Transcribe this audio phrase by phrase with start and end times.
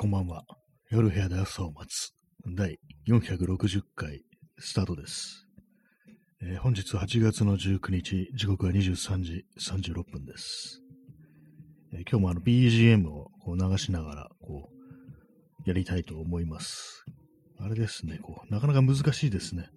[0.00, 0.44] こんばんは。
[0.90, 2.14] 夜部屋で朝を待つ。
[2.46, 4.22] 第460回
[4.56, 5.48] スタートです。
[6.40, 10.82] えー本日8月の19日、時刻は23時36分です。
[11.92, 14.70] えー今日もあの BGM をこう流しながら、こ
[15.66, 17.04] う、やりたいと思います。
[17.58, 19.68] あれですね、こう、なかなか難しいですね。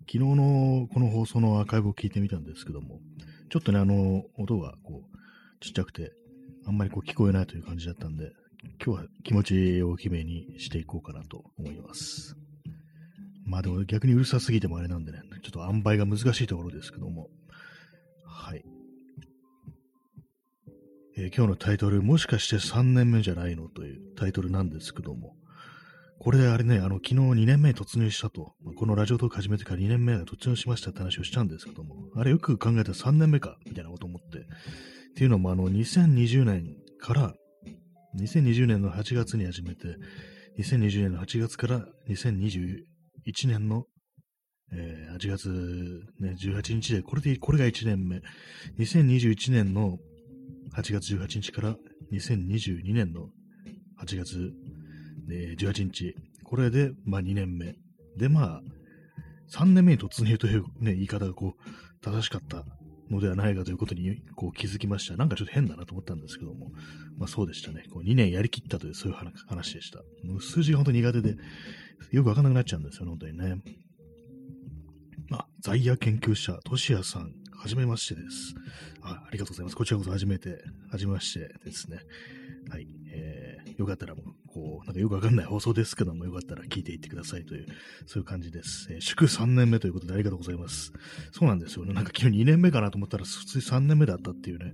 [0.00, 3.00] 昨日のこの放送のアーカイブを聞いてみたんですけども、
[3.48, 6.12] ちょっとね、あの、音がこう、ちっちゃくて、
[6.66, 8.32] あんまりこう聞こえないという感じだったんで、
[8.84, 12.36] 今日は気持ち大きめにしていこうかなと思います。
[13.44, 17.28] まあでも逆にうるさすぎてもあれなんでね、ちょっと塩梅が難しいところですけども。
[18.24, 18.64] はい。
[21.16, 25.34] えー今日のタイトル、もしかして3年目じゃないのというタイトルなんですけども、
[26.18, 34.42] これであれね、あの、昨日2年目に突入したと、このラジオトーク始めてから2年目が突入しましたって話をしたんですけども、あれよく考えたら3年目か、みたいなこと思って、っ
[35.14, 37.34] ていうのもあの、2020年から
[38.16, 39.96] 2020年の8月に始めて、
[40.58, 42.84] 2020年の8月から2021
[43.46, 43.84] 年の、
[44.72, 45.48] えー8月、
[46.20, 48.20] ね、18日で、これで、これが1年目。
[48.78, 49.98] 2021年の
[50.74, 51.76] 8月18日から
[52.12, 53.28] 2022年の
[54.02, 54.52] 8月、
[55.30, 56.14] えー18日。
[56.44, 57.74] これで、まあ2年目。
[58.16, 58.62] で、まあ、
[59.50, 62.64] 3年目に突入という、ね、言い方がこう、正しかった
[63.10, 65.16] のではないかということにこう気づきました。
[65.16, 66.72] なんかちょっと変だなと思ったんですけども、
[67.16, 67.84] まあそうでしたね。
[67.92, 70.00] こう2年やりきったというそういう話でした。
[70.24, 71.36] もう数字が本当苦手で、
[72.12, 73.62] よくわかんなくなっちゃうんですよね、本当にね。
[75.30, 78.54] あ、在野研究者、としやさん、はじめましてです。
[79.02, 79.76] あありがとうございます。
[79.76, 81.98] こちらこそ初めて、はじめましてですね。
[82.70, 82.86] はい。
[83.08, 83.45] えー、
[83.76, 87.66] よかったらもう、こう、なんかよくわかんない放送ですけども、よかったら聞いていってくださいという、
[88.06, 88.88] そういう感じです。
[88.90, 90.92] えー祝3年目ということでありがとうございます。
[91.32, 91.92] そうなんですよね。
[91.92, 94.72] なんか急に2年目かなと思ったら、普通に3年目だったっていうね、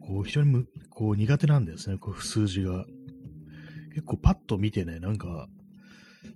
[0.00, 2.84] こう、非常にむこう苦手なんですね、こう、数字が。
[3.90, 5.48] 結構パッと見てね、なんか、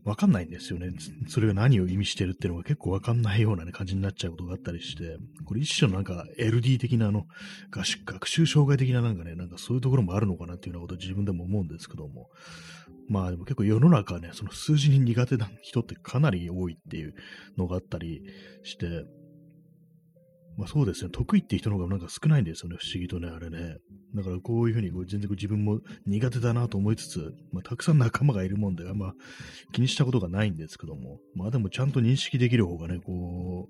[0.04, 0.90] わかんないんですよね。
[1.28, 7.26] それが何を意味してるっていうのが結構わかんないような、ね、感じになっちゃうことがあったりして、これ一種のなんか LD 的なあの、
[7.70, 12.28] 学習障害的ななんかね、なんかそういうところもあるのかなっていうようなこと自分でも思うんですけども。
[13.08, 17.14] まあでも結構世の中ね、その数字に苦手な人ってかなり多いっていう
[17.56, 18.22] のがあったり
[18.64, 19.04] して、
[20.58, 23.76] まあそうですね、得意って人の方がなんか少ないんですよね、不思議とね、あれね。
[24.16, 29.14] だからこういうふうにこう全然自分も苦手だなと思いつつ、まあたくさん仲間がいるもんで、あんま
[29.72, 33.68] 気にしたことがないんですけども、まあでもちゃんと認識できる方がね、こ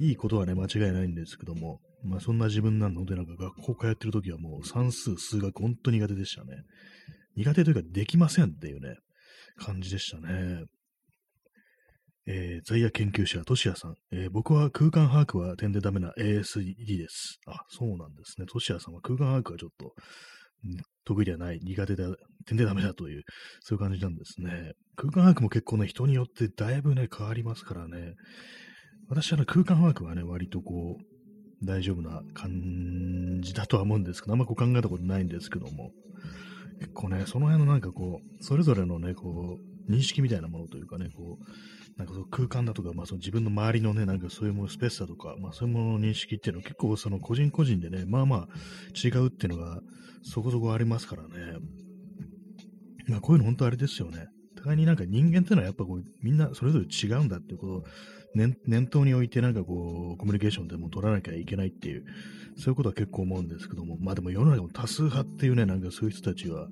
[0.00, 6.56] う、いいことはね、間違いないんですけども、まあそんな自分なので、なんか学校通ってる時はもう算数、数学本当苦手でしたね。
[7.36, 8.96] 苦手というかできませんっていうね、
[9.56, 10.64] 感じでしたね。
[12.26, 17.38] えー、在野研究者、としやさん、えー僕は空間把握は点でダメな ASD です。
[17.46, 18.46] あ、そうなんですね。
[18.46, 19.94] としやさんは空間把握はちょっと、
[20.64, 20.76] うん
[21.06, 22.04] 得意ではない、苦手だ、
[22.46, 23.22] 点でダメだという、
[23.60, 24.72] そういう感じなんですね。
[24.96, 28.14] 空間把握も結構ね、人によってだいぶね、変わりますからね。
[29.08, 35.92] 私はね、空間把握はね、割とこう、大丈夫な感じだとは思うんですけど、あんまこう考えたことないんですけども、
[36.80, 39.58] 結構ね、その辺のなんかこう、それぞれのね、こ
[39.88, 41.44] う、認識みたいなものというかね、こう、
[41.96, 48.48] なんかその空間だとか、まあ、その自分の周りのね、なんかそういうもの、スペースだとか、まあ、そういうものの認識っていうのは結構その個人個人でね、まあまあ
[48.94, 49.80] 違うっていうのが
[50.22, 51.28] そこそこありますからね。
[53.08, 54.26] まあこういうの本当あれですよね。
[54.66, 57.84] 互いになんか人間っていうのはやっぱこうみんなそれぞれ違うんだっていうことを
[58.34, 62.04] 念頭に置いてなんかこうコミュニケーションでも取らなきゃいけないっていう、
[62.58, 66.68] そういうことは結構思うんですけども、まあでも世の中も多数派っていうね、なんかそういう人たちは、も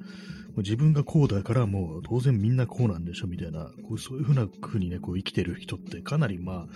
[0.57, 6.67] う自分がこうだからもう当然みんなこうなんでしょみたいな、こうそういうふうな風にね、こう生きてる人ってかなりまあ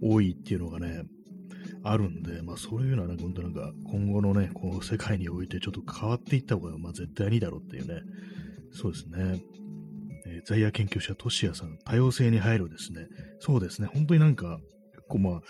[0.00, 1.04] 多いっていうのがね、
[1.82, 8.02] あるんで、まあそういうのはなんか本当なんか今後のね、こう世界においてちょっと変わっていった方がまあ絶対にいいだろうっていうね、
[8.72, 9.40] そうですね。
[10.44, 13.06] 在野研究者、トシヤさん、多様性に入るですね。
[13.40, 13.88] そうですね。
[13.92, 14.58] 本当になんか、
[14.92, 15.40] 結構まあ、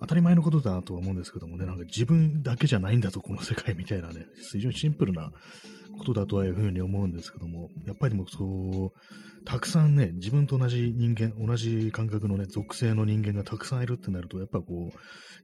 [0.00, 5.30] 当たり前のことだなとは思うんですけどもね、なんか自分だけじゃないんだと、この世界みたいなね、非常にシンプルな
[5.98, 14.98] ことだとはいうふうに思うんですけども、やっぱりでもそう、たくさんね、自分と同じ人間、同じ感覚のね、属性の人間がたくさんいるってなると、やっぱこう、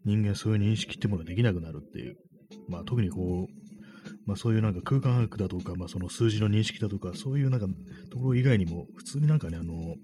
[0.04, 2.16] 人間そういう認識ってものができなくなるっていう、
[2.68, 3.69] まあ特にこう、
[4.26, 7.66] まあそういうなんか空間把握だとか、まあその数字の認識だとか、そういうなんか
[8.10, 9.96] ところ以外にも、普通になんかね、あの、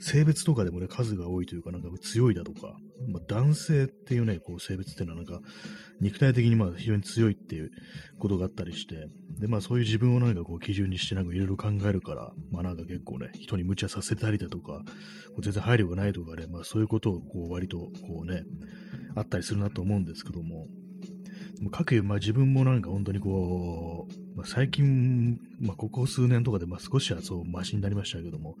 [0.00, 2.76] 性別とかでもね、数が多いというか、なんか強いだとか、
[3.08, 5.40] まあ、男性っていうね、こう性別っていうのはなんか、
[6.00, 7.70] 肉体的にまあ非常に強いっていう
[8.20, 9.08] ことがあったりして、
[9.40, 14.82] で、まあそういう自分をなんかこう基準にしてなんかいろいろ考えるから、まあなんか結構ね、人に無茶させたりだとか、
[15.40, 18.44] 全然配慮がないとかね、まあそういうことをこう割とこうね、
[19.16, 20.68] あったりするなと思うんですけども、
[21.70, 28.56] 各、まあ、自分もなんか本当にこう、まあ、最近、まあ、ここ数年とかで、まあ、少しはそう、マシになりましたけども、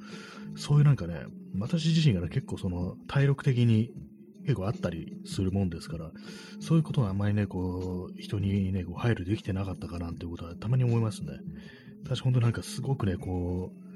[0.56, 1.26] そういうなんかね、
[1.58, 3.90] 私自身がね、結構その、体力的に
[4.42, 6.10] 結構あったりするもんですから、
[6.60, 11.32] そういうことはあんまりね、こう、人にね、こう配慮できてなかったかなっていうことはたまに思いますね。
[12.04, 13.88] 私本当なんかすごくね、こう、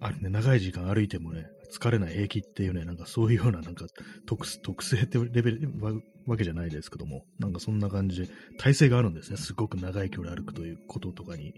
[0.00, 3.86] あね、長い時間歩いてもね、疲れない平気っていうね、なんかそういうようななんか
[4.26, 5.70] 特特性ってレベル
[6.26, 9.36] わけじゃないですけども、なんかそんな感じで体勢があるんですね。
[9.36, 11.54] すごく長い距離歩くということとかに。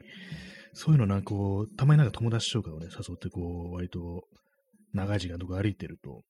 [0.74, 4.24] そういうのなんかこう、たまになんか友達とかをね、誘ってこう、割と
[4.92, 6.22] 長い時間とか歩いてると、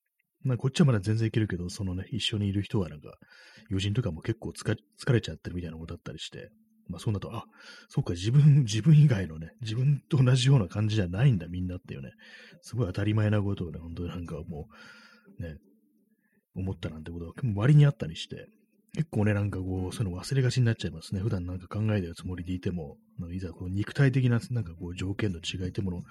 [0.43, 3.15] まあこっちはまだ全然いけるけど、そのね、一緒にいる人はなんか、
[3.69, 6.51] 友人とかも結構疲れちゃってるみたいなことだったりして、
[6.87, 7.45] まあそうなと、あ、
[7.89, 12.11] そうか、自分、自分以外のね、自分と同じような感じじゃないんだ、みんなっていうね、
[12.61, 14.67] すごい当たり前なことをね、本当になんかも
[15.39, 15.57] う、ね、
[16.55, 18.47] 思ったなんてことが割にあったりして、
[18.95, 21.21] 結構ね、なんかこう、そういうの忘れがちになっちゃいますね。
[21.21, 22.97] 普段なんか考えてるつもりでいても、
[23.31, 26.03] いざこう肉体的ななんかこう条件の違いってもの、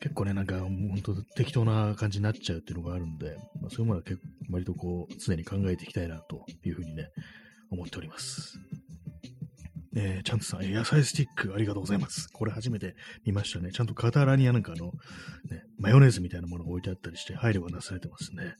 [0.00, 7.08] 結構ね、なんか本当適当な感じになっちゃうっていうのがあるんで、まあ、そういうものは結構割とこう、常に考えていきたいなというふうにね、
[7.70, 8.58] 思っております。
[9.96, 12.28] えー、チャンツさん、野菜スティックありがとうございます。
[12.32, 12.94] これ初めて
[13.24, 13.72] 見ましたね。
[13.72, 14.92] ちゃんとカタラにはなんかの、
[15.50, 18.54] ね、マヨネーズみたいなものが置いてあったりして、配慮がなされてますね。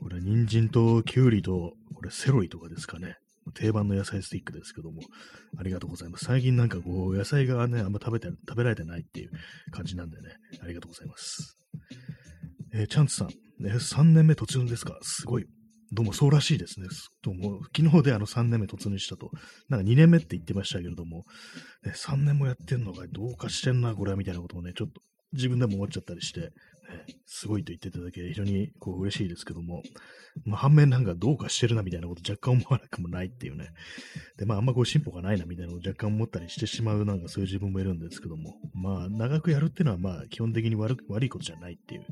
[0.00, 3.16] これ、人参ときゅうりと、これセロリとかですかね。
[3.54, 5.02] 定番の野菜スティックですけども、
[5.58, 6.24] ありがとうございます。
[6.24, 9.30] 最近なんかこう、野菜がね、あんま食べて、食べられてないっていう
[9.72, 11.56] 感じなんでね、ありがとうございます。
[12.72, 13.28] えー、チャンツさん、
[13.62, 14.98] ね、3年目突入ですか？
[15.02, 15.46] すごい。
[15.92, 16.86] どうもそうらしいですね。
[17.22, 19.30] どうも、昨日であの3年目突入したと。
[19.68, 21.24] なんか2年目って言ってましたけれども、
[21.84, 25.00] ね、3年もやってんのがどうかしてんな、これはみたいなこともね、ちょっと
[25.32, 26.52] 自分でも思っちゃったりして、
[27.26, 29.82] すごいと言っていただけ非常にこう嬉しいですけども、
[30.44, 33.68] まあ、反面なんかどうかしてるなみたいなこと若干思わなくもないっていうね。
[34.38, 42.02] で、まああんまこう進歩がないなみたいなこと若干思ったりしてしまうなんかそういう自分もいるんですけども、まあ長くやるっていうのはまあ基本的に悪悪いことじゃないっていう、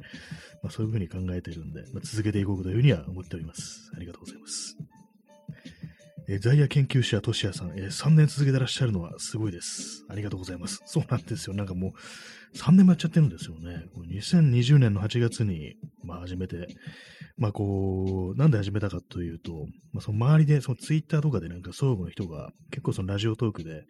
[0.62, 3.90] まあそういうふうに考えてるんで、まあ、続けていこうというふうには思っております。
[3.96, 4.97] ありがとうございます。
[6.30, 10.04] えー、在野研究者、としやさん、え、3年続けてらっしゃるのはすごいです。
[10.10, 10.82] ありがとうございます。
[10.84, 11.56] そうなんですよ。
[11.56, 11.94] なんかも
[12.54, 13.86] う、3年もやっちゃってるんですよね。
[13.96, 16.68] 2020年の8月に、まあ、始めて、
[17.38, 23.86] まあ、こう、なんで始めたかというと、まあ、その周りで、そのツイッターとかでなんか、総務の人が、結構そのラジオトークで、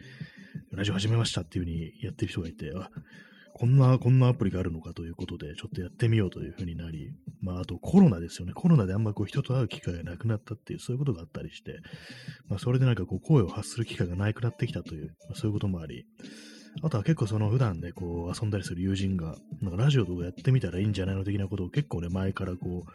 [0.71, 2.89] ラジオ始めましたっていう風にやってる人がいて、あ、
[3.59, 8.53] こんな、こんなアプリがあるのかということで、ちょっとやってみようというふうになり、まあ、あとコロナですよね。
[8.53, 11.81] コロナであんまこう人と会う機会がなくなったっていう、そういうことがあったりして、
[12.49, 16.07] まあ、それでなんかこう声を発する機会がなくなってきたという、まあ、そういうこともあり、
[16.83, 22.93] あとは結構その普段でこう遊んだりする友人が、なんかラジオとかやってみたらいいんじゃないの的なことを結構ね、前からこう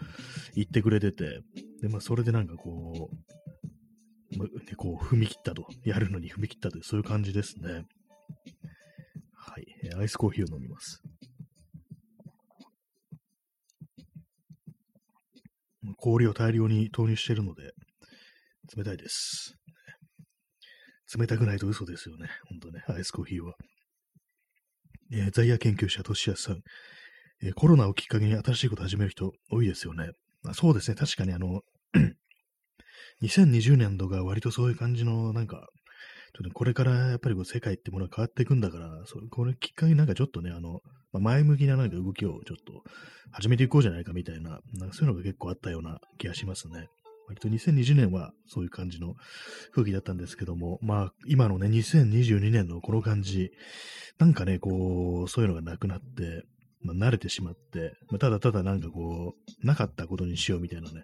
[0.55, 1.41] 言ってくれてて、
[1.81, 7.85] で、まあそれでなんかこう、まあ、こう踏み切ったと、やるのに踏み切ったという、そういう感じですね。
[9.45, 9.65] はい。
[9.99, 11.01] アイスコーヒーを飲みます。
[15.97, 17.73] 氷を大量に投入しているので、
[18.75, 19.55] 冷たいです。
[21.17, 22.29] 冷たくないと嘘ですよね。
[22.47, 23.55] ほんとね、アイスコーヒーは。
[25.11, 26.61] えー、在野研究者、としやさん、
[27.43, 30.11] えー、コロナをきっかけに新しいこと始める人多いですよね。
[30.47, 31.61] あ、そうですね、確かにあの、
[33.21, 35.67] 2020年度が割とそういう感じの、なんか、
[36.35, 42.83] ちょっとこれからやっぱりこう世界ってものが変わっていくんだから、そこれきっかけになんかちょっとね、あの、まあ、前向きななんか動きをちょっと
[43.31, 46.87] 始めていこうじゃないかみたいな、なんかそういうのが結構あったような気がしますね。
[47.27, 49.13] 割と2020年はそういう感じの
[49.73, 53.51] 空気だったんですけども、まあ今のね、2022年のこの感じ、
[54.17, 56.43] なんかね、こう、そういうのがなくなって、
[56.81, 61.03] まあ、慣れてしまって、まあ、ただただなんかこう、なかったことにしようみたいなね、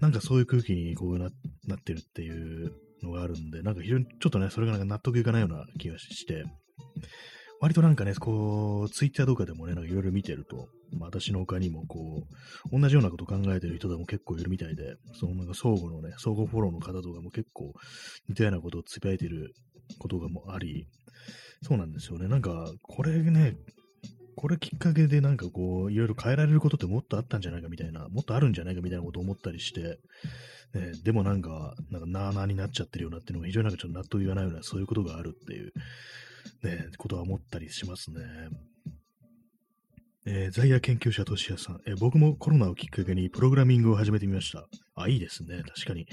[0.00, 1.30] なんかそういう空気にこうな
[1.66, 6.44] なってるっていうのがあるんで、なんか非常にちょっとね、それがなんか納得いかないような気がして、
[7.60, 12.22] 割となんかね、こう、ツイッターとかでもね、なんかいろいろ見てると、まあ、私の他にもこ
[12.72, 17.72] う、同じようなこと考えてる人でも結構いるみたいで、そのなんか相互のね、相互フォローの方とかも結構
[18.28, 19.54] 似たようなことをつぶやいてる
[19.98, 20.86] ことがもあり、
[21.62, 22.28] そうなんですよね。
[22.28, 23.56] なんか、これね、
[24.38, 29.98] これきっかけでなんかこう、いろいろ変えられることってもっとあったんじゃないかみたいな、もっとあるんじゃないかみたいなことを思ったりして、
[30.74, 35.72] ね、でもなんか、なんかなーなーになっちゃってるようなっていうのが非常になんかちょっと納得いかないような、そういうことがあるっていう、
[36.62, 38.20] ね、ことは思ったりしますね。
[40.30, 44.68] えー、在野研究者としやさん、えー、僕もコロナをきっかけにプログラミングを始めてみました。
[44.94, 45.62] あ、いいですね。
[45.66, 46.06] 確かに。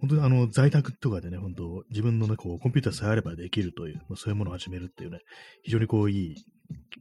[0.00, 5.20] 本当にあの、在宅とかでね、本当自分のね、こう、コンピューターさえあればできるという、まあ、そういうものを始めるっていうね、
[5.62, 6.34] 非常にこう、いい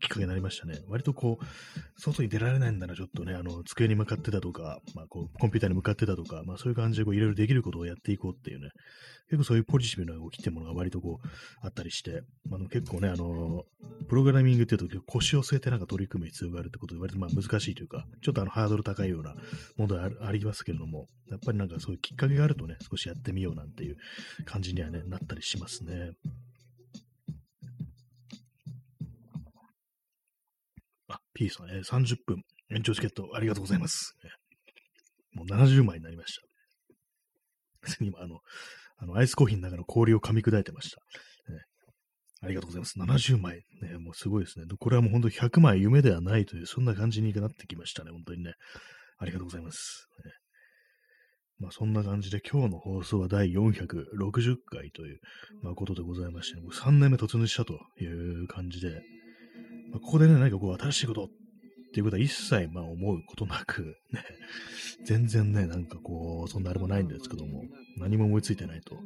[0.01, 0.79] きっかけになりましたね。
[0.87, 8.69] 割とこう、外に出られないんだな、ちょっとね、あの、机に向かってたとか、まあ、こう、コンピューターに向かってたとか、まあ、そういう感じでこう、いろいろできることをやっていこうっていうね、
[9.29, 11.27] 結構そういうポジティブな動きっていうものが割とこう、
[11.61, 13.63] あったりして、まあ、結構ね、あの、
[14.09, 19.35] プログラミングっていうと腰を据えてなんか取り組む必要があるってことで、割とまあ難しいというか、ちょっとあの、ハードル高いような
[19.77, 23.97] ものでありますけれども、やっぱりなんかそういうきっかけがあるとね、少しやってみようなんていう
[24.45, 26.11] 感じにはね、なったりしますね。
[31.33, 34.15] あ、P さん、えー、30分延長チケットありがとうございます。
[35.33, 37.95] もう70枚になりました。
[38.03, 38.39] 今、あの、
[38.97, 41.01] あの、アイスコーヒーの中の氷を噛み砕いてました。
[41.51, 41.59] ね、
[42.41, 43.33] ありがとうございます。
[43.33, 43.63] 70枚。
[43.81, 44.65] ね、もうすごいですね。
[44.79, 48.11] これはもう本当100枚夢ではないという、そんな感じになってきましたね。
[48.11, 48.53] 本当にね。
[49.17, 50.07] ありがとうございます。
[50.23, 50.31] ね、
[51.59, 55.19] まあ、そんな感じで今日の放送は第460回という、
[55.61, 59.01] まあ、ことでございまして、ね、3年目突入したという感じで、
[59.93, 61.27] まあ、ここでね、何かこう新しいことっ
[61.93, 64.25] ていうことは一切まあ思うことなく、ね、
[65.05, 67.63] 全然ね、なんかこう、そんなあれもないんですけども、
[67.97, 68.97] 何も思いついてないと。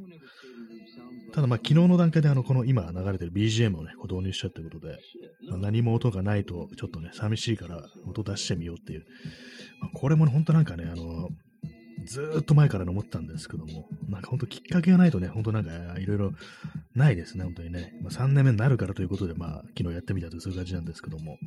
[1.34, 4.98] ただまあ昨日の段階であの、この今流れてる BGM をね、こう導入したってことで、
[5.50, 9.06] まあ、何も音がないとちょっとね、寂しいから音出してみようっていう。
[9.82, 11.30] まあ、これも本当なんかね、あの、
[12.08, 16.32] ずっと前から思ったんですけども、なんか本当きっかけがないとね、本当なんかいろいろ
[16.96, 17.94] ないですね、本当にね。
[18.02, 21.38] まあ、3年目になるからということで、まあ昨日やってみたというそういう感じなんですけども、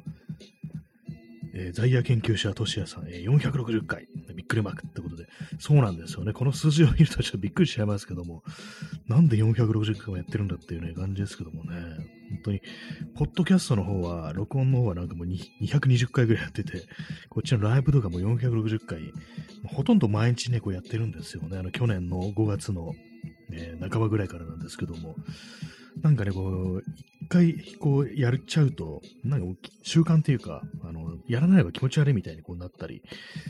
[1.53, 5.27] えー、ザイヤ研究者としやさん、えー、460回、びっくりマークってことで、
[5.59, 6.33] そうなんですよね。
[6.33, 8.43] この数字を見るとちょっとびっくりしちゃいますけども、
[9.09, 11.73] なんで460回もやってるんだっていうね、感じですけどもね、
[12.31, 12.63] 本当に、
[13.17, 16.85] ポッドキャストの方は、録音の方はなんかもう220回ぐらいやってて、
[17.29, 19.13] こっちのライブとかも460回、
[19.75, 21.59] ほとんど毎日ね、こうやってるんですよね。
[21.59, 22.93] あの、去年の5月の、
[23.53, 25.17] え、半ばぐらいからなんですけども、
[26.03, 26.83] なんかね、こう、
[27.23, 33.03] 一回、こう、やっちゃうと、なんか、習慣っていうか、あの、やらないば気持ち悪いみたいにこうなったり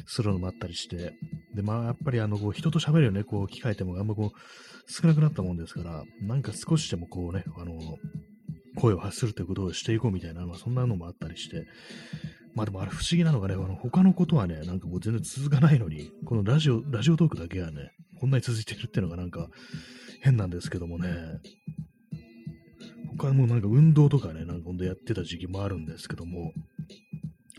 [0.06, 1.14] するのもあったりして、
[1.54, 7.78] で、まあ、やっぱり、あの、こう、人と喋るよね、こう、機会ってもあんまこう、少なくなったもんですから、なんか少しでもこうね、あの、
[8.76, 11.66] 声を発するということをしていこうみたいな、まあ、そんなのもあったりして、
[12.60, 19.48] まあでもあれ不思議なのがね、あの他のことはね、なんかもう全然続かないのに、このラジオ、ラジオトークだけはね、こんなに続いてるっていうのがなんか
[20.20, 21.08] 変なんですけどもね、
[23.16, 26.52] 他もなんか運動とかね、なんかほんとやってた時期もあるんですけども、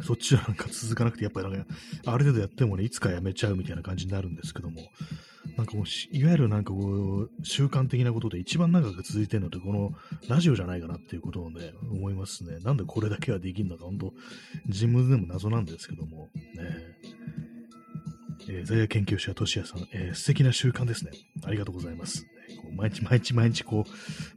[0.03, 1.74] そっちはなんか続かなくて、やっぱりなんか、
[2.05, 4.81] ある程度やってもね、いつかやめちゃうみたいな感じになるんですけども、
[5.61, 5.85] なんかもう、
[6.17, 9.91] いわゆるなんかこう、習慣的なことで一番長く続いてるのって、この
[10.27, 12.57] ラジオじゃないかなっていうことをね、思いますね。
[12.63, 14.13] なんでこれだけはできるのか、本当
[14.65, 16.63] 自分でも謎なんですけども、ね。
[18.49, 21.11] えー、在野研究者、としやさん、えー、素敵な習慣ですね。
[21.43, 22.25] ありがとうございます。
[22.75, 23.91] 毎日毎日毎日こう、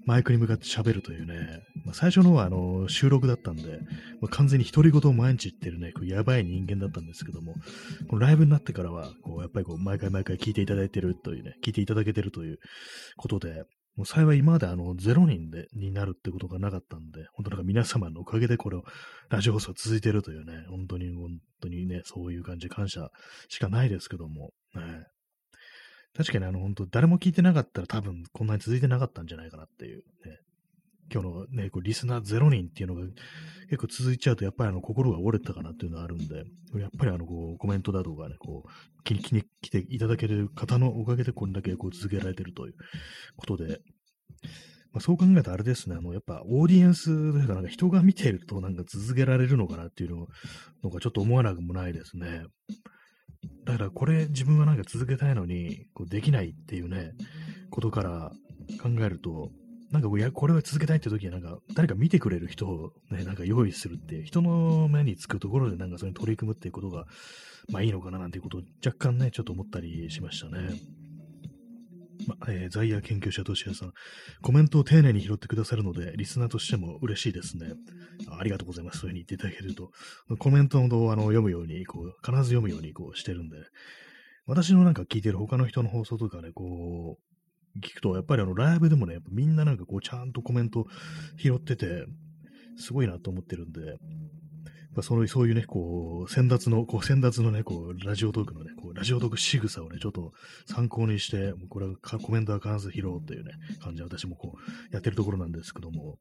[0.07, 3.81] マイクに向かって喋るというね、まあ、最初の方はあの収録だったんで、
[4.21, 7.55] まあ、完全に独り言を毎日言ってるね、こうやばい人間だったんですけども、
[8.09, 12.59] このライブになってからは、こうやっぱりこう毎回毎回聞いていただいてるというね、聞いていただけてるという
[13.17, 13.65] ことで、
[13.97, 18.83] もう幸い今まであの0人でになるってことがなかったんで、本当なんか皆様のおかげでこれを
[19.31, 23.09] ラジオ放送続いてるというね、本当に本当にね、そういう感じで感謝
[23.49, 24.83] しかないですけども、ね、
[26.17, 30.39] 確かにあの本当誰も聞いてなかったら多分こんなに続いてなかったんじゃないかなっていう、ね、
[31.13, 33.03] 今日のね、こうリスナー0人っていうのが
[33.71, 36.45] 結構続いちゃうと、やっぱりあの心が折れたかなっていうのがあるんで、
[36.81, 42.75] やっぱりあのこうコメントだとかね、こう気に気に来ていただける方のおかげでこれだけこう続けられてるという
[43.37, 43.81] ことで、
[44.93, 50.11] まあ、そう考えたらあれですね、あのやっぱオーディエンスというか、なんか人が見ているとなんか続けられるのかなっていう
[50.83, 52.45] のがちょっと思わなくもないですね。
[53.65, 57.13] だからこれ自分はなんか続けたいのにこうできないっていうね、
[57.71, 58.33] ことから
[58.83, 59.51] 考えると、
[59.91, 67.07] なんかこうや、これは続けたいって時は、なんか、誰か見てくれる人をね、なんか用意するって、人の目につくところでなんかそれに取り組むっていうことが、
[67.71, 70.71] まあいいのかななんていうことを若干ね、ちょっと思ったりしましたね。
[72.27, 73.93] ま、えー、ザイヤー研究者としやさん、
[74.43, 77.73] コメントを丁寧に拾ってくださるので、リスナーとしても嬉しいですね。
[78.29, 79.01] ありがとうございます。
[79.01, 79.91] そういうふうに言っていただけると。
[80.39, 83.57] コメントをあの読むように、こう、必ず読むようにこうしてるんで、
[84.47, 90.87] 私のなんか聞いてる他の人の放送とかね、こう、聞くと、やっぱりあの、ライブでもね、みんななんかこう、ちゃんとコメント
[91.39, 92.05] 拾ってて、
[92.77, 93.81] すごいなと思ってるんで、
[94.95, 100.33] まあ、そのそういうね、こう、先達の、こう、先達のね、こう、ラジオトークのね、こう、ラジオトーク仕草をね、ちょっと
[100.67, 106.19] 参考にして、もうこれはコメントは必ず拾おうっていうね、感じで私もこう、やってるところなんですけども、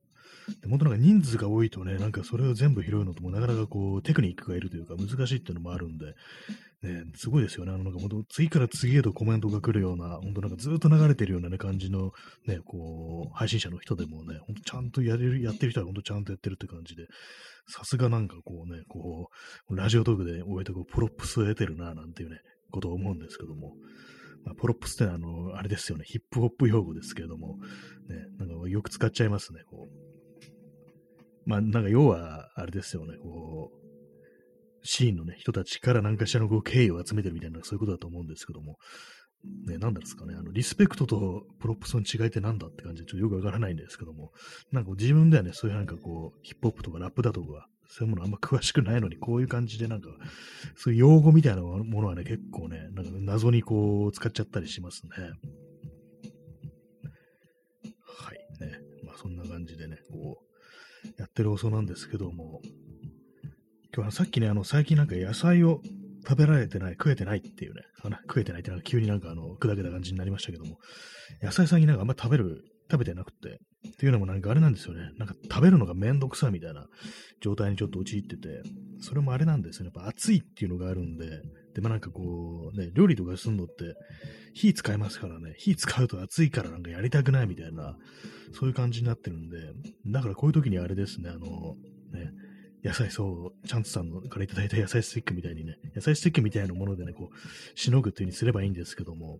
[0.61, 6.15] で、本当なんか人数が多いとね、なんかそれを全部拾うのともなかなかこう、テクニックがいるというか難しいっていうのもあるんで、
[6.83, 7.71] ね、すごいですよね。
[7.71, 12.11] あの、なんか本当次から次へとコメントが来るような、本当なんかずっと流れてるようなね、感じの、
[12.45, 17.07] ね、こう、配信者の人でもね、本当ちゃんとやれる、やってる人は本当ちゃんとやってるって感じで、
[17.67, 19.29] さすがなんかこうね、こ
[19.69, 22.39] う、ラジオトークで終えてこう、プロップスを得てるな、なんていうね、
[22.71, 23.75] ことを思うんですけども、
[24.45, 27.57] まあ、プロップスってあの、あれですよね、ヒップホップ用語ですけれども、
[28.09, 31.49] ね、なんかよく使っちゃいますね、こう。
[31.49, 33.83] まあ、なんか要は、あれですよね、こう、
[34.85, 38.77] シーンのね、人たちから何かしらのこう敬意を集めてるみたいな、そういうことだと思うんですけども、
[39.65, 44.31] ね、なんですかね、あの、リスペクトとプロップスの違いって何だって感じで、ちょっとよくわからないんですけども、
[44.71, 50.09] なんか自分ではね、そういうなんかこう、ヒップホップとかラップだとか、そういうものあんま詳しくないのに、こういう感じでなんか、
[50.75, 55.11] そういう用語みたいなものはね、結構ね、なんか謎にこう、使っちゃったりしますね。
[58.05, 58.79] はい、ね。
[59.03, 60.53] まあそんな感じでね、こう、
[61.17, 62.61] やってる遅なんですけども、
[63.95, 65.81] 今日はさっきね、あの、最近なんか野菜を
[66.27, 70.77] 食べられてない、食えてないっていうね、あ食えてないってなんか急になんかあの、砕けた感じになりましたけども、
[71.41, 75.11] 野菜最近なんかあんま食べる、食べてなくて、っていうのもなんかあれなんですよね。
[75.17, 76.87] なんか食べるのがめんどくさいみたいな
[77.41, 78.61] 状態にちょっと陥ってて、
[79.01, 79.91] それもあれなんですよね。
[79.93, 81.41] やっぱ暑いっていうのがあるんで、
[81.75, 83.95] で、まあなんかこう、ね、料理とかすんのって
[84.53, 87.97] 火使いますからね、火使うと暑いからなんかやりたくないみたいな、
[88.53, 89.57] そういう感じになってるんで、
[90.07, 91.39] だからこういう時にあれですね、あの、
[92.13, 92.31] ね、
[92.83, 99.39] 野菜、そう、チャンツさんからいただいた野菜スティックみたいにね、野菜スティックみたいなものでね、こう、しのぐっていう風にすればいいんですけども、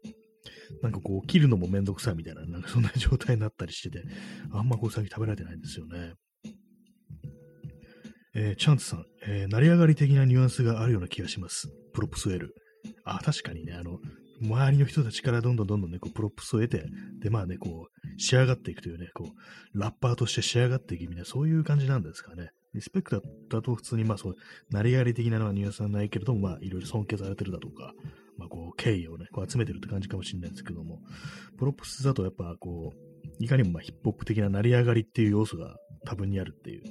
[0.82, 4.04] なんかこう、切るのもめんどくさいみたいな、なんかそんな状態になったりしてて、
[4.52, 6.14] あんまこう、最近食べられてないんですよね。
[8.36, 11.70] えー、チャンツさん、えー、成り上がり的なニュアンスがあるような気がします。
[11.94, 12.56] プロップスを得る。
[13.04, 14.00] あ、確かにね、あの、
[14.42, 16.86] 周りの人たちからどんどんどんどんね、こう、プロップスを得て、
[17.20, 19.32] で、まあね、こう、仕上がっていくというね、こ
[19.76, 22.50] う、ラッパーとして仕上がっていくみたいな、そういう感じなんですかね。
[22.74, 24.36] リスペクトだと普通に、まあそう、
[24.72, 27.94] 成り上がり的なのはニュアンスはないけれども、まあいろいろ尊敬されてるだとか、
[28.38, 31.02] まあこう、敬意をね、こう集めてるって感じかもしれないですけども、
[31.58, 35.76] プロップスだとやっぱこう、いかにもまあヒップホップ的な成り上がりっていう要素が
[36.06, 36.84] 多分にあるっていう、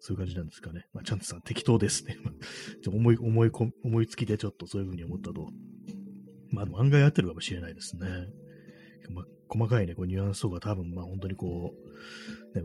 [0.00, 0.86] そういう感じなんですかね。
[0.92, 2.16] まあ、チャンツさん適当ですね。
[2.86, 3.50] 思い、思い
[3.84, 5.50] 思いつきでちょっとそういうふうに思ったと。
[6.50, 8.08] まあ、案外合ってるかもしれないですね。
[9.10, 11.74] まあ、細かいね、こうニュアンスとか多分、まあ本当にこ
[12.54, 12.64] う、ね、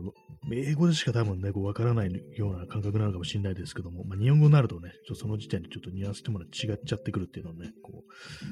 [0.50, 8.04] 英語でしか多分ね、こうわからないような感覚なのかもしれないですけども、まあ日本語になるとね、ちょっとその時点でちょっとニュアンスってものは違っちゃってくるっていうのはね、こ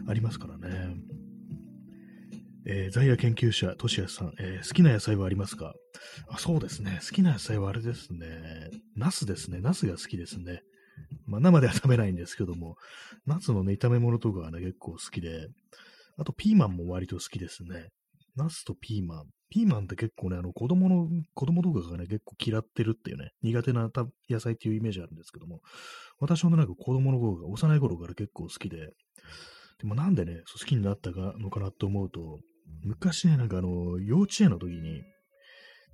[0.06, 0.94] う、ありますからね。
[2.66, 5.74] えー、在野研究者、としやさん、えー、好きな野菜はありますか？
[6.28, 7.00] あ、そうですね。
[7.02, 8.70] 好きな野菜はあれですね。
[8.94, 9.60] ナスですね。
[9.60, 10.60] ナスが好きですね。
[11.26, 12.76] まあ、生では食べないんですけども、
[13.26, 15.48] ナスのね、炒め物とかはね、結構好きで、
[16.18, 17.88] あとピーマンも割と好きですね。
[18.36, 19.24] ナスとピーマン。
[19.50, 23.90] ピーマンって結構ね、あの子供の、子供とかがね、結構嫌ってるっていうね、苦手な
[24.28, 25.60] 野菜っていうイメージあるんですけども、
[26.20, 28.92] 私もなんか子供の頃が、幼い頃から結構好きで、
[29.80, 32.38] でもなんでね、好きになったのかなと思うと、
[32.84, 35.02] 昔ね、なんかあの、幼稚園の時に、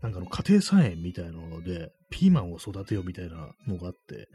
[0.03, 4.29] なんかあの、家庭菜園みたいなので、ピーマンを育てようみたいなのがあって、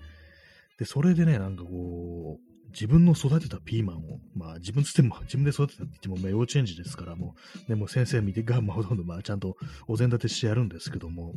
[0.80, 7.36] で、それでね、なんかこう、自分の育てたピーマンを、まあ自分つっても、自分で育てたって言っても、まあ幼稚園児ですから、も
[7.68, 9.58] う、ね、もう先生見てが、まあほとんど、まあちゃんと
[9.88, 11.36] お膳立てしてやるんですけども、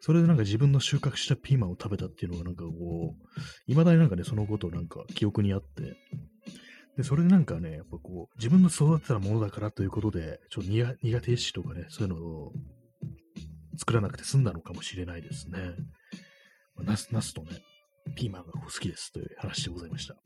[0.00, 5.96] それでなんか自分の収穫したピーマンを食べたっていうのがなんかこう、未だになんかね、そのことなんか記憶にあって、
[6.96, 12.52] で、それでなんかね、やっぱこう、自分の育てたものだからということで、ちょっと苦手意識とかね、そういうのを
[13.76, 15.58] 作らなくて済んだのかもしれないですね。
[16.76, 17.62] まあ、ナス、ナスとね、
[18.16, 20.16] ピーマンが好きですという話でございました。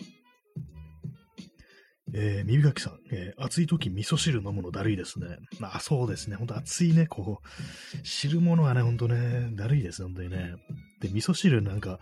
[2.16, 5.26] えー、耳かきさん、えー、暑い時味噌汁飲むのだるいですね。
[5.58, 6.36] まあそうですね。
[6.36, 10.54] ほんと暑いね、こう、汁物はね、ほんとね、だるいです、本当にね。
[11.00, 11.98] で、味噌汁なんか、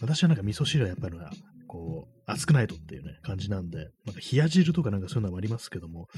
[0.00, 1.16] 私はなんか味噌汁はやっぱり
[1.66, 6.08] こう、熱くないとっていうね、感じなんで、なんか冷や汁とかなんかそういうのもありますけども、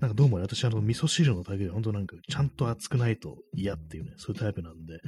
[0.00, 5.00] なんかどうも、ね、私あの味噌汁のだけで本当なんかちゃんと熱くないと嫌っていうね、そういうタイプなんで、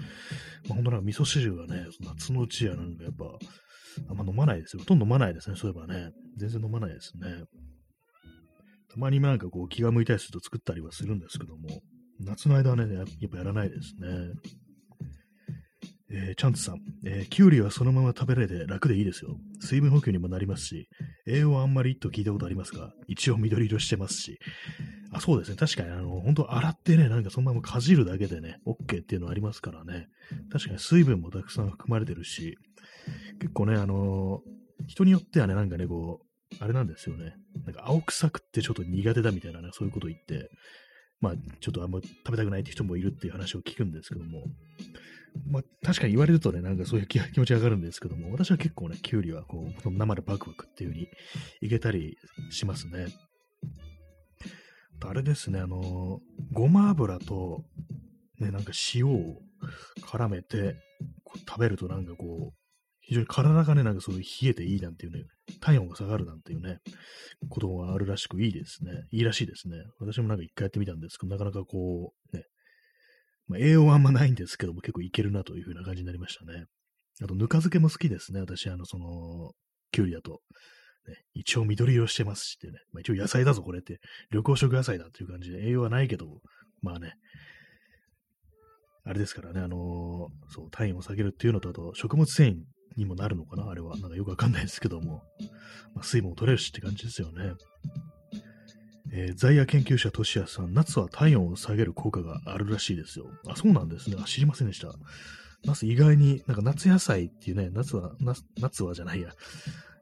[0.68, 3.24] まあ、本当なんか味噌汁はね、夏のうちはなんかやっぱ、
[4.10, 4.80] あんま飲まないですよ。
[4.80, 6.10] ほとんど飲まないですね、そういえばね。
[6.36, 7.44] 全然飲まないですね。
[8.96, 11.68] たまになんかこう気が向いたりすると作ったりはするんですけども、
[12.18, 14.08] 夏の間はね、やっぱやらないですね。
[16.08, 19.36] えー、チャンツさん、えー、キュウリはそのまま食べられて楽でいいですよ。
[19.60, 20.88] 水分補給にもなりますし、
[21.26, 24.38] 栄養はあんまりと聞いたことありますが、一応緑色してますし、
[25.12, 25.56] あ、そうですね。
[25.56, 30.06] 確かに、あの、本当洗ってね、なんかそのままかじるだけでね、OK っていうのありますからね。
[30.50, 32.56] 確かに水分もたくさん含まれてるし、
[33.40, 34.42] 結構ね、あの、
[34.86, 36.25] 人によってはね、なんかね、こう、
[36.60, 37.34] あれなんですよね。
[37.64, 40.48] なんか青臭くってちょっと苦手だみたいなね、そういうこと言って、
[41.20, 44.44] まあ、ちょっとあんま食べたくないって人もいるっていう話を聞くんですけども、
[45.50, 51.08] まあ、確かに言われるとね、なんかそういう気持ち上がるんですけども、私は結構ね、きゅうりはこう、生でバクバクっていう風に
[51.62, 52.16] いけたり
[52.50, 53.08] しますね。
[55.04, 56.20] あれですね、あの、
[56.52, 57.64] ごま油と、
[58.38, 59.40] ね、なんか塩を
[60.02, 60.76] 絡めて
[61.48, 62.65] 食べるとなんかこう、
[63.08, 65.22] 非常に体がね、なんかそういう冷えていいなんていうね、
[65.60, 66.78] 体温が下がるなんていうね、
[67.48, 68.90] ことがあるらしくいいですね。
[69.12, 69.76] いいらしいですね。
[70.00, 72.44] 私もなんか一回やってみたんですけど、なかなかこう、ね、
[73.46, 76.64] まあ、栄養はあんまないんですけども、結構いけるなという風な感じになりましたね。
[77.22, 78.40] あと、ぬか漬けも好きですね。
[78.40, 79.52] 私、あの、その、
[79.92, 80.40] きゅうりだと。
[81.08, 82.80] ね、一応緑色してますしってね。
[82.92, 84.00] まあ、一応野菜だぞ、これって。
[84.32, 86.40] 緑黄色野菜だっていう感じで、栄養はないけど、
[86.82, 87.14] まあね、
[89.04, 89.78] あれですからね、あのー、
[90.48, 92.56] そう、体温を下げるっていうのと、あと、食物繊維
[92.96, 93.96] にもなるのかなあれは。
[93.98, 95.22] なんかよくわかんないですけども。
[95.94, 97.54] まあ、水分を取れるしって感じですよね。
[99.12, 103.30] えー、在野研究者としやさん、夏は体温を下げる効果があるらしいですよ。
[103.48, 104.16] あ、そうなんですね。
[104.20, 104.92] あ、知りませんでした。
[105.64, 108.12] 夏意外に、なんか夏野菜っていうね、夏は、
[108.60, 109.30] 夏はじゃないや。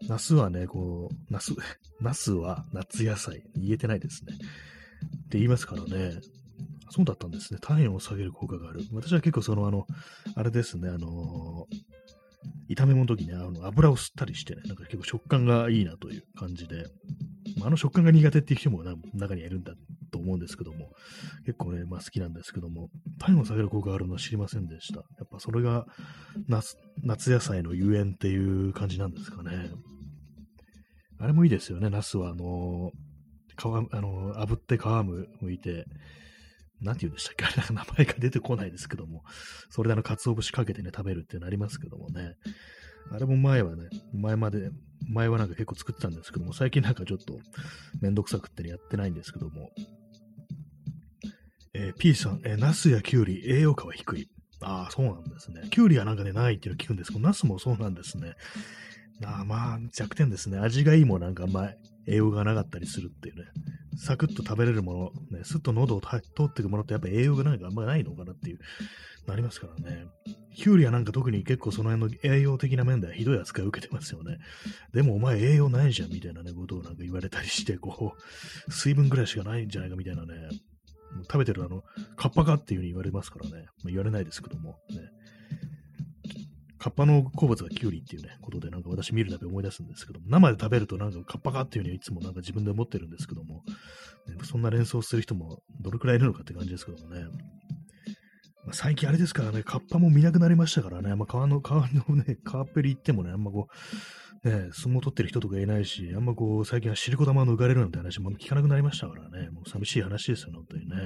[0.09, 1.55] 夏はね、こう、夏、
[2.01, 3.45] 夏は夏野菜。
[3.57, 4.35] 言えてないですね。
[4.35, 6.21] って言いますからね。
[6.91, 7.59] そうだったんですね。
[7.61, 8.83] 体温を下げる効果がある。
[8.93, 9.87] 私は結構その、あの、
[10.35, 11.77] あれですね、あのー、
[12.69, 16.87] 炒め物の時に、あの油を吸ったりしてね、なんか結構食感がいいなという感じで、
[17.59, 18.83] まあ、あの食感が苦手っていう人も
[19.15, 19.75] 中にはいるんだ
[20.11, 20.91] と思うんですけども、
[21.45, 25.01] 結構ね、まあ好きなんですけども、体温を下げる効果があるのは知りませんでした。
[25.01, 25.87] やっぱそれが
[26.49, 29.71] 夏夏野菜のゆえんっていう感じなんですかね。
[31.19, 32.91] あれもいいですよね、ナスは、あの
[33.57, 34.83] 皮、あの、炙って皮
[35.43, 35.87] むいて、
[36.85, 37.45] なんて言うんでしたっけ？
[37.47, 39.25] あれ、名前が出てこないですけども、
[39.71, 42.37] それであの、鰹節かけてね、食べるってなりますけどもね。
[43.11, 44.71] あれも前はね、前まで、
[45.09, 47.39] 前はなんか結構作ってたんですけども、最近なんかちょっと
[48.01, 49.71] めんどくさくって、やってないんですけども。
[51.75, 54.31] えー、P さん、えー、ナスやキュウリ、栄養価は低い。
[54.63, 55.69] ああ、そうなんですね。
[55.71, 58.35] キュウリはなんかね、ないっていうの聞くんですけど、ナスもそうなんですね。
[59.25, 60.59] ああ、まあ、弱点ですね。
[60.59, 61.71] 味がいいもなんかあんま
[62.07, 63.45] 栄養がなかったりするっていうね。
[63.97, 68.59] サクッと食べれるもの、ね、スッと喉を通っていくものってやっぱ栄養がなんかあんまないのかなっていう
[69.27, 70.07] なりますからね。
[70.55, 74.39] キュウリはなんか特に結構その辺の栄養的な面ではひどい扱いを受けてますよね。
[74.93, 78.15] でもお前栄養ないじゃんみたいなね、ことをなんか言われたりして、こ
[78.69, 80.49] う、水分ぐらいしかないんじゃないかみたいなね、
[81.23, 81.83] 食べてるあの、
[82.17, 83.67] カッパかっていう風に言われますからね。
[83.83, 85.01] まあ、言われないですけども、ね。
[86.85, 93.63] カッパの好物がキュウリっていうね、ことでなんか私見るたび思い出すんですけども、生で食べるとなんかカッパかっていう風にいつもなんか自分で思ってるんですけども、
[94.29, 97.23] ね、そんな連想する人もどれくらいいるのかって感じですけどもね。
[98.67, 103.69] まあ、最近あれですからね、カッパも見なくなりましたからね、まあ、川の、川のね、川っぺり行ってもね、あんまこ
[104.45, 110.97] う、ね、相撲取ってる人とかいないし、あんまこう、最近はシリコ玉を抜かれるなんて話も聞かなくなりましたからね、もう寂しい話ですよね、本当にね。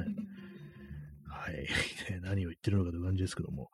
[1.29, 1.69] はい。
[2.23, 3.71] 何を言ってるのかという感じですけども。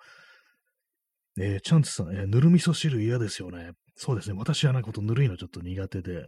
[1.38, 3.72] えー、チャンツさん、えー、ぬる味噌汁嫌ですよね。
[3.96, 4.36] そうですね。
[4.38, 6.26] 私はなんかことぬるいのちょっと苦手で、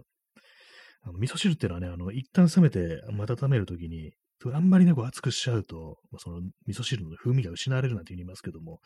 [1.03, 4.13] あの味噌汁っていうのはね、あの、一旦冷めて温めるときに、
[4.53, 8.81] あんまりね、こう熱くしちゃうと、その味噌汁の風味が失われるなんて言いますけども、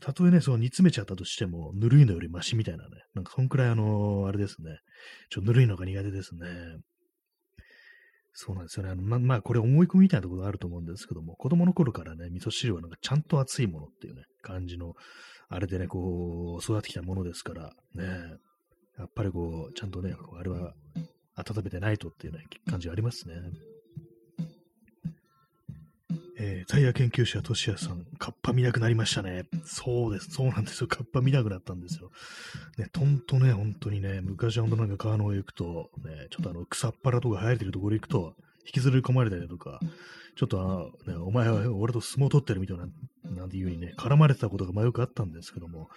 [0.00, 4.78] たとえね、その煮詰めちゃったとしても、ぬるいのよりマシみたいなね、なんかそんくらいあのー、あれですね、
[5.30, 6.48] ちょっとぬるいのが苦手ですね。
[8.34, 8.90] そうなんですよね。
[8.90, 14.94] あのま、まあ、これ思い込みみたいなところがあると思うんですけども、子供の頃からね、味噌汁はなんかちゃんと熱いものっていうね、感じの、
[15.48, 18.04] あれでね、こう、育ってきたものですから、ね、
[18.98, 20.74] やっぱりこう、ちゃんとね、あれは
[21.36, 23.36] 温めてないとっていうね、感じがありますね。
[26.36, 29.44] えー、タイヤ研究者、トシヤさん、カッパ見なくなりましたね。
[29.64, 30.30] そうです。
[30.30, 30.88] そうなんですよ。
[30.88, 32.10] カッパ見なくなったんですよ。
[32.76, 38.34] ね、とんとね、本当にね、昔は本当なんか川の上行くと、ね、ちょっとあの、草っ腹とか生えてるところ行くと、
[38.66, 39.78] 引きずり込まれたりとか、
[40.36, 42.88] ちょっとあね、お前は俺と相撲取ってるみたいな、
[43.24, 45.88] なんていう風にね、絡まれてたことがまよくあったんですけども、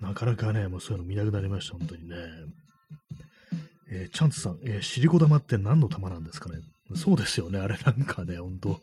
[0.00, 2.16] なかなかね、もうそういうの見なくなりました、本当にね。
[3.88, 6.58] えー、チャンツさん、えー、シリコ玉って何の玉なんですかね？
[6.94, 7.58] そうですよね。
[7.58, 8.80] あれなんかね、ほんと、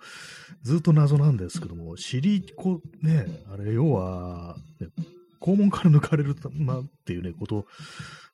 [0.63, 4.89] ずっと謎なんですけども、シリコ、ね、あれ、要は、ね、
[5.41, 7.65] 肛門から抜かれる玉っていうね、こと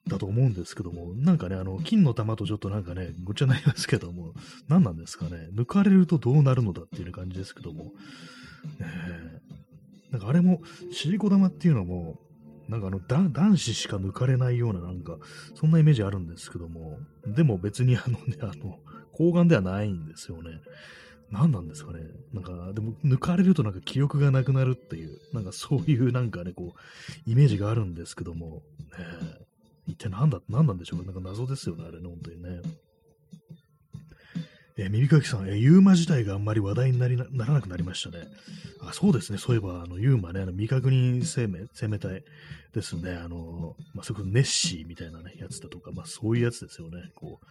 [0.07, 4.33] だと思うんですけども、なんかね、あの、金の玉とちょっとなんかね、ごっちゃになりますけども、
[4.67, 7.93] 何なんですかね、抜かれるとどうなるのだっていう感じですけども、
[8.79, 9.39] え。
[10.09, 12.19] ー、なんかあれも、シリコ玉っていうのも、
[12.67, 15.17] なんかあの、男子しか抜かれないような、なんか、
[15.55, 18.79] そんなイメージあるんですけども、でも別にあのね、あの、
[19.19, 20.61] 睾丸ではないんですよね。
[21.31, 21.99] 何なんですかね。
[22.33, 28.63] なんか、でも、抜かれるとなんか記憶がなくなるっていう、なんかそういうなんかね、こう、イメージがあるんですけども、
[28.97, 29.05] ね、
[29.85, 31.05] 一体何だ、何なんでしょうか。
[31.05, 32.61] なんか謎ですよね、あれね、本当にね。
[34.77, 38.25] えー、耳かきさん、えー、ユーマ自体があんまり話題になりなならなくなりましたね。
[38.81, 39.37] あ、そうですね。
[39.37, 42.23] そういえば、あの、ユーマね、あの、未確認生命、生命体
[42.73, 43.13] ですね。
[43.13, 47.11] あの、まあ、そこネッシーみたいなね、やつだとか、まあ、そういうやつですよね。
[47.13, 47.45] こう、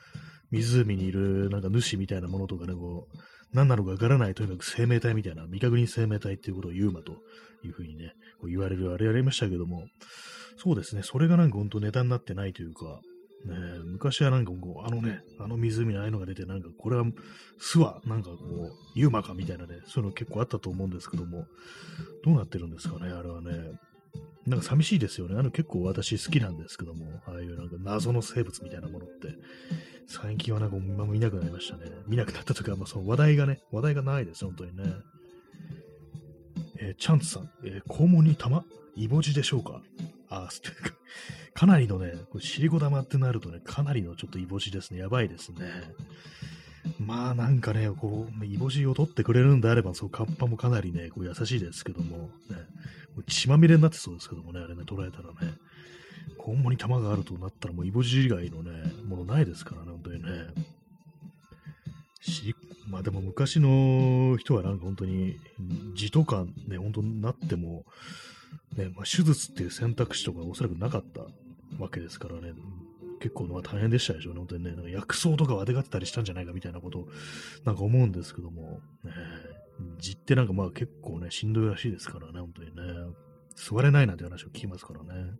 [0.50, 3.18] 湖にいる、なんか主みたいなものとかね、こう、
[3.52, 7.12] 何なのかわからない、とにかく生命体みたいな、未確認生命体っていうことをユーマと
[7.64, 9.86] いうふうにね、こう言われるあれやりましたけども、
[10.56, 11.02] そうですね。
[11.02, 13.00] それがなんか本当ネタになってないというか、
[13.46, 17.04] ね、昔はなんかこう、あのね、あの湖にああいうのが出て、なんかこれは
[17.58, 21.46] 巣はなんかこう、ユーマかみたいなね、そういうの結構あったと思うんですけども、
[22.24, 23.52] どうなってるんですかね、あれはね。
[24.46, 25.38] なんか寂しいですよね。
[25.38, 29.34] あの結構私好きなんですけども、ああいうなんか謎の生物みたいなものって、
[30.06, 31.84] 最近はなんか今も見なくなりましたね。
[32.06, 34.84] 見なくなったとか、まあその話題がね、話題がないです、本当にね。
[36.80, 38.64] えー、チャンツさん、えー、肛門に玉？
[38.96, 39.82] イボジでしょうか？
[40.30, 40.48] あ、
[41.54, 45.00] かなりのね、これ尻子玉ってなるとね、かなりのちょっとイボジですね。
[45.00, 45.58] やばいですね。
[47.08, 52.56] まあなんかね、こう、イボジを取ってくれるんであれば、そう、カッパもかなりね、こう優しいですけども、ね、
[53.26, 55.54] 血まみれになってそうですけどもね、あれね、捉えたらね、
[56.38, 60.28] 肛門に玉があるとなったらもうイボジ以外のね、ものないですからね、本当にね。
[62.20, 62.54] し
[62.90, 65.38] まあでも昔の人はなんか本当に
[65.94, 67.86] 字とかね、本当になっても、
[68.76, 71.22] ね、まあ、手術っていう選択肢とかおそらくなかった
[71.82, 72.52] わけですからね、
[73.18, 77.06] 結構まあ大変でしたでしょうね、本当にね、なんか薬草とかはあてがってたりしたんじゃないかみたいなこと
[77.64, 79.12] なんか思うんですけども、ね、
[79.98, 82.82] 字ってなんかまあ結構ね、しんどいらしいですからね、本当にね、
[83.54, 85.32] 座れないなんて話を聞きますからね。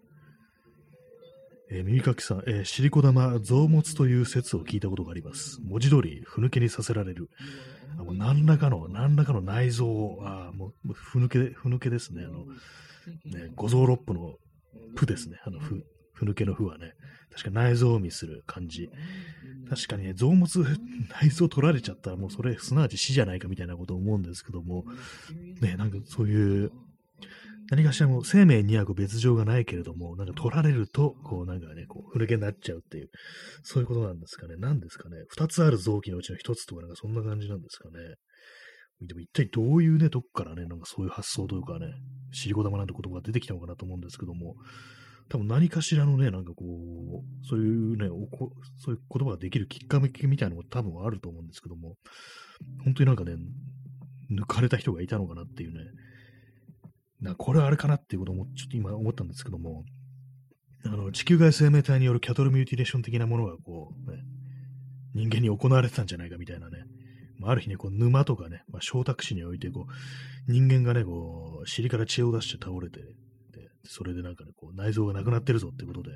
[1.71, 5.61] えー、耳かきさん、えー、シリコ玉増物という説を聞いたことがあります。
[5.63, 7.29] 文字通り、ふぬけにさせられる。
[7.99, 12.25] あもう何らかの、何らかの内臓を、あもう、ふぬけ、ふぬけですね。
[12.25, 12.47] あの、
[13.27, 14.37] ね、五臓六腑の
[14.97, 15.39] プですね。
[15.45, 15.85] あの、ふ、
[16.19, 16.93] ふぬけのふはね。
[17.31, 18.91] 確か内臓を見する感じ。
[19.71, 20.65] 確かにね、臓物、
[21.21, 24.85] 内臓取られちゃったらもうそれ、すなわち死じゃないかみたいなことを思うんですけども、
[25.61, 26.73] ね、なんかそういう、
[27.71, 33.11] 何かしらも生命には別状がないけれども、なんか取られると、こうなんかね、こう、古毛になっちゃうっていう、
[33.63, 34.57] そういうことなんですかね。
[34.59, 35.17] 何ですかね。
[35.29, 38.17] 二つある臓器のうちの一つとかなんかそんな感じなんですかね。
[39.07, 41.87] でも一体どういうね、とこからね、なんかそういう発想というかね、
[42.33, 44.57] 尻子玉なんて言葉が出てきたのかなと思うんですけども、
[45.29, 48.09] 多分何かしらのね、なんかこう、そういうね、
[48.77, 51.97] そういう言葉ができるきっかけみたいなのも多分あると思うんですけども、
[52.85, 53.37] 本当になんかね、
[54.31, 55.81] 抜かれた人がいたのかなっていうね、
[57.21, 59.85] なこれはあれかなっていうこともちょっと今思ったんですけども、
[60.85, 64.19] あの、地球外生命体によるキャトルミューティレーション的なものがこう、ね、
[65.15, 66.85] 人間に行われてたんじゃないかみたいなね、
[67.39, 73.01] まあ、る日ね、こう沼とかね、まあ、小託詞において、こう、人間がね、こう、尻から血を出して倒れて、
[73.85, 76.11] それでなんかね、こう、内臓がなくなってるぞってことで、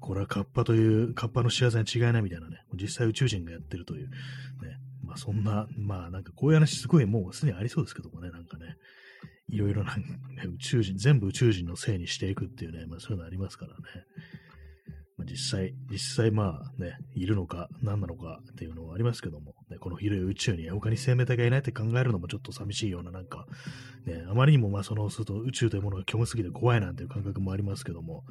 [0.00, 4.14] これはカッパという、カッパの仕業に違いないみたいなね、実際宇宙人がやってるという、ね、
[5.02, 8.76] まあそんな、まあなんかこういう話すごいもうすでにありそうですけどもね、なんかね、
[9.48, 10.02] いろいろな、ね、
[10.54, 13.82] 宇宙人、全部宇宙人のせいにしていくっていうね、まあそういうのありますからね。
[15.18, 23.46] 実際、実際まあね、いるのか何なのかっていうのはありますけども、ね、この広い宇宙に他に生命体がいないって考えるのもちょっと寂しいようななんか、
[24.06, 28.24] ね、あまりにもまあその、すると宇宙というものが虚無すぎて怖いなんていう感覚もありますけども、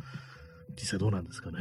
[0.75, 1.57] 実際どうなんですかね。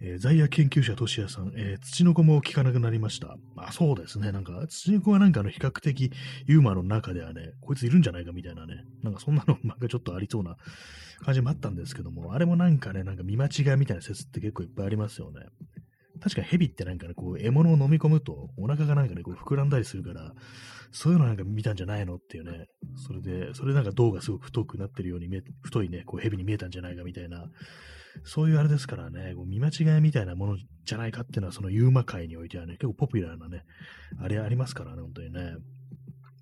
[0.00, 3.36] えー、在野研究者、としやさん、えー、土の子も聞かなくなりました。
[3.54, 4.32] まあ、そうですね。
[4.32, 6.12] なんか、土の子はなんかあの、比較的
[6.46, 10.56] ユーマの中ではね、こいついるんじゃないかみたいなね、なんかそんなの、 なんかちょっとありそうな
[11.20, 15.46] 感じもあったんですけども、あれもなんかね、なんか見間違いみたいな説って結構いっぱいありますよね。
[16.20, 20.32] 確かに蛇ってなんかね、こう、獲物を飲み込むと、お腹がなんかね、こう、膨らんだりするから、
[20.94, 25.28] そういうのなんか見たんじゃないのっていうね、それで、それなんか銅がすごく太くなってるように
[25.62, 27.46] 太いね、こう、蛇に見えたんじゃないかみたいな、
[28.22, 33.64] そういうあれですからね、こう見間違いみたいなものじゃないかっていうのは、そのユーマ界においてはね、結構ポピュラーなね、
[34.20, 35.56] あれありますからね、本当にね。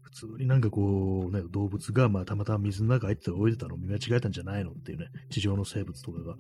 [0.03, 6.37] 普通になんかこう、ね、動物が、まあ、たまたま水の中入って泳いでたのを見間違えたんじゃないのっていうね、地上の生物とかが、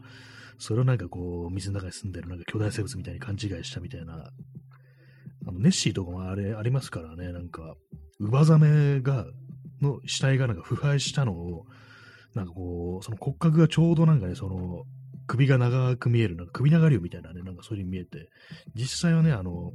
[0.59, 4.31] それをなんかこう、水の中に住んでるなんか巨大生物みたいに勘違いしたみたいな、
[5.47, 7.75] あのネッシーとかもあれありますからね、なんか、
[8.21, 9.27] ウバザメが、
[9.81, 11.67] の死体がなんか腐敗したのを、
[12.35, 14.85] なんかこう、その骨格がちょうどなんかね、その、
[15.27, 18.29] 首が長く見える、なんか首長竜みたいなね、なんかそういうに見えて、
[18.75, 19.73] 実際はね、あの、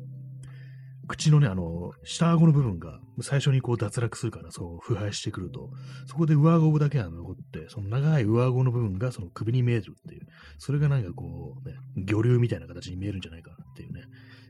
[1.08, 5.70] 口のね、あの、下顎の部分が最初にこう脱落するから、そう、腐敗してくると、
[6.06, 10.28] そこで上顎だけが残って、その長い上顎の部分がその首に見えるっていう、
[10.58, 14.02] それがなんかこう、ね、魚竜みたいな形に見えるんじゃないかなっていうね、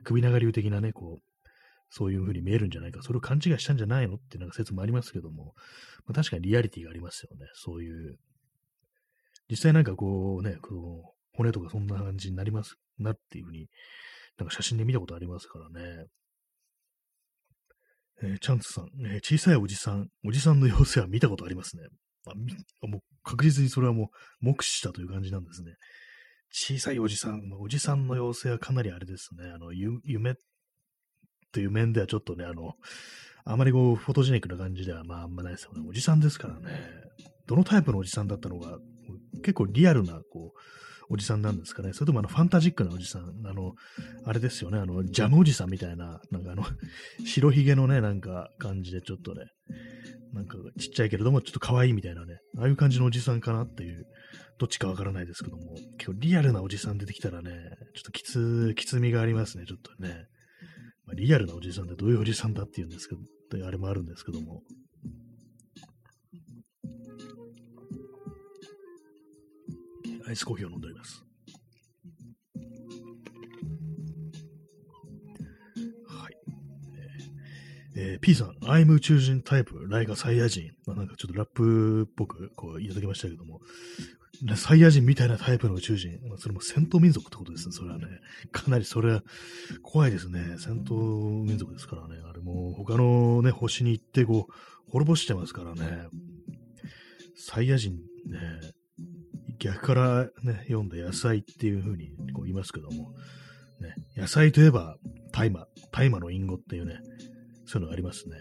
[0.07, 1.49] 首長竜的なね、こう、
[1.89, 5.53] そういう風に見えるんじゃないか、それを勘違いしたんじゃないのってなんか説もありますけども、
[6.05, 8.17] まあ、確かにリアリティがありますよね、そういう
[9.49, 13.67] 実際なんかこうね、こう骨とかそんな感じになりますなっていうふうに、
[14.37, 16.05] なんか写真で見たことありますからね。
[18.23, 21.83] えー、チャンツさん、えー、小さいおじさん、おじさんの様子は見たことありますね。
[22.25, 24.05] あもう確実にそれはも
[24.41, 25.75] う目視したという感じなんですね。
[26.51, 29.51] 小さいおじさん、おじさんの妖精はかなりあれですね。
[29.53, 30.35] あの、夢
[31.51, 32.73] という面ではちょっとね、あの、
[33.45, 35.81] あまりこう、フォトジェニックな感じではまああんまないですよね。
[35.87, 36.79] おじさんですからね。
[37.45, 38.77] どのタイプのおじさんだったのが、
[39.41, 40.59] 結構リアルな、こう、
[41.09, 41.93] おじさんなんですかね。
[41.93, 43.23] それともあの、ファンタジックなおじさん。
[43.45, 43.73] あの、
[44.25, 44.77] あれですよね。
[44.77, 46.63] あの、ジャムおじさんみたいな、なんかあの、
[47.25, 49.45] 白ひげのね、なんか感じでちょっとね、
[50.33, 54.05] なんかちっちゃいけれども、ちょっと可愛いみたいなね、ああいう感じのおじさんかなっていう、
[54.59, 57.51] どっちかわからないですけども、結構リアルなおじさん出てきたらね、
[57.95, 60.25] ちょっときつ、きつみがありますね、ちょっとね。
[61.05, 63.15] まあ、リアルなおじさんってどういうおじさんだっていうんですけ
[63.57, 64.61] ど、あれもあるんですけども。
[70.27, 71.23] アイスコーヒーを飲んでおります。
[76.05, 76.33] はい。
[77.95, 80.71] えー、P さん、アイム宇宙人タイプ、ライガサイヤ人。
[80.85, 83.61] まあ、なんかちょっとラップっぽくこういただきましたけども、
[84.57, 86.19] サイヤ人みたいなタイプの宇宙人。
[86.27, 87.71] まあ、それも戦闘民族ってことですね。
[87.71, 88.05] それはね。
[88.51, 89.23] かなりそれは
[89.81, 90.57] 怖いですね。
[90.59, 90.93] 戦闘
[91.43, 92.21] 民族ですからね。
[92.29, 96.07] あれも他のね、星に行ってこう、滅ぼしてますからね。
[97.35, 97.93] サイヤ人
[98.25, 98.39] ね、
[99.59, 103.13] 逆からね、読んだ野菜っていう風にこう言いますけども、
[103.79, 104.97] ね、野菜といえば
[105.31, 106.99] 大麻、大麻の隠語っていうね、
[107.65, 108.37] そういうのがありますね。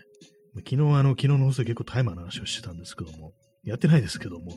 [0.58, 3.32] 昨日あの、昨日の放送結構大麻の話をしてたんですけども、
[3.64, 4.52] やってないですけども、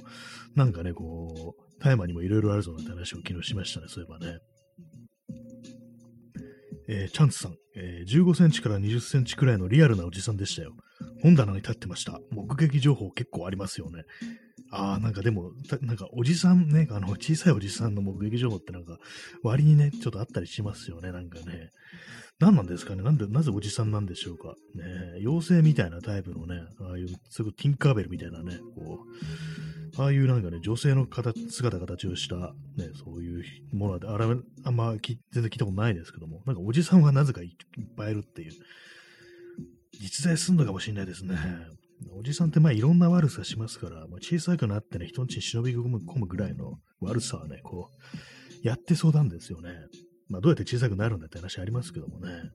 [0.56, 4.40] なんかね、こう、大麻にもいろいろあるぞなんて話を昨日しましたね、そういえばね。
[6.92, 10.74] えー、チャンツさん、えー、15センチから20センチくらいのリアルなおじさんでしたよ。
[11.22, 12.20] 本棚に立ってました。
[12.32, 14.04] 目撃情報結構ありますよね。
[14.72, 15.52] ああ、なんかでも、
[15.82, 18.98] なんかおじさんね、あの、小さいおじさんの目撃情報ってなんか、
[19.44, 21.70] 割にね、ちょっとあったりしますよね、なんかね。
[22.40, 29.00] 何なんですかねなんで、なぜおじさんなんでしょうかね妖精みたいなタイプのね、ああいう、すぐティンカーベルみたいなね、こ
[29.98, 32.36] う、ああいうなんかね、女性の形姿形をした、
[32.78, 34.26] ね、そういうもので、あら、
[34.64, 38.52] あんま全然聞いたことないですけども、なんかおじさんはなぜかいっぱいいるっていう、
[40.00, 41.36] 実在すんのかもしれないですね。
[42.12, 47.90] おじさんってまあいろんな悪さしますから、まあ、小さくなってね、人んちに忍び込むぐらいの悪さはね、こ
[48.64, 49.72] う、やってそうなんですよね。
[50.30, 52.52] まあどうやって小さくなるんだって話ありますけどもね。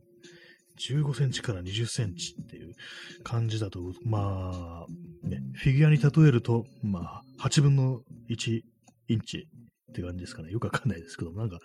[0.81, 2.75] 15センチから20センチっていう
[3.23, 8.61] 感じだと、まあ、ね、フィギュアに例えると、まあ、8分の1
[9.09, 9.47] インチ
[9.91, 10.51] って感じですかね。
[10.51, 11.59] よくわかんないですけど、なんか、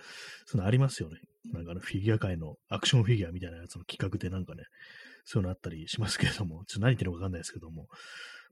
[0.46, 1.18] そのありますよね。
[1.54, 4.64] なんかあのフィギュア界のアクションフィギュアみたいなやつの企画でなんかね、
[5.32, 7.88] そういうのあったりしますけれども、 ちょっと何言ってるかわかんないですけども、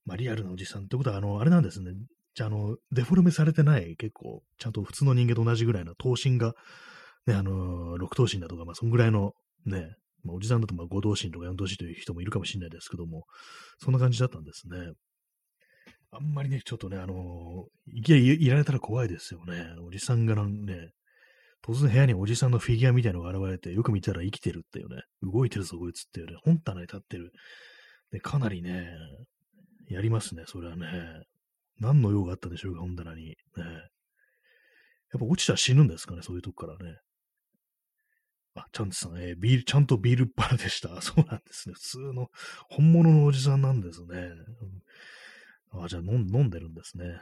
[0.05, 1.91] まあリアルなおじさんってことは、あの、あれなんですね。
[2.35, 6.53] じゃあ、あの、デフォルメされてない、結構、ちゃんと普通の人間と同じぐらいの頭身が、
[7.25, 9.33] ね、あの、6頭身だとか、まあ、そんぐらいの、
[9.65, 13.25] ね、まあ、おじさんだとまあ5頭身とか4頭身という人もいるかもしれないですけども、
[13.79, 14.93] そんな感じだったんですね。
[16.11, 19.73] あんまりね、ちょっとね、あの、いきなりいられたら怖いですよね。
[19.81, 20.91] おじさんがね、
[21.67, 27.33] 突然部屋におじさんのフィギュアみたいのが現れて、よく見たら生きてるっていうね、動いてるぞ、こいつっていうね、本棚に立ってる。
[28.11, 28.87] で、かなりね、
[29.89, 30.87] やりますね、それはね。
[31.79, 33.25] 何の用があったんでしょうか、本棚に。
[33.25, 33.35] ね。
[35.13, 36.97] やっぱ落ちたら死ぬんですかね、そういうとこからね。
[38.55, 40.99] あ、チャンツさん、えー、ビール、ちゃんとビールっ腹でした。
[41.01, 41.75] そうなんですね。
[41.75, 42.27] 普通の
[42.69, 44.31] 本物のおじさんなんですね。
[45.71, 47.19] あ、じゃあ飲んでるんですね。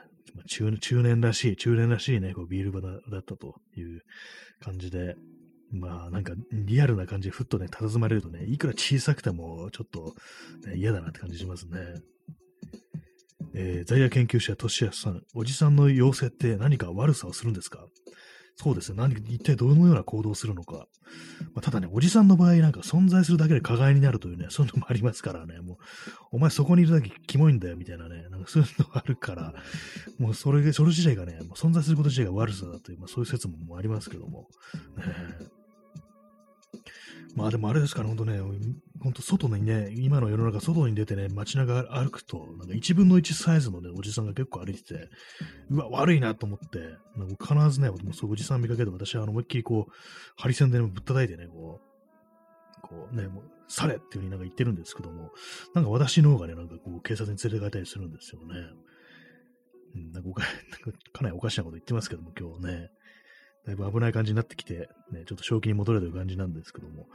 [0.48, 4.02] 中中年らしい、中年らしいね、こうビール場だったという
[4.60, 5.16] 感じで、
[5.72, 10.14] まあなんかリアルな感じでふっとね、佇まれるとね、いくら小さくてもちょっと、
[10.70, 11.80] ね、嫌だなって感じしますね。
[13.54, 17.88] えー、在野研究者、としやさん、おじさんの妖精って何か悪さをするんですか？
[18.58, 18.98] そうですね。
[18.98, 20.88] 何、一体どのような行動をするのか。
[21.54, 25.78] まあ、ただね、おじさんの場合なんか存在するだけで加害になるというね、そういうのもありますからね、もう、
[26.32, 29.54] お前そこにいるだけキモいんだよ、みたいなね、なんかそういうのがあるから、
[30.20, 34.48] もうそれで、それ自体がね、もう存在すること自体が悪さだという、まあそういう説もありますけども、
[34.98, 35.04] ね、
[37.36, 38.40] まあでもあれですから、本当ね、
[39.02, 45.10] 本当外にね、今の世の中、外に出てね、街中歩くと、なんか1分の1サイズのね、おじさんが結構歩いてて、
[45.70, 46.80] うわ、悪いなと思って、
[47.18, 49.92] なんか必ずね、そうおじさん見かけて、私はあの思いっきりこう、
[50.38, 55.32] ハリセンで、ね、ぶったたいてね、こう、こうね、もう、されっていう風になんか言ってるんですけども、
[55.74, 58.56] なんか私の方がね、なんかこう、警察に連れて帰ったりするんですよね。
[59.96, 62.92] うん、なんかおか なんかかなりおかしなこと言ってますけども、今日ね。
[63.66, 67.08] だいぶ危ない感じになってきて、ね、ちょっと正気に戻れという感じなんですけども、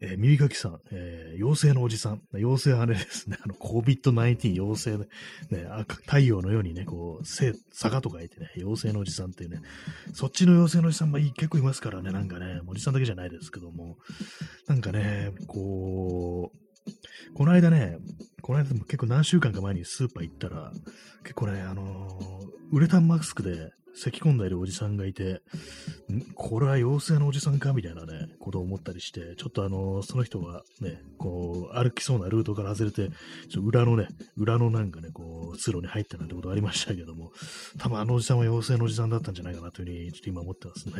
[0.00, 2.22] えー、耳かきさん、えー、妖精のおじさん。
[2.32, 5.04] 妖精はあれですね、あの、COVID-19 妖精
[5.50, 5.68] で、ね、
[6.06, 7.24] 太陽のようにね、こう、
[7.72, 9.60] 坂とかいてね、妖精のおじさんっていうね、
[10.12, 13.96] そっちの妖精のおじさんも結構いますからね、なんかね、おじさんだけじゃないですけども、
[14.68, 16.58] なんかね、こう、
[17.34, 17.98] この間ね、
[18.40, 20.72] この間も結構何週間か前にスーパー行ったら、
[21.22, 25.40] 結構ね、あのー、ウレタンマスクで咳込んだいるおじさんがいて、
[26.34, 27.72] これは妖精のおじさんか？
[27.72, 33.10] みたいなね、ことを思ったりして、ちょっとあの、その人がね、こう、歩きそうなルートから外れて、
[33.50, 37.32] ちょ裏のね、裏のなんかね、こう、通路に入ったなんてことありましたけども、
[37.78, 40.94] 多分あのおじさんは妖精のおじさんだったんじゃないかなというふうに、ちょっと今思ってますね。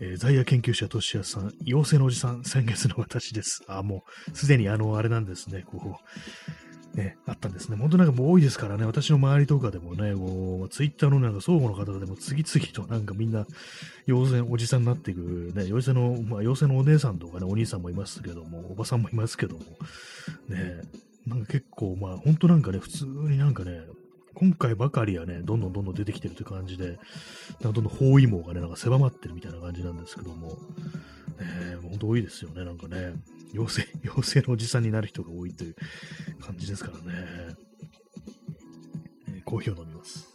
[0.00, 3.64] えー、ザイヤ研究者としやさん、妖精のおじさん、先月の私です。
[3.66, 7.76] あ、もう、すでにあの、あれなんですね、こう、ね、あったんですね。
[7.76, 13.46] 本当なんかもう多いですからね、私の周りとかでもね、こう、ツイッターのなんか相互の方でも次々となんかみんな、
[14.06, 19.60] 妖精、おじさんになっていく、ね、妖精の、まあ、妖精のお姉さんとかね、お兄さんもいますけども、おばさんもいますけども、
[20.48, 20.80] ね、
[21.26, 23.80] なんか結構、まあ、本当なんかね、普通になんかね、
[24.38, 26.96] 今回ばかりはね、どんどんどんどん出てきてるという感じで、
[27.60, 30.56] なんどんどん包囲網がね、なんか狭まってるみたいな感じなんですけども、
[31.40, 33.14] えー、本当多いですよね、なんかね、
[33.52, 35.74] 妖精、 妖精のおじさんになる人が多いという
[36.40, 37.02] 感じですからね。
[39.26, 40.28] えー、コーヒーを飲みます。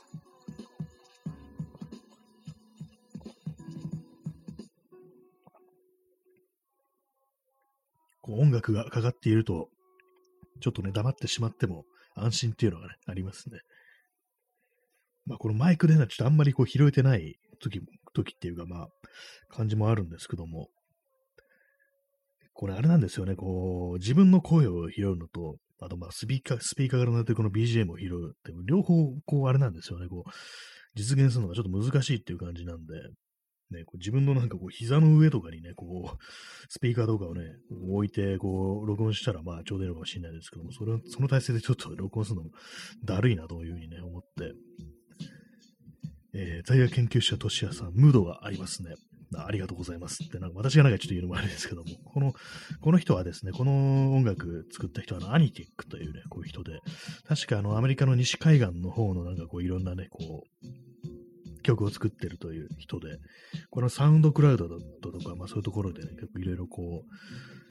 [8.19, 9.69] こう音楽がかかっていると、
[10.59, 11.85] ちょっとね、黙ってしまっても
[12.15, 13.61] 安心っていうのがね、ありますね。
[15.25, 17.81] まあ、このマイクでね、ちょっとあんまりこう拾えてない時、
[18.13, 18.87] 時っていうか、まあ、
[19.49, 20.67] 感じもあるんですけども、
[22.53, 28.95] これあれなんですよね、こう、自分の声を拾うのと、あとまあスピーカー、スピーカーから鳴ってこの BGM を拾うって、両方
[29.25, 30.29] こうあれなんですよね、こう、
[30.95, 32.93] 実現するのがちょっと難しいっていう感じなんで、
[33.71, 36.17] ね、こう自分のなんかこう膝の上とかにね、こう、
[36.69, 37.41] スピーカーとかをね、
[37.91, 42.51] 置いて、こう、録音したらまあちょうどいいのかもしれないですけども、それ、その体勢でちょっと録音するのも
[43.03, 44.53] だるいなというふうにね、思って、
[46.33, 48.95] えー、在野研究者としやさん、ムードがありますね。
[49.35, 52.33] ありがとうございますって、なんか私がなんかちょっと言うのもあれですけども、この、
[52.81, 56.79] この人はですね、この音楽作った人は、あの、アニティックというね、こういう人で、
[57.27, 63.17] 確かあの、アメリカの西海岸の方のなんかこう、いろんなね、こう、曲を作ってるという人で、
[63.71, 67.03] このサウンドクラウドだとか、まあそういうところでね、結構いろいろこ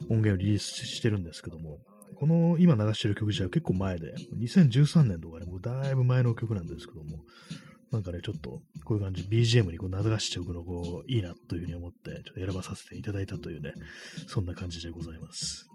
[0.09, 1.79] う、音源をリリースしてるんですけども、
[2.15, 7.23] この今流してる曲自体は結構前で、2013年とかね、もうだいぶ前の曲なんですけども、
[7.93, 13.73] なんかね、ちょっと、こういう感じ、BGM にこう流しておくの、こう、いいなというふうに思って、ちょっと選ばさせていただいたというね、
[14.27, 15.69] そんな感じでございます。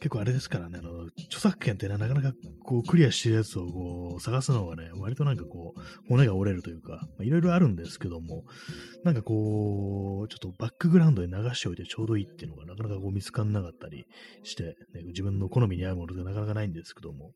[0.00, 2.32] 結構あれですからね、あの、著作権ってね、なかなか
[2.64, 8.44] こう、クリアしてるやつをこう、探すのがね、割となんかこう、骨が折れるというか、いろいろあるんですけども、
[9.04, 14.04] なんかこう、ちょっとバックグラウンドに流しておいてちょうどいいっていうのがなかなかこう見つかんなかったり
[14.42, 17.32] して、ね、自分の好みに合うものがなかなかないんですけども、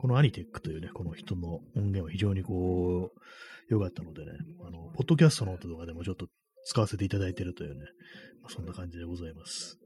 [0.00, 3.20] このアニテックというね、この人の音源は非常にこう、
[3.68, 4.32] 良かったのでね、
[4.66, 6.26] あの、ポッドキャストの音とかでもちょっと
[6.64, 7.84] 使わせていただいてるというね、
[8.40, 9.78] まあ、そんな感じでございます。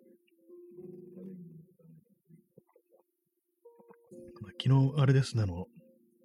[4.40, 5.66] まあ、昨日、あれですね、あの、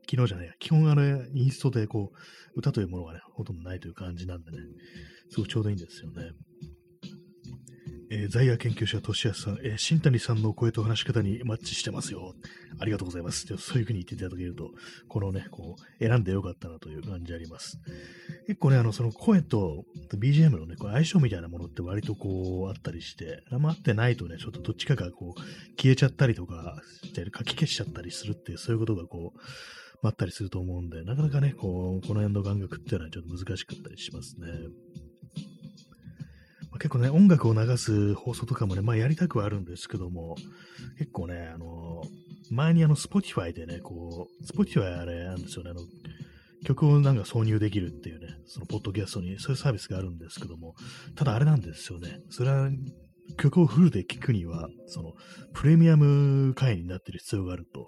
[0.07, 2.17] 昨日じゃない、基本あれ、インストでこう、
[2.59, 4.57] 歌というものがね、ほとんどないという感じなんでね、
[5.31, 6.29] すごくちょうどいいんですよね。
[8.11, 12.33] えー、在野研究者、としやさん、えー、新谷さんの声と話し方にマッチしてますよ。
[12.79, 13.45] ありがとうございます。
[13.57, 14.71] そういうふうに言っていただけると、
[15.07, 17.79] このね、こう、選んでよかったなという感じあります。
[18.47, 19.85] 結構ね、あの、その声と
[20.17, 25.39] BGM のね、こう相性みたいなものって割とこう、あったりして、あんま合ってないとね、ちょっとどっちかがこう、
[25.79, 26.81] 消えちゃったりとか、
[27.13, 29.39] 書き消しちゃったりするっていう、そういうことがこう、
[30.01, 34.47] あったりすると思うんで、なかなかね、こう、この辺の感覚っていうのはちょっと難しかったりしますね。
[36.79, 40.35] 結構ね、音楽を流す放送とかもね、まあやりたくはあるんですけども、
[40.97, 42.01] 結構ね、あの、
[42.49, 45.81] 前にあの、Spotify でね、こう、Spotify あれなんですよね、あの、
[46.65, 50.75] 曲をなんか挿入できるっていうね、そのポッドキャストにそういうサービスがあるんですけども、
[51.15, 52.69] ただあれなんですよね、それは
[53.37, 55.13] 曲をフルで聴くには、その、
[55.53, 57.87] プレミアム会員になってる必要があると。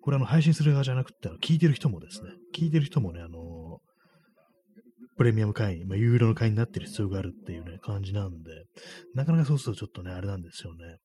[0.00, 3.65] これあの、配信する側じゃなくて、聴いてる人もですね、聴いてる人もね、あの、
[5.16, 8.66] プレミアム会員、まあ、有料の会員になってる必要があるっていうね、感じなんで、
[9.14, 10.98] なかなかそうするとちょっとね、あれなんですよね。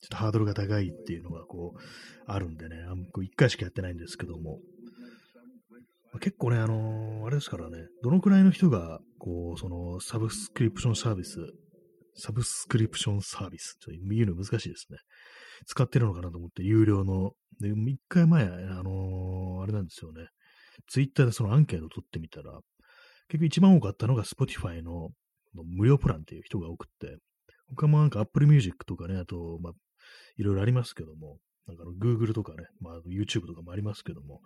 [0.00, 1.80] ちょっとハードルが高いっていうのがこう、
[2.26, 4.58] あるんでね、あんこう1回しかやってないんですけども、
[6.12, 11.38] まあ、結構ね、あのー、あれですからね、どのくらいの人が、こう、その、サブスクリプションサービス、
[12.14, 14.98] サブスクリプションサービス、ちょっと言うの難しいですね。
[15.66, 17.32] 使ってるのかなと思って、有料の。
[17.60, 18.48] で、1回前、あ
[18.82, 20.28] のー、あれなんですよね。
[20.88, 22.60] ツイッターでそのアンケートを取ってみたら、
[23.28, 25.10] 結局一番多かったのが Spotify の
[25.54, 27.16] 無料プランっていう人が多くって、
[27.68, 29.72] 他もなんか Apple Music とかね、あと、まあ、
[30.36, 34.40] いろいろありますけども、なんかの Google とかね、まあ、YouTube とかもありますけども、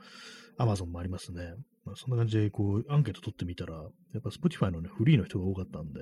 [0.58, 1.52] Amazon もありますね。
[1.84, 3.80] まあ、そんな感じで、こう、アンケート取ってみたら、や
[4.18, 6.00] っぱ Spotify のね、フリーの人が多かったんで、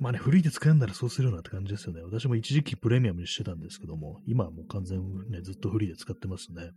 [0.00, 2.00] まあね、フリーで使えんならそうするよなって感じですよね。
[2.02, 6.70] 私も一時期プレミアムにしてたんですけども、今はもう完全ね、ずっとフリーで使ってますね。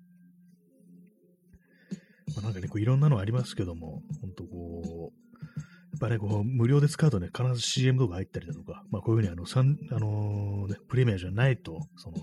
[2.35, 5.21] まあ、なんかね、こういろんなのありますけども、ほんとこう、
[5.91, 12.17] やっぱね、こう、無料で使うとね、必ず CM とか入ったりだとか、まあこういうふうにあの、さんあのー、ね、プレミアじゃないと、その、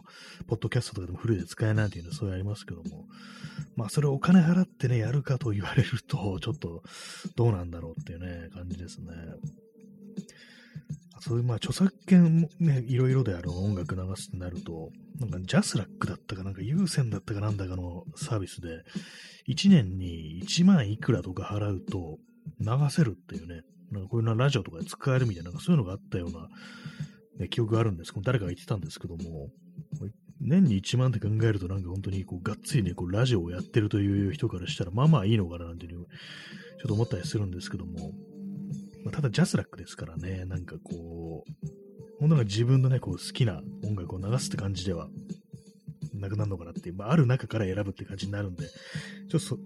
[0.47, 3.07] ポッドキャストとかでもフルで使えないっていうのはそういうありますけども、
[3.77, 6.83] まあそれをお金払ってね、やるかと言われると、ちょっと、
[7.37, 9.13] どうなんだろうっていうね、感じですね。
[11.21, 14.91] そういう、まあ、著作権ね、いろいろである音楽流すってなると、
[15.21, 18.83] なんかジャスラックだったかなんか有線だったかなんだかのサービスで、
[19.49, 22.19] 1年に1万いくらとか払うと
[22.61, 26.49] 流せるっていうね、なんかこういうのラジオとかで使えるみたいな、そういうのがあったような、
[27.39, 28.13] ね、記憶があるんです。
[28.13, 29.49] けど、誰かが言ってたんですけども、
[30.41, 36.07] 年に1万って考えるとなんか本当にこうがっつりね、こうラジオをやってるという人からしたら、まあまあいいのかななんていう、ちょっ
[36.87, 38.13] と思ったりするんですけども、
[39.05, 41.69] まあ、ただジャスラックですからね、なんかこう、
[42.21, 45.09] 本当が自分のね、こう好きな音楽を流すって感じでは
[46.15, 48.73] なくなるのかなっていう、まあ、ある中から選ぶって感じになるんで、ちょ
[49.29, 49.59] っとそ、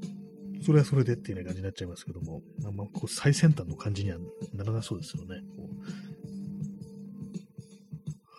[0.65, 4.19] それはそれでっていうね感じになっちゃいますけども、あんまこう最先端の感じには
[4.55, 5.43] ならなそうですよね。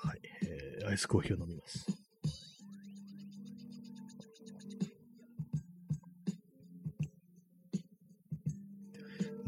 [0.04, 2.03] はい、えー、アイスコーヒーを飲みます。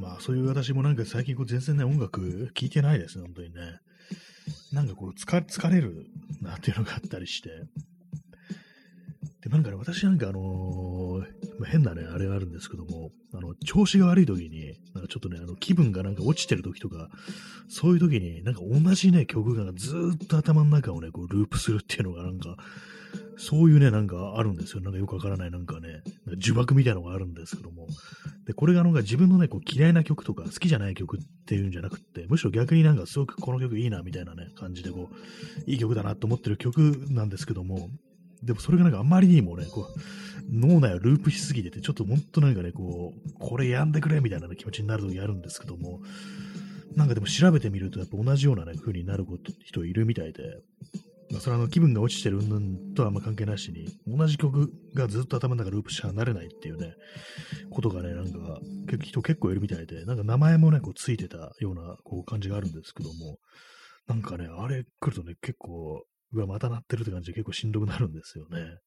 [0.05, 3.79] まあ、そういう私もなんか最近こう全然ね、音楽聴いてないですね、本当にね。
[4.71, 6.05] なんかこう疲、疲れる
[6.43, 7.49] なっていうのがあったりして。
[9.41, 17.09] で、なんかね、私なんかあのー、変なね、あれがあるんですけども、あの、調子が悪い時に、なんかちょっとね、あの、気分がなんか落ちてる時とか、
[17.67, 22.57] そういう時に、なんか同じね、曲がずっと頭の中をね、こう、ループするっていうのがなんか、
[23.37, 24.81] そういうね、なんかあるんですよ。
[24.81, 27.87] なんかよくわからない、なんかね、呪縛みたいなのがあるんですけども。
[28.45, 36.79] で、これがなんか自分のね、こう嫌いな曲とか好きじゃない曲っていうんじゃなくって、むしろ逆になんかすごくこの曲いいなみたいなね、感じでこう、いい曲だなと思ってる曲
[37.09, 37.89] なんですけども、
[38.43, 39.99] でもそれがなんかあまりにもね、こう、
[40.51, 46.01] 脳内をループしすぎてて、ちょっと本当なんかね、こう、これやんでくれみたいな気持ちになるときあるんですけども、
[46.95, 50.61] なんかでも調べてみると、やっぱ同じようなね、風になること人いるみたいで、
[51.31, 56.93] まあ、それはあの気分が落ちてる云々とはあんま関係なしに、同じ曲がずっと頭の中ループし離れないっていうね、
[57.71, 58.59] ことがね、なんか、
[59.01, 63.37] 人結構いるみたいで、なんか名前もね、こうついてたようなこう感じがあるんですけども、
[64.07, 68.77] なんかね、あれ来るとね、結構、うわ、また鳴ってるって感じで結構しんどくなるんですよね。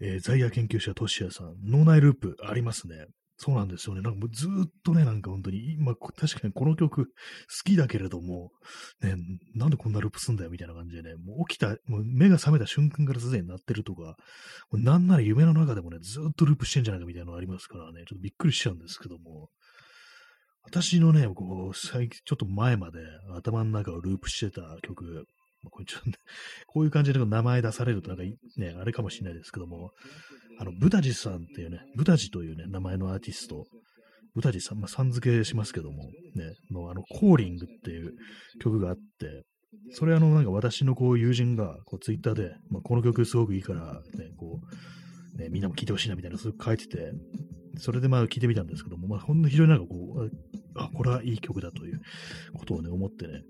[0.00, 3.06] えー、ザイヤ研究者トシヤさん、脳内ループありますね。
[3.38, 4.00] そうなんですよね。
[4.00, 7.10] なんかもうずっとね、なんか本当に、今、確かにこの曲好
[7.64, 8.50] きだけれども、
[9.02, 9.16] ね、
[9.54, 14.16] なんでこんなループすんだよみたいな感じでね、もう起きた、もう目が覚めた瞬間からすでになってるとか、も
[14.72, 19.50] うなんなら夢の中でもね、ずっとループしてんじゃないかみたいなのありますからね、ちょっとびっくりしちゃうんですけども、
[20.62, 22.98] 私のね、こう、最近、ちょっと前まで
[23.36, 25.26] 頭の中をループしてた曲、
[25.70, 25.98] こちょ
[26.66, 28.22] こういう感じで名前出されるとなんか
[28.56, 29.90] ね、あれかもしれないですけども、
[30.58, 33.66] あの、ブタジさんっていうね、ブタジというね、名前のアーティスト、
[34.34, 36.04] ブタジさん、まあ、さん付けしますけども、
[36.34, 38.12] ね、の、あの、コーリングっていう
[38.60, 39.44] 曲があって、
[39.92, 44.60] それあの、なんか私のこう友人が、こう、ツイッターで、まあ、この曲すごくいいから、ね、こ
[45.34, 47.12] う、ね、みんなも聴いてほしいなみたいな、そう書いてて、
[47.78, 50.30] それでまあ聞いてみたんですけども、まあ、ほんの非常になんかこう、
[50.76, 52.00] あ、これはいい曲だという
[52.54, 53.42] ことをね、思ってね、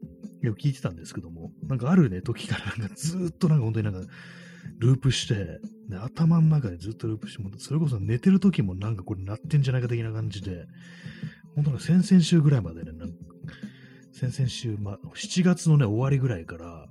[0.42, 4.12] よく聞いてたんですけども、なんかあるね、時からなんかずっとなんか本当になんか、
[4.78, 10.66] ループして、で、頭の中でずっとループして、それこそ寝てる時もなんかこれ鳴ってんじゃないか的な感じで、
[11.54, 13.14] 本当に先々週ぐらいまでね、なんか
[14.12, 16.86] 先々週、まあ、7月のね、終わりぐらいから、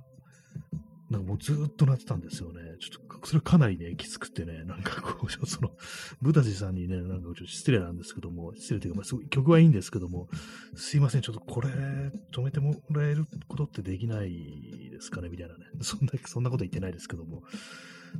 [1.10, 2.60] なんかもうずっと鳴ってたんですよね。
[2.80, 5.76] ちょっと、それかなりね、きつくてね、なんかこう、 その、
[6.20, 10.28] ブタジさんにね、なんかちょっと失礼なんですけども、失礼というか、まあ、すごい曲はいいんですけども、
[10.74, 15.64] すいません、ちょっとこれ、止めてもらえることってできないですかね、みたいなね。
[15.80, 17.42] そんな、そんなこと言ってないですけども、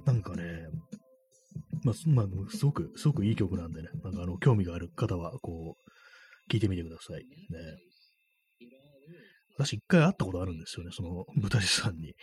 [0.04, 0.68] なんかね、
[1.82, 7.24] まあ、まあ、すごく、すごくいい曲なんでね、なんかあの、興味がある方は、こう、聞いてみてください。
[7.50, 7.58] ね。
[9.58, 12.14] 私一回会ったことあるんですよね、その豚地さんに。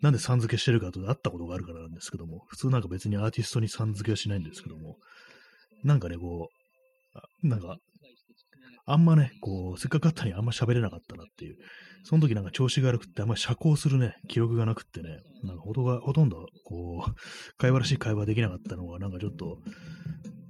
[0.00, 4.96] なんでさん付けしてるかと会ったことがあるからなんですけども、普通なんか別にアーティストにさん付けはしないんですけども、
[5.84, 6.48] なんかね、こ
[7.42, 7.76] う、なんか、
[8.86, 11.56] あんまね、こう、せっかく会ったにあんま喋れなかったなっていう、
[12.04, 17.14] その時なんか調子が悪くってあんまり社交するね、記録がなくってね、なんかほとがほとんど、こう、
[17.58, 19.58] 会話らしい会話できなかったのが、なんかちょっと、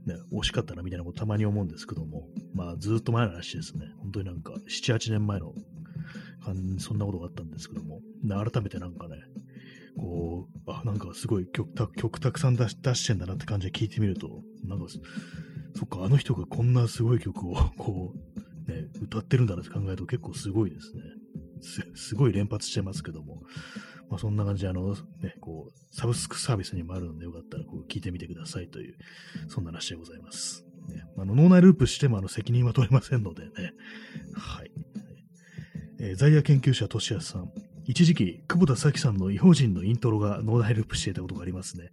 [0.06, 3.86] ね、惜しかったなみたいなことたまに思うんですけども、まあずっと前の話ですね。
[3.98, 5.52] 本当になんか7、8年前の
[6.78, 9.16] そんなことがあったんですけども、改めてなんかね、
[9.98, 14.86] こう、あ、なんかすごい曲た曲たくさん出し出してんだなって感じで聞いてみると、なんか、
[15.74, 21.02] そっか、あの人がこんなすごい曲を、 こう、ね、歌ってるんだなって考えると結構すごいですね。
[21.60, 23.42] すすごい連発してますけども、
[24.08, 28.96] まあ、そんな感じで、あの、ね、こう、サブスクサービスにもあるので、よかったらこう聞いてみてくださいという、
[29.48, 30.64] そんな話でございます。
[30.88, 33.72] ね、あの脳内ループしてもあの責任は取れませんのでね。
[34.34, 34.70] はい。
[36.00, 37.50] えー、在野研究者、としやさん。
[37.84, 41.88] 一時期、久保田早紀さんの異邦人のイントロが脳内ループしていたことがありますね。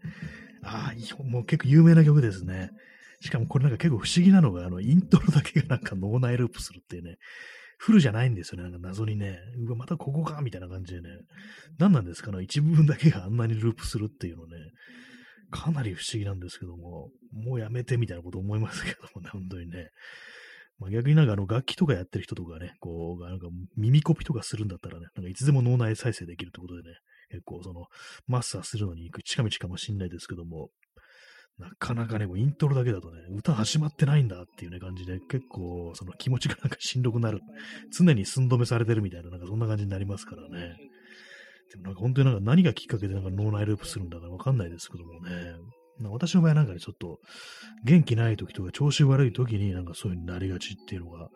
[0.63, 2.69] ああ、もう結構有名な曲ですね。
[3.21, 7.15] しかもこれなんか結構不思議なのが、あの、イントロだけがなんか脳内ループするっていうね。
[7.77, 8.69] フルじゃないんですよね。
[8.69, 9.39] なんか謎にね。
[9.65, 11.09] うわ、またここかみたいな感じでね。
[11.79, 12.31] 何なんですか？
[12.31, 14.53] ね一部分だけがあんなにループするっていうのね。
[15.51, 19.89] かなり不思議なんですけども、もうやめてみたいなこと思いますけどもね、本当にね。
[20.79, 23.47] まあ、逆になんかあの楽器とかやってる人とかね、こう、なんか
[23.77, 26.97] 耳コピとかするんだったらね、なんかいつでも脳内再生できるってことでね、
[27.29, 27.85] 結構その
[28.27, 30.69] マスターするのに行く近道かもしんないですけども、
[31.57, 37.39] なかなかね、イントロだけだとね、歌始まってないんだっていうね、感じで、結構、その気持ちがなんかしんどくなる。
[37.97, 40.75] 常に寸止めされてるみたいな、なんかそんな感じになりますからね。
[41.71, 45.55] でもなんか本当になんか何がきっかけでなんか脳内ループするんだかわかんないですけどもね。
[46.01, 47.19] 私の場合なんかね、ちょっと
[47.83, 51.29] 元気ない時とか調子悪い時になんかそういうになりがちっていうのが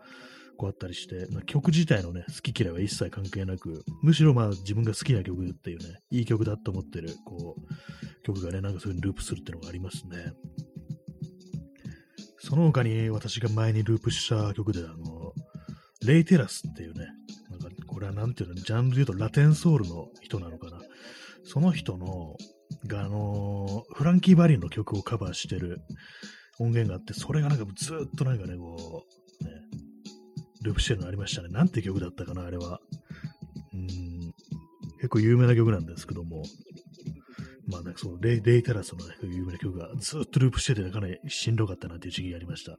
[0.58, 10.34] こうあったりして、曲自体のね、好き嫌いは一切関係なく、むしろまあ自分が好きな曲っていうね、いい曲だと思ってる、こう、曲がね、なんかそういうにループするっていうのがありますね。
[12.40, 15.34] その他に私が前にループした曲で、あの、
[16.06, 17.06] レイテラスっていうね、
[17.50, 20.80] なんかこれはなんていうの、ジャンルで言うとラテンソウルの人なのかな。
[21.46, 22.36] その人の、
[22.88, 25.82] が、あのー、フランキー・バリンの曲をカバーしてる
[26.60, 29.06] 音源があって、それがなんかずっとなんかね、こ
[29.42, 29.52] う、ね、
[30.62, 31.50] ループしてるのありましたね。
[31.50, 32.80] なんて曲だったかな、あれは。
[33.74, 34.34] うん、
[34.98, 36.44] 結構有名な曲なんですけども、
[37.68, 42.78] まあね、そのレイレイテラスの、ね、有名な曲がずっとループしてて、かなりしんどかったなっていう時期がありました。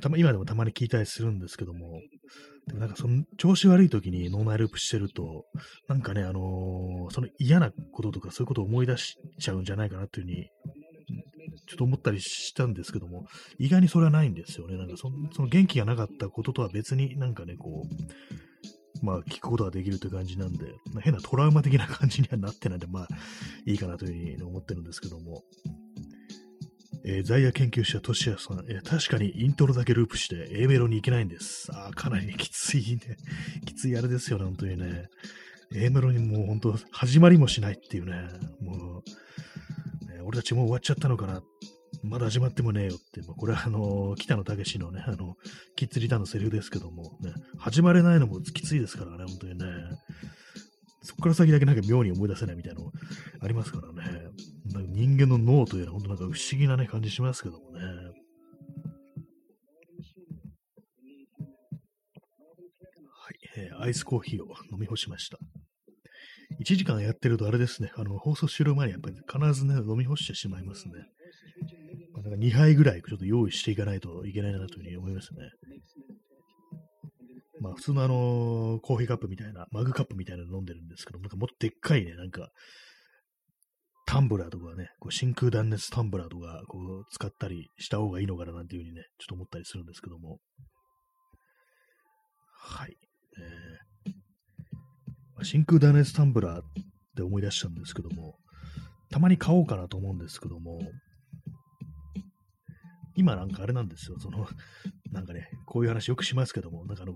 [0.00, 2.00] たま今でもたまに聞いたりするんですけども、
[2.68, 5.46] でもなんかその調子悪い時に脳内ループしてると、
[5.88, 10.50] なんかね、あのー、その嫌なこととかそういうことを思い出しちゃうんじゃないかなというふうに、
[11.66, 13.26] ちょっと思ったりしたんですけども、
[13.58, 14.76] 意外にそれはないんですよね。
[14.76, 17.82] なんかその元気がなかったこととは別になんかね、こ
[19.02, 23.08] う、まあ聞くことができるという感じなんで、変なトラウマ的な感じにはなってないんで、まあ
[23.66, 25.42] いいかなというふうに思ってるんですけども、
[27.04, 31.70] えー、在野研究者、としやさん、えー、確かにイントロだけループして A メロに行けないんです。
[31.72, 33.16] ああかなりきついね。
[33.66, 35.06] きついあれですよね、本当にね。
[35.74, 38.28] A メロにもう本当、始まりもしないっていうね。
[38.60, 39.02] も
[40.06, 41.42] う、ね、俺たちもう終わっちゃったのかな。
[42.02, 45.36] まだ始まってもねえよって、まあ、これはあの、北野武のね、あの、
[45.76, 49.64] キッズリターンのセリフですけども、ね、始まれないのもきついですからね、本当にね。
[51.08, 52.92] そこから先だけなんか妙に思い出せないみたいなの
[53.40, 54.02] ありますからね。
[54.74, 57.80] なんか人間の脳というのは本当なんか不思議なね感じしますけどもね。
[57.80, 57.86] は
[63.30, 65.38] い、えー、アイスコーヒーを飲み干しました。
[66.60, 70.92] 1時間やってるとあれですね、あの、放送終了前にやっぱり必ずね、飲み干してしまいますね。
[72.12, 75.38] まあ、なんか2杯ぐらいちょっと用意していかないといけないなというふうに思いますね。
[77.60, 82.50] まあ普通のあの、コーヒーカップみたいな、マグカップみたいなの飲んでるんですけど、なんかもっとでっかいね、なんか、
[84.06, 90.38] タンブラーとかね、こう真空断熱タンブラーとか、こう、使ったりした方がいいのかななんていうふうにね、ちょっと思ったりするんですけども。
[92.54, 92.96] はい。
[94.06, 96.62] えー、真空断熱タンブラーっ
[97.16, 98.38] て思い出したんですけども、
[99.10, 100.80] たまに買おうかなと思うんですけども、
[103.14, 104.46] 今なんかあれなんですよ、その、
[105.12, 107.14] なんかね、こういう話よくしますけども、なんかあの、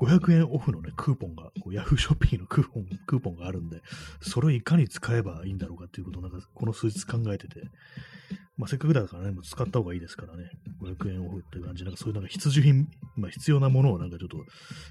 [0.00, 3.82] 500円オフのね、クーポンが、こうヤフーショッピングのクーポン、クーポンがあるんで、
[4.22, 7.60] それをいかに使えばいいんだろうかっていうことをなんか、この数日考えてて、
[8.56, 10.50] まあ、せっかくだからね、もう使った方がいいですからね、
[10.82, 14.38] 500円オフっていう感じ、なんかそういうなんか必需品、まあ、必要なものをなんかちょっと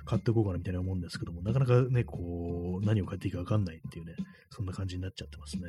[0.05, 4.13] 買っていこうかなみたいな思うんですけども、なかなかね、こう、何を買っていいかわかんないっていうね、
[4.49, 5.63] そんな感じになっちゃってますね。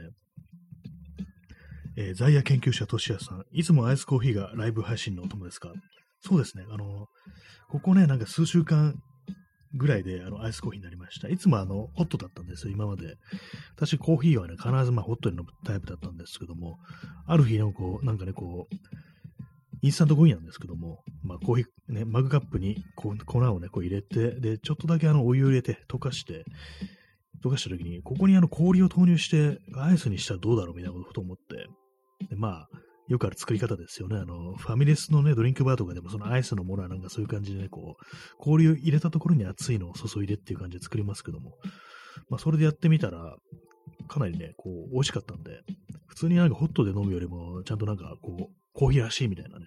[1.96, 5.72] えー、在野研究者としやさん、いつもアイスコーヒーがライブ配信のお供ですか？
[6.22, 7.06] そうですね、あの、
[7.68, 8.94] ここね、なんか数週間
[9.74, 11.28] ぐらいであのアイスコーヒーになりました。
[11.28, 13.16] いつもあのホットだったんですよ、今まで。
[13.76, 16.78] 私、コーヒーはね、必ずまあホットのタイプだったんですけども、
[17.26, 18.74] ある日のこう、なんかね、こう、
[19.82, 26.44] インスタントコーヒーなんですけども、まあ、コーヒー、ね、マグカップに粉をね、こう入れて、で、ちょっとだけあのお湯を入れて溶かして、
[27.42, 31.66] 溶かした時に、ここにあの氷を投入してアイスにしたらどうだろうみたいなことを思って、
[32.28, 32.68] でまあ、
[33.10, 34.16] よくある作り方ですよね。
[34.16, 38.04] あの、ファミレスのね、ドリンクバーとかでも、そのアイスのものはなんかそういう感じでね、こう、
[38.38, 41.58] 氷を入れたところに熱いのを注いでっていう感じで作りますけども、
[42.28, 43.36] まあ、それでやってみたら、
[44.06, 45.60] かなりね、こう、美味しかったんで、
[46.06, 49.66] 普通になんかホットで飲むよりも、ちゃんとなんか、こう、コーヒーらしいみたいなね、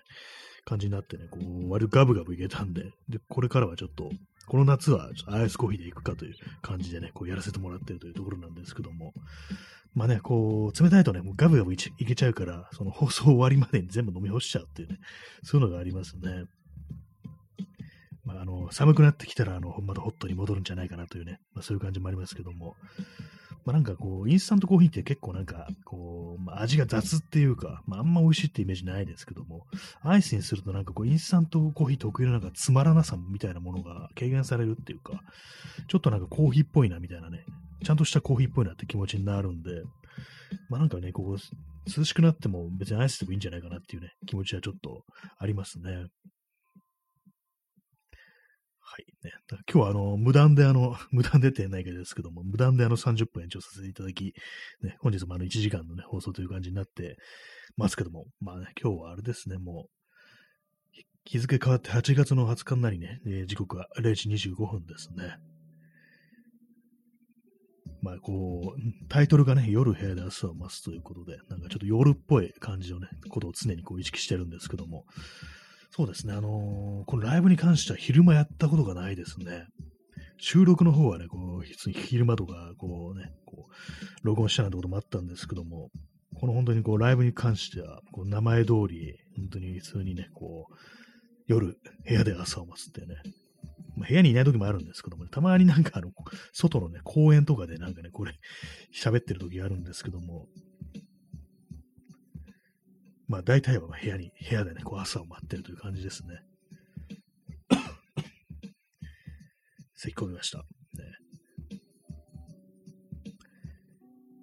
[0.64, 4.10] 感じになってね、こう、割とガブガブいけたんで、で、これからはちょっと、
[4.48, 9.14] この夏はアイスコーヒーで行くかという感じでね、こうやらせてもらってるというところなんですけども、
[9.94, 14.98] まあね、こう、冷たいとね、もうガブガブいけちゃうから、その放送終わりまでに全部飲み干しちゃうっていうね、
[15.44, 16.46] そういうのがありますね。
[18.26, 22.76] まあ、あの、寒くなってきたら、あの、またホットに戻るんじゃないかなというね、まあ、そういう感じもありますけども、
[23.66, 29.66] まあ、なんかこう、インスタントコーヒーって結構なんか、こう、まあ、味が雑っていうか、まあ、あんま美味しいってイメージないですけども、
[30.02, 35.22] アイスにするとなんかこう、インスタントコーヒー特有のなんかつまらなさみたいなものが軽減されるっていうか、
[35.88, 37.46] ちょっとなんかコーヒーっぽいなみたいなね、
[37.84, 39.84] ちゃんとしたコーヒーっぽいなって気持ちになるんで、
[40.70, 41.38] まあなんかね、こう、
[41.98, 45.04] 涼しくなっても別にアイスでもいいんじゃないかなっていうね、気持ちはちょっと
[45.38, 46.08] ありますね。
[48.94, 49.08] はい。
[49.24, 54.36] ね、今日はあの、無断であの、 無断でってないけどですけども、無断であの30分延長させていただき、
[54.84, 57.18] ね、本日もあの1時間のね、放送という感じになって
[57.76, 65.38] ますけども、まあね、今日はあれですね、もう、日付変わって8月の20日になりね、えー、時刻は0時25分ですね。
[68.04, 75.06] まあ、こう、タイトルがね、夜部屋で朝を増すということで、なんかちょっと夜っぽい感じのね、ことを常にこう意識してるんですけども、
[75.96, 79.68] そうですね、あのー、このライブに関しては昼間やったことがないですね。
[80.40, 85.92] 収録の方はね、こう、普通に昼間とか、こうね、こう、録音したなんてこともあったんですけども、
[86.40, 90.76] この本当にこう、ライブに関しては、こう、名前通り、本当に普通にね、こう、
[91.46, 91.78] 夜、
[92.08, 93.18] 部屋で朝を待つってね、
[93.96, 96.10] まあ、部屋にいない時もあるんですけども、ね、たまになんかあの、
[96.54, 98.34] 外のね、公園とかでなんかね、これ、
[99.00, 100.48] 喋ってる時あるんですけども、
[103.34, 106.44] まあ大体は部屋に、部屋でね、こう朝を待ってるという感じですね。
[109.96, 110.60] 咳込みました。
[110.60, 110.64] ね。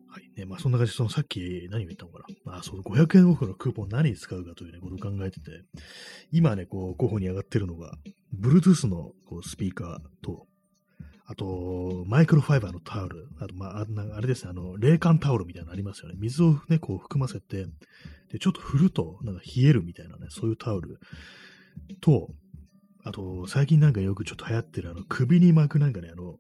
[0.09, 0.29] はい。
[0.35, 2.59] ね、まあそんな感じで、そのさっき何を言ったのかな。
[2.59, 5.63] あ、そう、500円オフのクーポン何に使うかというね、ことを考えてて、
[6.33, 7.97] 今ね、こう、候補に上がってるのが、
[8.37, 10.49] Bluetooth のこうスピーカーと、
[11.31, 16.17] あと、マイクロファイバーのタオル、あと、まあ、あれですね、あの、冷感タオルみたいなのありますよね。
[16.19, 17.67] 水をね、こう含ませて、
[18.33, 20.99] で、ちょっと振ると、なんか冷えるみたいなね、そういうタオル。
[22.01, 22.31] と、
[23.05, 26.35] あと、最近なんかよくちょっと流行ってる、あの、首に巻くなんかね、あの、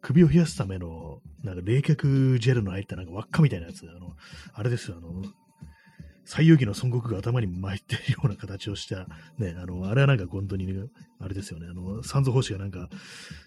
[0.00, 4.16] 首を冷やすための、なんか冷却ジェルの入ったなんか輪っかみたいなやつ、あの、
[4.52, 5.22] あれですよ、あの、
[6.26, 9.06] 西遊記の孫悟空が頭に巻いてるような形をした、
[9.38, 10.88] ね、あの、あれはなんか本当に、ね、
[11.20, 12.88] あれですよね、あの、三蔵法師がなんか、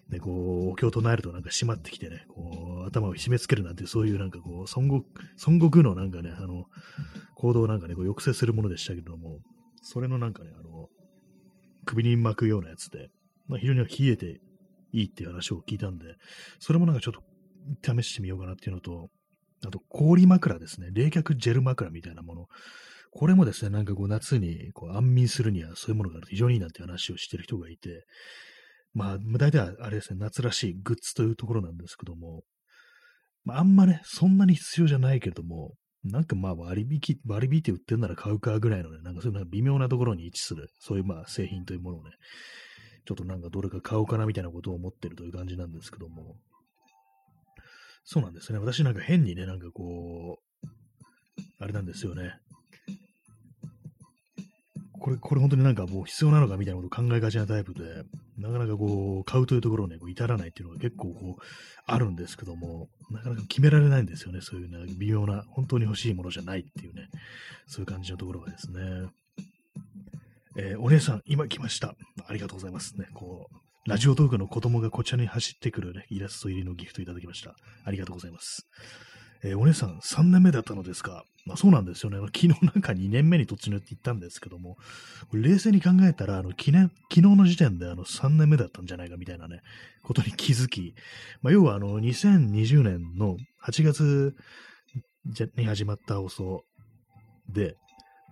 [0.09, 5.05] ね、こう、お経を唱えるとなんか閉まってきてね、こう、頭を締め付けるなんて、そういうなんかこう、孫悟
[5.45, 6.67] 孫悟空のなんかね、あの、
[7.35, 9.39] 行動なんかね、こう抑制するものでしたけども、
[9.81, 10.87] それのなんかね、あの、
[11.85, 13.09] 首に巻くようなやつで、
[13.49, 14.39] まあ、非常に冷えて
[14.93, 16.15] いいっていう話を聞いたんで、
[16.59, 17.13] それもなんかちょっ
[17.81, 19.09] と試してみようかなっていうのと、
[19.65, 20.89] あと、氷枕ですね。
[20.91, 22.47] 冷却ジェル枕みたいなもの。
[23.11, 28.05] これもですね、なんかこう夏にこう安眠するにはそういうものがあると非常にいいなって話をしてる人がいて、
[28.93, 32.43] まあ、大体あれですね、夏らしいグッズというところなんですけども、
[33.43, 42.11] まあ、あんまね、そんなに必要じゃないけれども、なんかまあ割引、割引って売ってんなら買うかぐらいのね、なんかそういう微妙なところに位置する、そういうまあ製品というものをね、
[43.05, 46.37] ちょっとなんかどれか買おうかなみたいなことを思ってるという感じなんですけども、
[48.11, 48.57] そうなんですね。
[48.57, 50.67] 私なんか変にね、なんかこう、
[51.59, 52.33] あれなんですよね。
[54.99, 58.01] これ、これ本当になんかもう必要なのかみたいなことを考えがちなタイプで、
[58.39, 61.43] なかなかこう、買うというところに、ね、こう至らないっていうのが結構こう、
[61.85, 64.41] あるんですけども、なかなか決められないんですよね。
[64.41, 67.09] そういうね、微妙な、本当に欲しいものじゃないっていうね、
[67.67, 68.81] そういう感じのところがですね。
[70.57, 71.93] えー、お姉さん、今来ました。
[72.25, 73.07] ありがとうございますね。
[73.13, 77.55] こう、ラジオトークの子供がこちらに走ってくる、ね、イラスト入りのギフトいただきました。
[77.85, 78.67] ありがとうございます。
[79.41, 81.23] えー、お姉さん、3年目だったのですか？
[81.45, 82.17] まあそうなんですよね。
[82.17, 84.75] 昨日なんか2年目に突入って言ったんですけども、
[85.31, 89.61] 冷静に考えたら、あの、記念、昨日の時点であの3年目だったんじゃないかみたいなね、
[90.03, 90.93] ことに気づき、
[91.41, 94.35] まあ要はあの、2020年の8月
[95.55, 96.65] に始まった放送
[97.47, 97.75] で、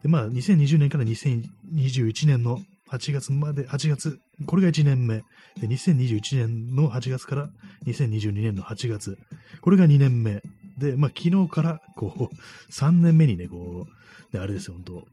[0.03, 2.59] で、まあ2020年から2021年の
[2.91, 5.23] 8月まで、8月、これが1年目。
[5.59, 7.49] で、2021年の8月から
[7.85, 9.17] 2022年の8月。
[9.61, 10.41] これが2年目。
[10.77, 15.07] で、まあ、昨日から、こう、3年目にね、こう、で、あれですよ、本当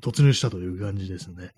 [0.00, 1.50] 突入したという感じですね。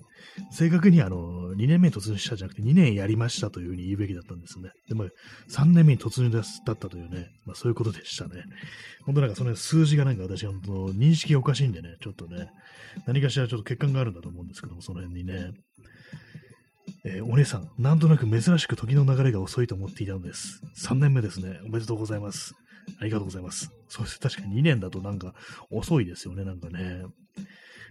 [0.50, 4.70] 正確にあの、2年目に突入したじゃなくて2年やりましたというふうに言うべきだったんですね。
[4.88, 5.08] でも、
[5.50, 8.44] 3年目に突入だったというね、まあそういうことでしたね。
[9.04, 12.50] 本当なんかその数字がなんか私本当認識がおかしいんでね、ちょっとね、
[13.06, 15.50] 何かしらちょっと欠陥があるんだと思うんですけども、その辺にね。
[17.05, 20.62] えー、お姉さん、なんとなく珍しく時の流れが遅いと思っていたのです。
[20.76, 21.61] 3年目ですね。
[21.64, 22.55] おめでとうございます。
[23.01, 23.72] ありがとうございます。
[23.89, 24.20] そうです。
[24.20, 25.34] 確かに2年だとなんか
[25.70, 27.03] 遅いですよね、なんかね。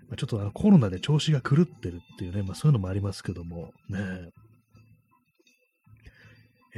[0.08, 4.00] まあ、ちょっとあのコロナで調子が狂ってるっていうね、まあそういうのもありますけども、ね。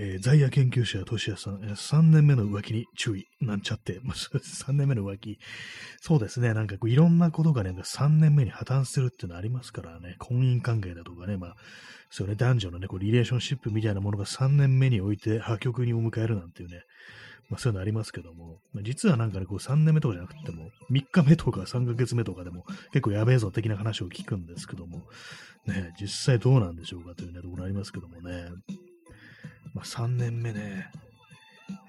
[0.01, 5.39] えー、在野研究者、としやさん、3年目の浮気に注意、なんちゃって、まあ、3年目の浮気、
[5.99, 11.55] そうですね、なんかこういろんなことがね、3年目に破綻するっていうのありますからね、婚姻関係だとかね、まあ、
[12.09, 16.83] そうね、男女のね、こうリレーションシップみたいなものが3年目において破局にお迎えるなんていうね、
[17.49, 25.09] まあ、そういうのありますけども、まあ、実はなんかね、こう3年目とかじゃなくても、3日目とか3ヶ月目とかでも結構やべえぞ的な話を聞くんですけども、
[25.65, 28.45] ね、実際どうなんでしょうかというね、ところありますけどもね、
[29.79, 30.91] まあ、3年目ね、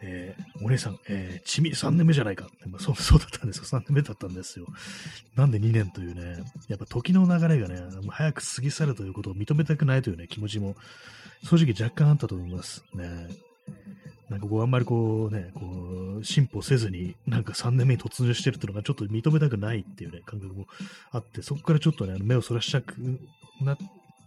[0.01, 2.47] えー、お姉さん、えー、ちみ3年目じゃないか。
[2.67, 3.65] まあ、そうそうだったんですよ。
[3.65, 4.67] 3年目だったんですよ。
[5.35, 10.77] なんで2年というね、やっぱ時の流れがね、早く過ぎ去るということを認めたくないというね、気持ちも
[11.43, 12.85] 正直若干あったと思います。
[12.95, 13.27] ね。
[14.29, 20.67] なんかこう、あんまりこうね、こう、進歩せずに、なんか3年目に突入してるっていうのがちょっと認めたくないっていうね、感覚も
[21.11, 22.95] あって、そこからちょっとね、目をそらしたく
[23.61, 23.77] な、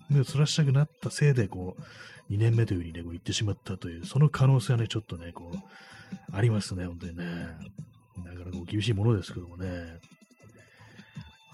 [0.09, 1.83] 目をそらしたくなったせいで、こう、
[2.29, 5.57] 2年目というふうにね、こう言ってしまったという、その可能性はね、ちょっとね、こう、
[6.35, 7.25] ありますね、本当にね。
[8.17, 9.99] なかなか、厳しいものですけどもね。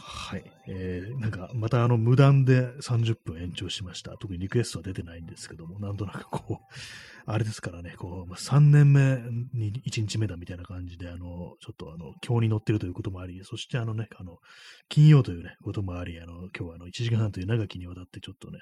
[0.10, 0.43] はい。
[0.68, 4.18] えー、なんか、またあの、無断で30分延長しました。
[4.18, 6.74] 特にリクエストは出てないんですけども、なんとなくこう、
[7.32, 9.22] あれですからね、こう、ま、3年目
[9.53, 14.39] に1日目だみたいな感じで、あの、ちょっとあの、今日に乗ってるということもあり、そしてあのね、あの、
[14.88, 18.60] 金曜というね、こともあり、あの、今日はあの、1時間半という長きにわたってちょっとね、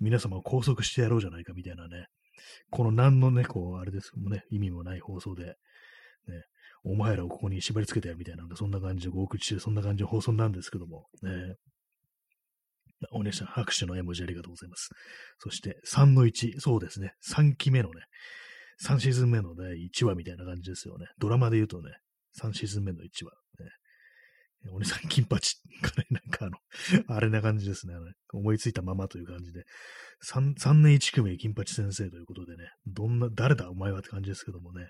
[0.00, 2.06] 皆様を拘束してやろうじゃないかみたいなね、
[2.70, 5.44] この何のね、こう、あれですもね、意味もない放送で、
[6.26, 6.44] ね、
[6.84, 11.56] お前らをここに縛り付けてやるみたいな、そんな感じでお送りして、そんな感じの放送なんですけども、ね。
[13.12, 14.90] お姉さん、拍手の絵文字ありがとうございます。
[15.38, 18.02] そして、3の1、そうですね、3期目のね、
[18.84, 21.06] 3シーズン目のね、1話みたいな感じですよね。
[21.18, 21.90] ドラマで言うとね、
[22.40, 23.32] 3シーズン目の1話。
[23.60, 23.70] ね、
[24.70, 26.58] お姉さん、金八 かね、なんかあの、
[27.16, 27.94] あれな感じですね。
[27.94, 29.64] あの思いついたままという感じで、
[30.24, 34.00] 3, 3年1組金八先生ということでね、どんな、誰だお前は？
[34.00, 34.88] って感じですけどもね、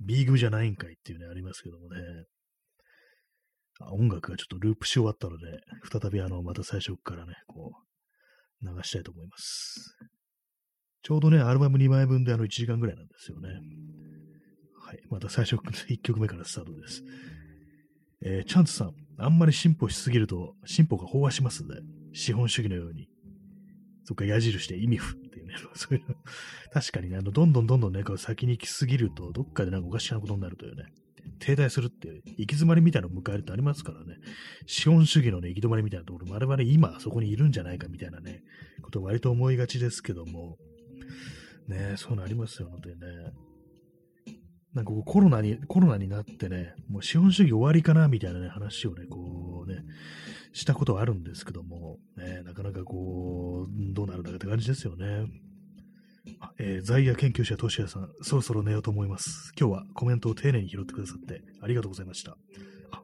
[0.00, 2.00] ビーグじゃないんかいっていうね、ありますけどもね。
[3.80, 5.60] あ音楽がちょっとループし終わったので、
[5.90, 7.72] 再びあの、また最初からね、こ
[8.62, 9.96] う、流したいと思います。
[11.02, 13.48] ちょうどね、アルバム2枚分であの1時間ぐらいなんですよね。
[14.80, 15.02] はい。
[15.10, 17.02] また最初、1曲目からスタートです。
[18.22, 21.76] えー、チャンツさん、あんまり進歩しすぎると、進歩が飽和しますね。
[22.12, 23.08] 資本主義のように。
[24.04, 26.14] そっか、矢印で意味不っていうね、 そういうの。
[26.72, 30.86] 確かにね、あの、どんどんどんどんね、こう先に行きすぎると、どっかでなんかおかしなことになるというね。
[31.38, 34.16] 停滞するっていう、行き詰まりみたいなのを迎えるってありますからね。
[34.66, 38.42] 資本主義のね、行き止まりみたいなところ、我々今そこにいるんじゃないかみたいなね、
[38.82, 40.58] ことを割と思いがちですけども、
[41.68, 43.06] ね、そういうのありますよ、本当にね。
[44.74, 49.84] なんかこうコロナに、コロナになってね、もう資本主義終わりかなみたいなね、話をね、こうね、
[50.52, 55.26] したことはあるんですけども、ね、なかなかこう、どうなるんだかって感じですよね。
[56.58, 59.52] えー、在野研究者、としやさん、そろそろ寝ようと思います。
[59.58, 62.36] 今日はコメントを丁寧に拾ってくださってありがとうございました。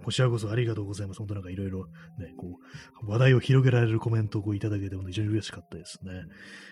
[0.04, 1.18] こちらこそありがとうございます。
[1.18, 1.86] 本当なんかいろいろ
[2.18, 2.58] ね、こ
[3.02, 6.12] う、話題を広げられるコメントをこういただけても非常に嬉しかったですね。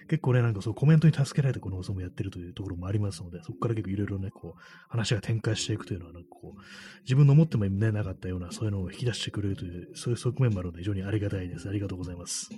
[0.09, 6.61] 結構ね、なんかそうコメントに助けられてこの放送もやってるというところもありますので、そこから結構いろいろね、こう、話が展開していくというのは、なんかこう、
[7.03, 11.69] 自分の思ってもね、なかったような、そういうのを引き出してくれるという、そういう側面もあるので非常にありがたいです。
[11.69, 12.49] ありがとうございます。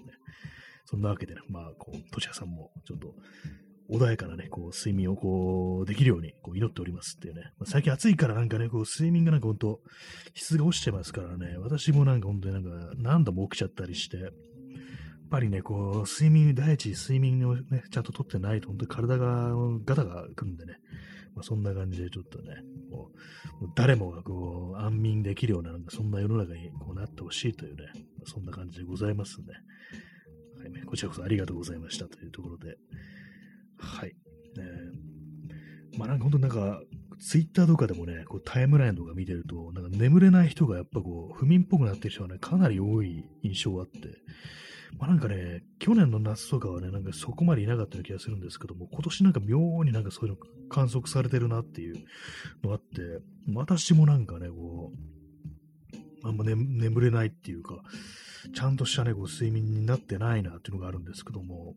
[0.84, 3.14] そんなわけでね、まあ、こう、としやさんもちょっと、
[3.91, 7.43] 穏やかなね、こう、睡眠をこう、できるように、こう、祈っておりますっていうね。
[7.59, 9.80] まあ、最近暑いからなんかね、こう、睡眠がなんかほんと、
[10.34, 14.32] 質が落ちてますからね、私もなんか本当になんか、何度も起きちゃったりして、やっ
[15.30, 19.53] ぱりね、こう、睡眠、第一、睡眠をね、ちゃんととってないと、本当に体が
[19.84, 20.76] ガタがくんでね、
[21.34, 23.11] まあ、そんな感じでちょっとね、も
[23.62, 27.84] う誰もがこう、安眠できるような、なんかそんな世の中にこうなってほしいというね、
[28.18, 29.47] まあ、そんな感じでございますね。
[30.59, 32.76] はい、ねこちらこそありがとうございましたというところで、
[33.81, 34.14] はい。
[34.59, 36.81] えー、まあなんか本当なんか、
[37.18, 43.99] ツイッターとかでもね、こうタイムラインとか見てると、なんか眠れない人がやっぱこう、不眠っぽくなってる人がね、かなり多い印象があって、
[44.99, 51.97] まあなんかね、去年の夏とかはね、なんかそこまでいなかったような気がするんですけども、今年なんか妙になんかそういうの観測されてるなっていう
[52.62, 53.22] のがあって、
[53.53, 54.93] 私もなんかね、こ
[56.24, 57.83] う、あんま、ね、眠れないっていうか、
[58.55, 61.74] ちゃんとしたね、こう睡眠になってないなっていうのがあるんですけども、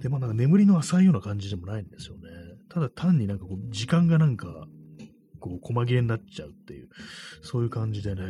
[0.00, 2.22] で、まあなんか眠りの浅いような感じでもないんですよね。
[2.68, 4.66] ただ単になんかこう、時間がなんか、
[5.40, 6.88] こう、細切れになっちゃうっていう、
[7.42, 8.22] そういう感じでね、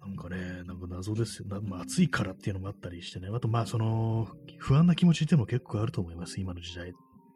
[0.00, 1.46] なんかね、なんか謎ですよ。
[1.62, 3.28] まあ、暑いからっていうのもあったりしてね。
[3.32, 6.92] あと、まあ、その、不安な気持ちっていうのも結構あると思います、今の時代。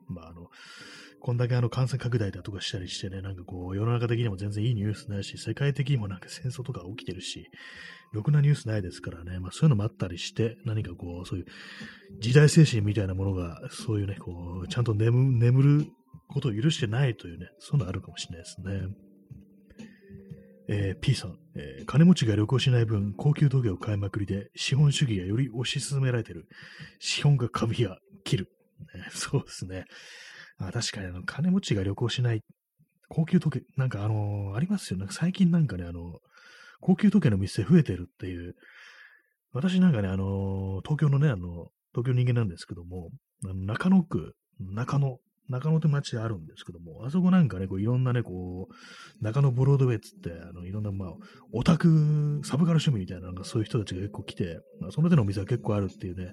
[0.08, 0.50] まあ、あの、
[1.26, 7.50] こんだけあの感染拡大だとかしたりしてね、なんかこう、世の中的にも全然いいニュースないし、世界的にもなんか戦争とか起きてるし、
[8.12, 11.46] ろくなニュースないですからね、まあそういうのもあったりして、何かこう、そういう
[12.20, 15.86] 時代精神みたいなものが、そういうね、こう、ちゃんと眠眠る
[16.28, 18.96] ことを許してないというね、そういうのあるかもしれないですね。
[20.68, 26.46] えー、P さん、えー、金持ちが旅行しない分、高級時計を買いまくりで、資本主義がより推し進められてる。
[27.00, 28.48] 資本が株や切る。
[28.94, 29.86] ね、そうですね。
[30.59, 32.42] あ確かにあの、金持ちが旅行しない、
[33.09, 34.98] 高級時計、なんかあのー、ありますよ。
[34.98, 36.20] なんか最近なんかね、あの、
[36.80, 38.54] 高級時計の店増えてるっていう、
[39.52, 43.11] 私なんかね、あのー、東京のね、あの、東京人間なんですけども、
[43.42, 45.18] 中野区、中野
[45.49, 51.09] 中野って街あるんですけども、あそこなんかね、こういろんなね、こう、中野ブロードウェイっつって、あの、いろんな、まあ、
[51.53, 56.32] オタク、サブカル趣味みたいな、なんかそういう人たちが結構来て、まあ、その手のお店は結構あるっていうね、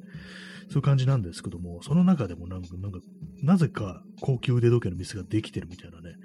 [0.70, 2.99] そういう感じなんですけども、その中でもなんか、なんか、
[3.41, 6.16] なぜか高級腕時計の店ができてるみたいなね、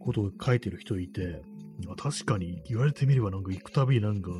[0.00, 1.42] ことを書いてる人いて、
[1.86, 4.30] まあ確かに言われてみればなんか行くたびなんか、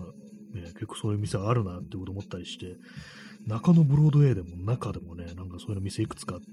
[0.55, 2.76] ね、結構そういう店あるなってこと思ったりして、
[3.47, 6.47] 中野ブロードウェイでも中でもね、なんかそういうの店いくつかあって、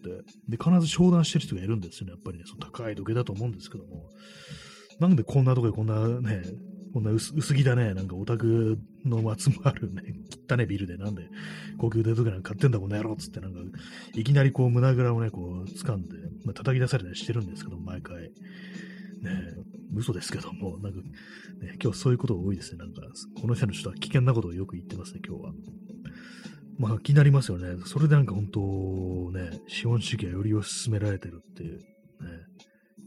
[0.48, 2.14] で、必ず商談してる人がいるんですよね。
[2.14, 4.10] やっぱりね、その高い時計だと思うんですけども。
[5.00, 6.44] なんでこんなとこでこんなね、
[6.94, 10.02] こんな薄薄着だね、なんかオタクの集まるね、
[10.50, 11.30] 汚ねビルでなんで
[11.78, 13.60] 高級腕時計なんか買ってんだこの野郎っつってなんか、
[14.14, 18.32] いきなりこう胸ぐらをね、こう掴んで、まあ、叩き出されたりしてるんですけど、毎回。
[19.22, 19.32] ね
[19.94, 22.78] 嘘ですけども、なんか、ね、今日そういうことが多いですね。
[22.78, 23.02] なんか、
[23.42, 25.52] この人の人は危険なことをよく言ってますね、今日は。
[26.80, 27.76] まあ気になりますよね。
[27.86, 28.60] それでなんか本当
[29.38, 31.84] ね、資本主義がより推し進められてるっていう、ね。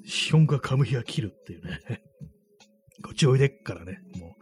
[0.05, 1.81] 資本がカムヒア切るっていうね。
[3.03, 4.37] こっちおいでっからね、も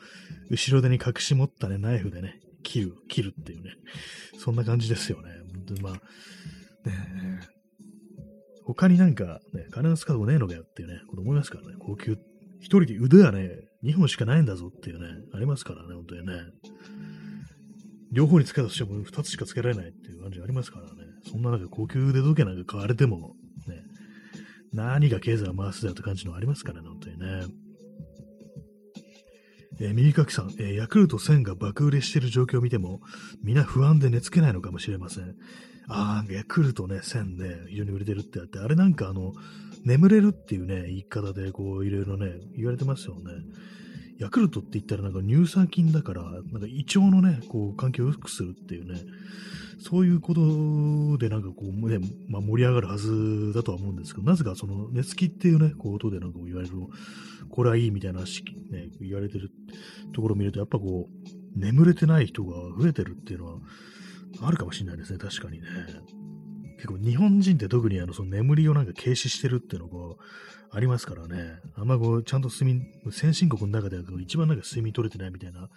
[0.51, 3.70] う、後ろ手に隠し持ったね、ナイフでね、切る、切るっていうね。
[4.37, 5.31] そんな感じですよね。
[5.55, 5.93] 本当にまあ、
[6.89, 7.41] ね
[8.64, 11.76] 他になんか、ね、金の使うとこねえのかよっていうね、こと思いますからね。
[11.78, 12.18] 高級、
[12.59, 13.49] 一人で腕はね、
[13.85, 16.33] 2本しかないんだぞっていうね、ありますからね、本当にね。
[18.12, 20.90] 両方につけたとしても2つしかつけられないっていう感じありますからね。
[21.30, 23.36] そんな中、高級腕時計なんか買われても、
[23.66, 23.82] ね、
[24.72, 27.46] 何が経済を回すだよって感じのありますからね、本当にね。
[29.82, 33.00] えー、右かきさん、えー、ヤクルト1000が爆売れしている状況を見ても、
[33.42, 35.36] 皆不安で寝つけないのかもしれません。
[35.88, 39.32] ああ、ヤクルトね、1000ね、非常に売れてるってあって、あれなんかあの、
[39.84, 43.22] 眠れるっていうね、言い方でこう、いろいろね、言われてますよね。
[44.20, 49.00] ヤクルトって言ったらなんか乳酸菌だから、なんか胃腸のね、こう、環境を良くするっていうね、
[49.80, 51.98] そういうことでなんかこう、ね、
[52.28, 56.74] まあ、盛り上がるはずだとは思うんですけど、なぜかその寝つきっていうね、こう音でなんか言われる、
[57.48, 58.26] これはいいみたいな、ね、
[59.00, 59.50] 言われてる
[60.12, 63.58] ところを見ると、やっぱこう、眠れてない人が増えてるっていうのは
[64.42, 65.66] あるかもしれないですね、確かにね。
[66.81, 70.16] 結構日本人って特にあのその眠りをなんか軽視してるっていうのが
[70.72, 71.59] ありますからね。
[71.76, 75.68] あんまこう、ちゃんと睡眠、先進国の中では一番なんか睡眠取れてないみたいな、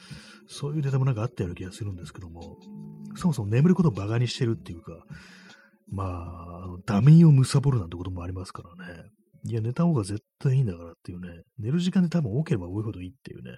[0.47, 2.58] そういうデータもなんかあったような気がするんですけども、
[3.16, 5.04] そもそも眠ることを馬鹿にしてるっていうか、
[5.91, 9.04] まあ、あのダメを貪るなんてこともありますからね。
[9.45, 11.28] いや、寝た方が絶対いいんだからっていうね。
[11.60, 13.58] 寝る時間で多分多ければ多いほどいいっていうね。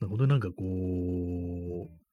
[0.00, 2.05] 本当になんかこう、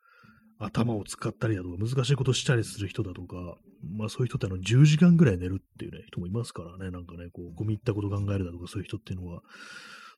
[0.59, 3.57] 頭を使ったりだとか、難しいことしたりする人だとか、
[3.97, 9.41] まあそういう人ってあの10時間ぐらい寝るっていうね、人もいますからね、なんかね、こう、ゴミったこと考えるだとか、そういう人っていうのは、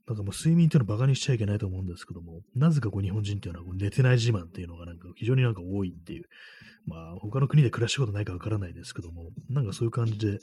[0.07, 6.25] なんかもう睡眠っていうのを馬鹿にしちゃいけないと思うんですけども、なぜかこう日本人っていうのはこう寝てない自慢っていうのがなんか非常になんか多いっていう、
[6.85, 10.39] まあ他の国で暮らしたことないかわからないですけども、なんかそういう感じで、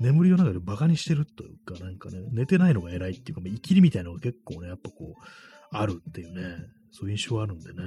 [0.00, 6.56] 眠りをなんか馬鹿にしてるというか、なんかね、寝てないのが偉いっていうか、生きりみたいなのが結構ね、やっぱこう、あるっていうね、
[6.90, 7.82] そういう印象はあるんでね。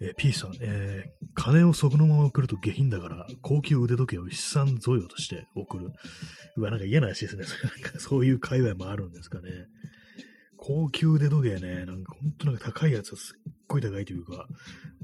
[0.00, 5.92] えー、P さん、えー、金をそのまま送ると下品だから、高級腕時計を資産贈与として送る。
[6.56, 7.44] うわ、なんか嫌な話ですね。
[7.82, 9.50] なんかそういう界隈もあるんですかね。
[10.56, 14.46] 高級腕時計ね、なんか本当なんか高いやつはすっごい高いというか、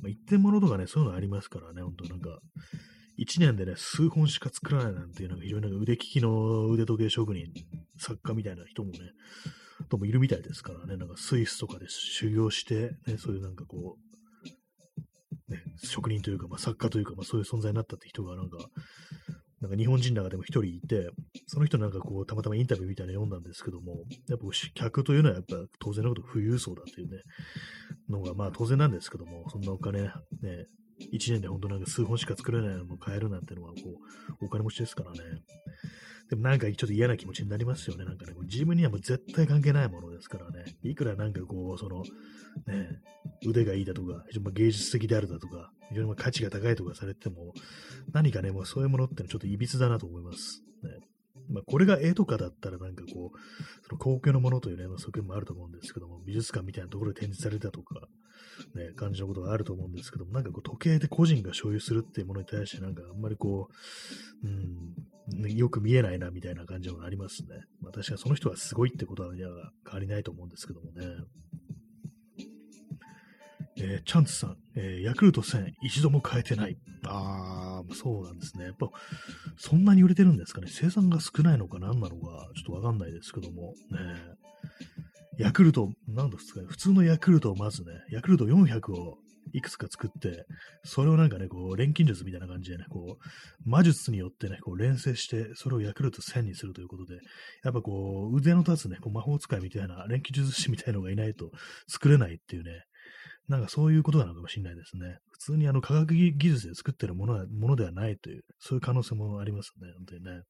[0.02, 2.40] まあ、一点物とかね、そういうのありますからね、本当なんか、
[3.16, 7.46] 一年でね、数本しか作らないなんていう、なんか非常にな腕利きの腕時計職人、
[7.98, 8.98] 作家みたいな人もね、
[9.88, 14.05] ともいるみたいですからね、なんかスイスとかで修行して、ね、そういうなんかこう、
[15.48, 18.58] ね、職人というか、まあ、作家というか、まあ、そういう存在になったって人がなんか、
[19.60, 21.10] なんか日本人の中でも一人いて、
[21.46, 24.44] その人なんかこう、たまたまインタビューみたいなの読んだんですけども、やっぱ
[24.74, 27.22] 客というのはやっぱ当然のこと富裕層だっていうね、
[28.08, 30.10] のがまあ当然なんですけども、そんなお金、ね、
[31.12, 33.80] 1年で本当なんか数本しか作れないのを買えるなんてのは、こ
[34.40, 35.18] う、お金持ちですからね。
[36.28, 38.04] でもなんかちょっと嫌な気持ちになりますよね。
[38.04, 40.64] なんかね、自分にはもう絶対関係ないものですからね。
[40.82, 42.02] いくらなんかこう、その、
[42.66, 43.00] ね、
[43.46, 47.54] 腕がいいだとか、非常に芸術的であるだとか、非常に価値が高いとかされても、
[48.12, 50.62] 何かね、もうそういうものってのはちょっと歪だなと思います。
[50.82, 50.90] ね。
[51.48, 53.38] まあ、これが絵とかだったらなんかこう、
[53.86, 58.08] その高級のものというね、まあ、側面もあると思うんですけども、美術館みたいなところで展示されたとか、
[58.74, 63.68] ね、感じのことがあると思うんですけども、なんかこう時計で個人が所有するっていうものに対してなんかあんまりこ
[64.42, 64.50] う、う
[65.46, 67.48] ん、よく見えないなみたいな感じがありますね。
[67.80, 71.06] まあ確かにその人がすごいってことは変わりないと思うんですけどもね。
[73.78, 76.78] えー、チャンツさん、えー、ヤクルト1000一度も変えてない。
[77.04, 78.64] ああ、そうなんですね。
[78.64, 78.88] やっぱ、
[79.58, 80.68] そんなに売れてるんですかね。
[80.70, 83.98] 生産が少ないのか何なのか、ちょっとわかんないですけども、ね。
[85.38, 89.18] ヤクルト、なんですかね、普通のヤクルトをまずね、ヤクルト400を
[89.52, 90.44] いくつか作って、
[90.84, 97.14] それをなんかね、こう、錬金術みたいな感じでね、こう、魔術によってね、こう、連成して、それをヤクルト1000にするということで、
[97.64, 101.50] やっぱこう、腕の立つね、こう魔法使いみたいな、錬金術師みたいなのがいないと
[101.88, 102.82] 作れないっていうね、
[103.48, 105.18] なんかそういうことなのかもしれないですね。
[105.30, 110.42] 普通にあの科学技術で作ってるものはものではないという、そういう可能性もありますね、本当にね。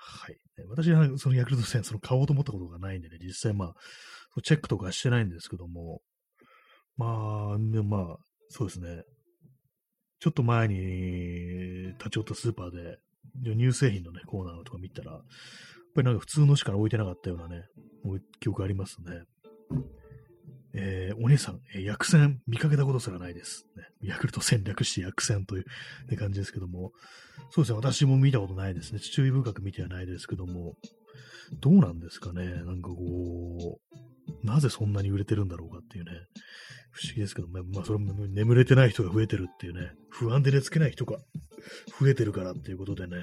[0.00, 0.38] はい。
[0.68, 3.74] 私はそのヤクルト1000、その買おうと思ったことがないんでね、実際まあ、
[4.42, 6.00] チェックとかしてないんですけども、
[6.96, 8.16] まあ、でまあ、
[8.48, 9.02] そうですね。
[10.20, 12.98] ちょっと前に立ち寄ったスーパーで、
[13.56, 15.22] 乳製品のね、コーナーとか見たら、やっ
[15.94, 17.64] ぱりなんか普通のしか置いてなかったようなね、
[18.40, 19.22] 記憶ありますね。
[20.74, 23.66] えー、お姉さん、えー、薬船見かけたことすらないです。
[23.76, 25.64] ね、ヤクルト戦略して薬船という、
[26.10, 26.92] ね、感じですけども、
[27.50, 29.00] そうですね、私も見たことないですね。
[29.00, 30.76] 注意深く見てはないですけども、
[31.60, 36.10] どうなんですかね、なんかこう、なぜそんなに売れてるんだろうかっていうね、
[36.90, 41.18] 不思議ですけど、まあ、それも眠れてない人が増えてるっていうね、不安で寝つけない人が
[41.98, 43.16] 増えてるからっていうことでね、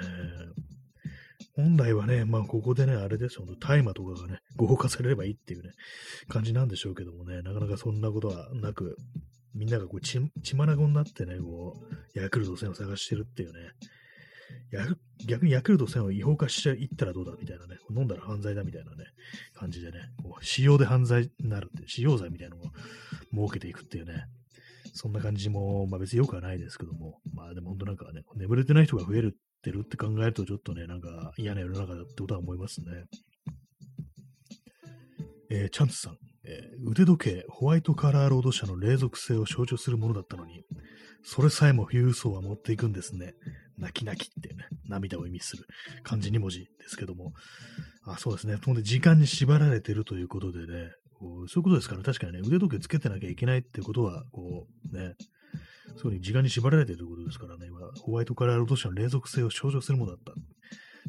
[1.55, 5.71] 本来はね、まあ、ここでね、あれですよ、大麻とかがね、合法化されればいいっていうね、
[6.27, 8.97] 感じなんでしょうけどもね、なかなかそんなことはなく、
[9.53, 11.79] みんながこう血、血まなごになってね、こ
[12.15, 13.59] う、ヤクルト戦を探してるっていうね、
[15.25, 19.05] 逆にヤクルト戦を違法化していったらどうだみたいなね、飲んだら犯罪だみたいなね、
[19.53, 22.65] 感じでね、こう使用で犯罪になるって、使用罪みたいなのを
[23.33, 24.25] 設けていくっていうね、
[24.93, 32.85] そんな感じも、まあ別によくはないですけども、まあでも本当なんかね、眠れてない人が増えるってるって考えると、ちょっとね、なんか嫌な世の中だってことは思いますね。
[35.49, 40.63] えー、チャンツさん、えー、腕時計、ホワイトカラーロード社の霊属性を象徴するものだったのに、
[41.23, 43.33] それさえも富裕層は持っていくんですね。
[43.77, 45.65] 泣き泣きってね、涙を意味する
[46.03, 47.33] 漢字2文字ですけども、
[48.05, 55.15] あそうですね、ほんで時間に縛られてるということでね、こうそういうことですから、確かにね、腕時計つけてなきゃいけないってことは、こうね、
[55.97, 60.33] そうに時間に縛られてるということですからね、今、ホワイトカラーロード社の連続性を象徴するものだった。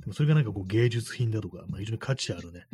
[0.01, 2.65] でもそれがなんかこう芸術品だとか、まあ、非常に価値あるね、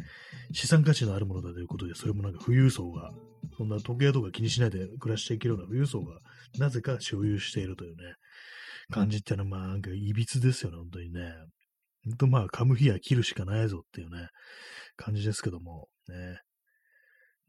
[0.52, 3.12] 資産価値のあるものだということで、それもなんか富裕層が、
[3.56, 6.18] そんな時計とか気にしないで暮らしていけるような富裕層が、
[6.58, 8.14] なぜか所有しているというね、
[8.90, 11.32] 感じっていうのは、まあなんかいびつですよね、本当にね。
[12.04, 14.28] 本当まあ、噛む日は切るしかないぞっていうね、
[14.96, 16.40] 感じですけども、ね。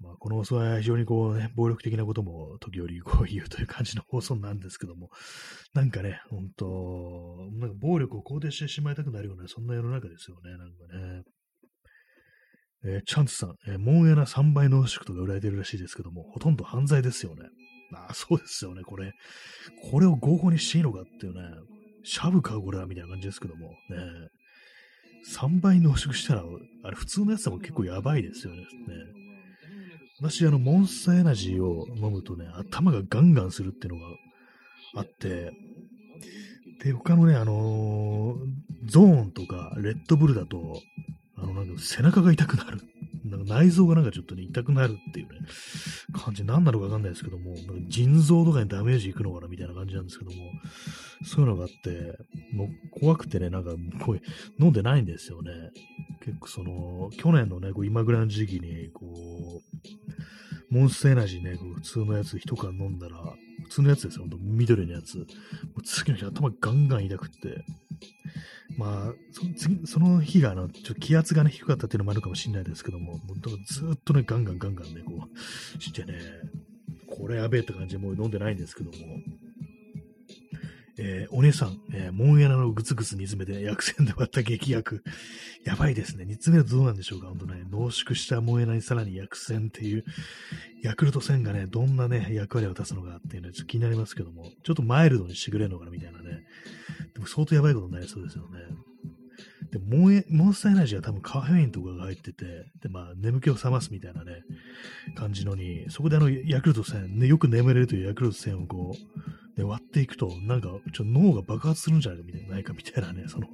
[0.04, 5.10] まあ、この放送は非常にこうね、暴力的なことも時折こう言うという感じの放送なんですけども、
[5.74, 11.24] なんかね、ほんと、なんか暴力を肯定してしまいたくなるような、そんな世の中ですよね、なんかね。
[12.86, 17.48] えー、チャンツさん、えー、モンエナ3倍濃縮とか売られてるらしいですけども、ほとんど犯罪ですよね。
[17.96, 19.14] ああ、そうですよね、これ。
[19.90, 21.42] これを合法にしていいのかっていうね、
[22.04, 23.76] シャブか、これは、みたいな感じですけども、ね。
[25.26, 26.44] 3倍濃縮したら、
[26.84, 28.62] あれ普通のやつでも結構やばいですよね。
[28.62, 28.66] ね
[30.24, 34.08] 私、あの、モンスターエナジーを飲むとね、頭がガンガンするっていうのが
[34.96, 35.52] あって、
[36.82, 40.82] で、他のね、あのー、ゾーンとか、レッドブルだと、
[41.36, 42.80] あの、なんか背中が痛くなる。
[43.38, 45.40] なんか内臓がなんかちょっとね、痛くなるっていうね、
[46.14, 47.56] 感じ、何なのかわかんないですけども、
[47.88, 50.38] 腎臓とかにダメージいくのかなみたいな感じなんですけども、
[51.26, 52.18] そういうのがあって、
[52.54, 53.72] もう怖くてね、なんか、
[54.06, 54.22] こう、
[54.60, 55.52] 飲んでないんですよね。
[56.24, 59.80] 結構その、去年のね、こう今ぐらいの時期に、こう、
[60.74, 63.16] モンスターエナジーね、普通のやつ一缶飲んだら、
[63.66, 65.20] 普通のやつですよ、ほんと緑のやつ。
[65.20, 65.24] も
[65.78, 67.64] う次の日頭ガンガン痛くって、
[68.76, 75.28] まあ、そ次その日があのちょ気圧が、ね、低かったっていうのもあるかもしれないですけども、もうずっとね、ガンガンガンガンね、こ
[75.78, 76.16] うしてね、
[77.08, 78.98] これやべえって感じでもう飲んでないんですけども、
[80.98, 85.04] えー、お姉さん、えー、門穴のぐつぐつ煮詰めて薬膳で割った劇薬。
[85.66, 86.26] やばいですね。
[86.26, 87.28] 煮詰めるとどうなんでしょうか？
[87.28, 90.06] ほんとね、濃縮した門穴にさらに薬膳っていう、
[90.84, 96.46] ヤクルト線がね、どんなね、役割を出すのかっていうのはちょっと気になりますけども、ちょっとマイルドにしてくれるのかなみたいなね。
[97.14, 98.60] でも相当やばいことになりそうですよね。
[99.72, 104.44] でモンモンスターエナジーは多分カフェインとかが入ってて、で、まあ、眠気を覚ますみたいなね、
[105.16, 113.48] 感じのに、そこであの、ヤクルト戦、ね、よく眠れるというヤクルト戦をこう、で割っていくと、なんか、ちょっと脳が爆発するんじゃないかみたいな、ないかみたいなね、 その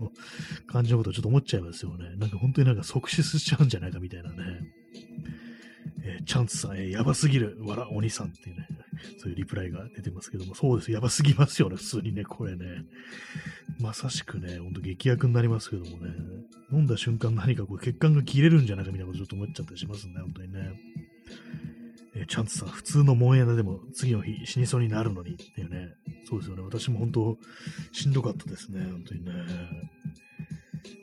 [0.68, 2.16] 感じのことをちょっと思っちゃいますよね。
[2.18, 4.36] なんか本当になんか即死しちゃうんじゃないかみたいなね。
[6.02, 8.68] えー、チャンツさん、えー、やばすぎる、わら、鬼さんっていうね、
[9.18, 12.86] そういうリプライが出てますけども、そうです、やばすぎますよね、普通にね、これね。
[13.80, 16.14] まさしくね、ほんと劇薬になりますけどもね、
[16.72, 20.80] 飲んだ瞬間何かこう血管が切れるんじゃないかみたいなことちょっと思っちゃったりしますね、本当にね。
[22.16, 25.90] えー、チャンツさん、普通のモンヤでも次の日死にそうになるのにっていうね、
[26.30, 27.38] そうですよね、私も本当
[27.92, 29.32] しんどかったですね、本当にね。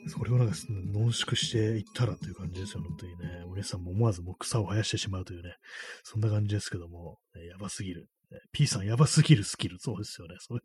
[0.07, 3.43] それをなんか濃縮していったらという感じですよ、本当にね。
[3.45, 5.55] お姉さんも思わずもう草を生やしてしまうというね、
[6.03, 8.07] そんな感じですけども、ね、やばすぎる。
[8.51, 9.77] P さん、やばすぎるスキル。
[9.79, 10.35] そうですよね。
[10.39, 10.59] そう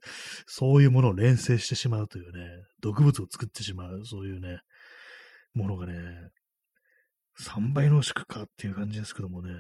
[0.47, 2.49] そういうものを連成してしまうというね、
[2.81, 4.61] 毒物を作ってしまう、そういうね、
[5.55, 5.95] ものがね、
[7.41, 9.53] 3倍濃縮かっていう感じですけどもね、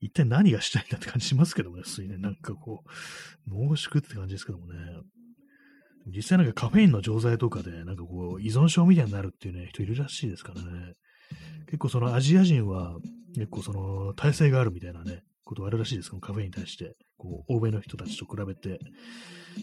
[0.00, 4.74] 一体何がしたいんだって感じしますけどもね、普通にね、なんかこう、濃縮って感じですけどもね、
[6.06, 10.94] 実際なんかカフェインの錠剤とかで、なんかこう、依存症みたいになるっていうね、人いるらしいですからね。
[11.66, 12.96] 結構そのアジア人は、
[13.34, 16.96] 結構その耐性があるみたいなね、ことあるらしいです、このカフェインに対して。
[17.18, 18.78] こう、欧米の人たちと比べて。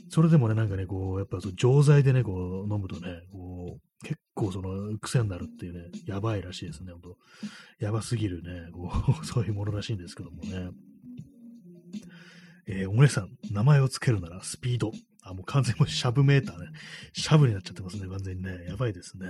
[0.09, 7.17] それでもね、なんかね、こう、やっぱそ錠剤でね、こう、飲むとね、こう、結構その、癖になるっていうね、やばいらしいですね、ほんと。
[7.79, 8.91] やばすぎるね、こ
[9.21, 10.69] う、 そういうものらしいんですけどもね。
[12.67, 14.91] えー、お姉さん、名前を付けるならスピード。
[15.21, 16.67] あ、もう完全にシャブメーターね。
[17.13, 18.65] シャブになっちゃってますね、完全にね。
[18.67, 19.27] やばいですね。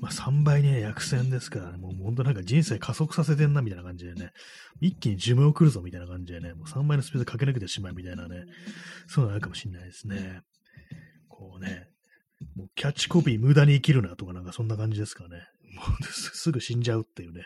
[0.00, 4.30] まあ、3倍ね、薬船ですからね、もう本当なんか人生加速させてんなみたいな感じでね、
[4.80, 8.44] 一気に寿命来るぞみたいな感じでね、もう3倍のスピード駆け抜けてしまうみたいなね、
[9.08, 10.40] そういうのあるかもしれないですね。
[11.28, 11.88] こうね、
[12.54, 15.42] もうキャッチコピー無駄に生きるなとかなんかそんな感じですかね。
[15.74, 17.44] もうすぐ死んじゃうっていうね、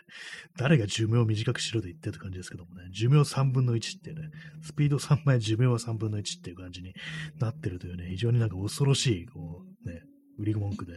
[0.57, 4.29] 誰が寿命を短くしろと言ってる感じですけどもね、寿命3分の1ってね、
[4.61, 6.93] スピード3倍、寿命は3分の1っていう感じに
[7.39, 10.01] なってるというね、非常になんか恐ろしい、こう、ね、
[10.37, 10.93] 売り文句で、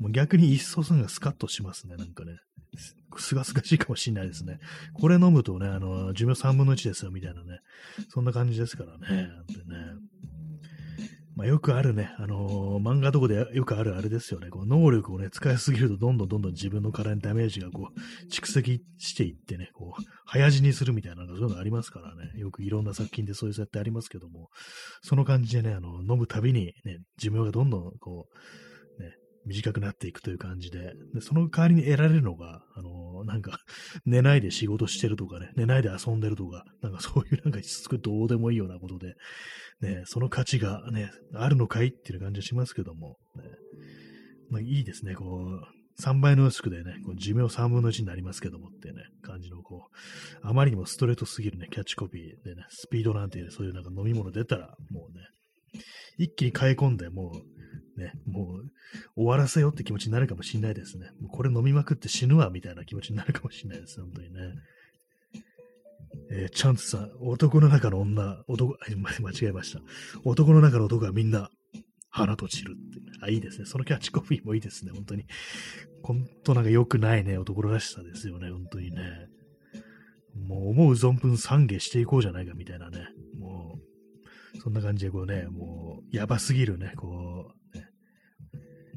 [0.00, 2.38] もう逆に一層そのがスカッとしますね、なんかね。
[3.18, 4.58] すがすがしいかもしれないですね。
[4.94, 7.58] これ飲むとね、あの、寿命3分の1ですよ、みたいなね。
[8.08, 9.28] そんな感じですからね。
[9.48, 10.10] でね。
[11.36, 14.50] まあ、よくあるね、あのー、漫画とかでよくあるあれですよね。
[14.50, 22.38] こう能力をね、使いすぎるとどんどんどんどん自分の体にダメージがこう、蓄積していってね、こう、早死にするみたいな、そういうのありますからね。
[22.38, 24.50] よくいろんな作品でそういう設定ありますけども、
[25.02, 28.69] その感じでね、あの、飲むたびにね、寿命がどんどんこう、ね、
[29.50, 33.58] 短くなっていくという感じで、でその代わりに得られるのが、あのー、なんか、
[34.06, 39.14] 寝ないで仕事してるとかね、寝ないで遊んでるとか、なんかそういうなんかすごいどうでもいいようなことで、
[39.80, 43.44] ね、その価値がね、あるのかいっていう感じがしますけども、ね、
[44.50, 55.26] まあいいですね、こう、3倍の薄くでね、こう寿命3分の1になりますけどもっていうね、感じのこう、あまりにもストレートすぎるね、キャッチコピーでね、スピードなんていう、そういうなんか飲み物出たら、もうね、
[56.18, 57.59] 一気に買い込んで、もう、
[58.00, 58.70] ね、もう、
[59.14, 61.10] 終わらせようって気持ちになるかもしれないですね。
[61.20, 64.40] もうこれ飲みまくって死ぬわ、みたいな気持ちになるかもしれないです、本当にね。
[66.32, 69.80] えー、チャンツさん、男の中の女、男、間違えました。
[70.24, 71.50] 男の中の男はみんな、
[72.12, 73.66] 花と散るって、あ、いいですね。
[73.66, 75.26] そのキャッチコピーもいいですね、本当に。
[76.02, 79.28] 本当なんか良くないね、男らしさですよね、本当にね。
[80.34, 83.06] もう思う存分懺悔していこうじゃないかみたいなね。
[83.38, 83.78] も
[84.54, 87.59] う、そんな感じでこうね、もう、やばすぎるね、こう、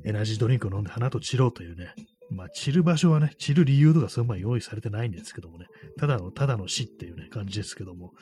[0.05, 1.93] エナジードリンクを飲んで花と散ろうというね、
[2.30, 5.67] まあ、散る場所はね、散る理由とかそういうのは用意されてないんですけどもね、
[5.97, 8.13] ただの、ただの死っていうね、感じですけども、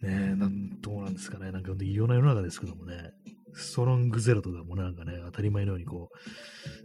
[0.00, 3.12] ねなん、どうなんですかね、なんか異様な世の中ですけどもね、
[3.54, 6.10] ストロングゼロとかもなんかね、当たり前のようにこ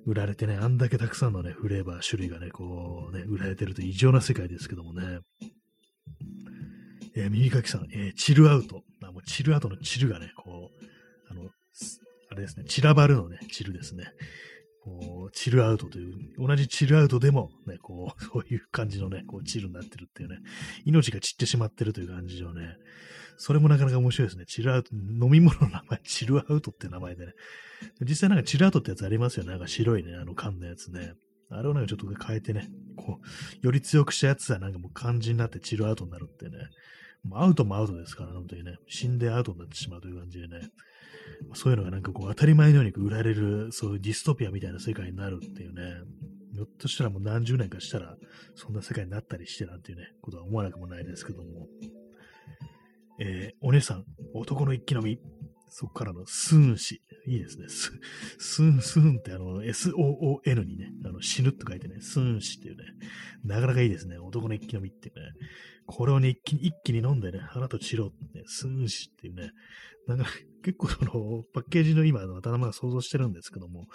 [0.06, 5.20] う、売られてね、あんだけたくさんのね、フレーバー、種類がね、こう、ね、売られてると異常な世界ですけどもね、
[7.16, 8.84] えー、耳かきさん、えー、チルアウト。
[9.02, 11.50] あ、もうチルアウトのチルがね、こう、あの、
[12.38, 14.06] れですね、散らばるのね、チルですね。
[14.84, 20.40] こう、チルアウトという、同じチルアウトでも、ね、こう、 そういう感じのね、こう、チルになってるっていうね、
[20.86, 22.78] 命が散ってしまってるという感じのね、
[23.38, 24.46] それもなかなか面白いですね。
[24.46, 27.34] チルアウト、飲み物の名前、チルアウトって名前でね。
[28.02, 29.52] 実際なんかチルアウトってやつありますよね。
[29.52, 31.14] なんか白いね、あの缶のやつね。
[31.50, 36.58] あれをなんかちょっと変えてね、こう、より強くしたやつはなんかもう漢字になってチルアウトになるってね。
[37.34, 40.70] アウトもアウトですから、本当にね、死んでアウトになってしまうという感じでね、
[41.54, 45.82] そういうのがなんかこう当たり前のように売られる、そういうディストピアみたいな世界になるっていうね、
[46.54, 48.16] ひょっとしたらもう何十年かしたら、
[48.56, 51.68] そんな世界になったりしてなんていうね、ことは思わなくもないですけども。
[53.20, 55.20] えー、お姉さん、男の一気飲み。
[55.70, 57.02] そこからのスーン氏。
[57.26, 57.68] いいですね。
[57.68, 57.92] ス
[58.38, 62.84] スーン、スーンってあの、SOON にね、あの死ぬって書いてね、スーン氏っていうね、
[63.44, 64.18] なかなかいいですね。
[64.18, 65.22] 男の一気飲みっていうね。
[65.86, 69.52] これをね、一気に、一気に飲んでね、花とチロってね、スーン氏っていうね、
[70.08, 70.26] なんか
[70.64, 73.88] 結構その、パッケージの今の頭が想像してるんですけども、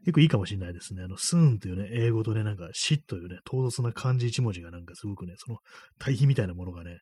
[0.00, 1.02] 結構いいかもしれないですね。
[1.02, 5.58] あの、スーンというね、英語とね、なんか、死というね、唐突な漢字一文字がなんかすごくね、その
[5.98, 7.00] 対比みたいなものがね、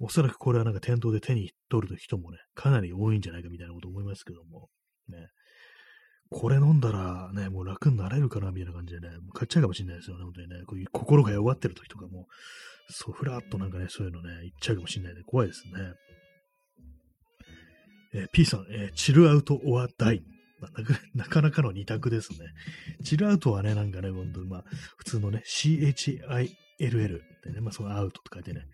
[0.00, 4.68] おそらくこれはなんか店頭で手に取る人もね、かなり多いんじゃないかみたいなこと思いますけども、
[5.08, 5.28] ね。
[6.30, 10.56] これ飲んだらね、もう楽になれるかなみたいな感じでね、もう買っちゃうかもしれないですよね、本当にね。
[10.66, 12.26] こういう心が弱ってる時とかも、
[12.90, 15.72] そう、ふらっとなんかね、そういうのね、言っちゃうかもしれないで、怖いですね。
[18.14, 20.22] えー、P さん、えー、チルアウトオアダイ。
[21.14, 22.38] なかなかの二択ですね。
[23.04, 24.64] チルアウトはね、なんかね、本当まあ、
[24.96, 26.48] 普通のね、CHILL
[26.78, 28.66] でね、まあ、そのアウトと書いてね、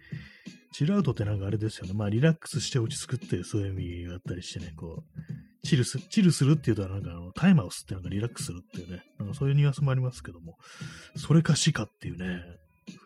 [0.73, 1.93] チルアウトってなんかあれですよね。
[1.93, 10.57] まあ、リラックスして落ち着くっていうそういう意味があったりしてね、こう、チルす、チルするっていうとなんかあの、タイマーを吸ってなんかリラックスするっていうね、なんかそういうニュアンスもありますけども、
[11.17, 12.43] それか死かっていうね、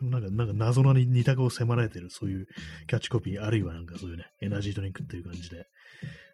[0.01, 2.47] なんか、なんか謎の二択を迫られてる、そういう
[2.89, 5.67] キャッチコピー、あるいはなんかそういうね、エナジードリンクっていう感じで、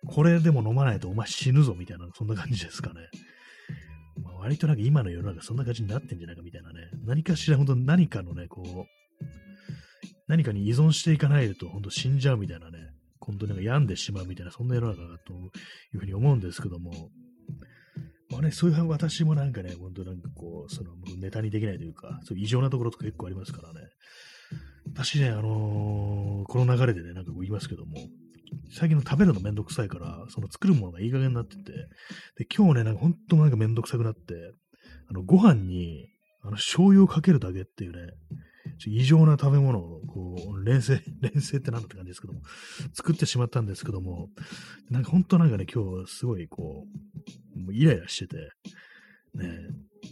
[0.06, 3.08] これでも飲まないとお前死ぬぞみたいな、そんな感じですかね。
[4.22, 6.90] まあ、割となんか今の世の中そんな感じになってんじゃないかみたいなね。
[7.04, 9.24] 何かしら本当何かのね、こう、
[10.28, 12.78] 何かに依存していかないと本当死んじゃうみたいなね。
[13.20, 15.36] 本当になんか病んでしまうみたいな、そんな世の中だとい
[15.94, 17.10] うふうに思うんですけども、
[18.30, 23.80] まあね、そういう私もなんかね、本当なんかこう、そのネタにできないというか、そういう異常なところとか結構ありますからね。
[24.92, 27.96] 私ね、あのー、この流れでね、なんかこう言いますけども、
[28.70, 31.62] 最近の食べるのめんどくさいから、その作るものがいい加減になってて、
[32.38, 34.34] で、今日ね、なんか本当なんかめんどくさくなって、
[35.08, 36.08] あの、ご飯に、
[36.42, 38.12] あの、醤油をかけるだけっていうね、
[38.86, 42.42] 異常な食べ物を、こう、連成、 連成ってなんだって感じですけども、
[42.92, 44.30] 作ってしまったんですけども、
[44.90, 46.86] なんか本当なんかね、今日すごいこ
[47.56, 48.50] う、もうイライラしてて、
[49.34, 49.48] ね。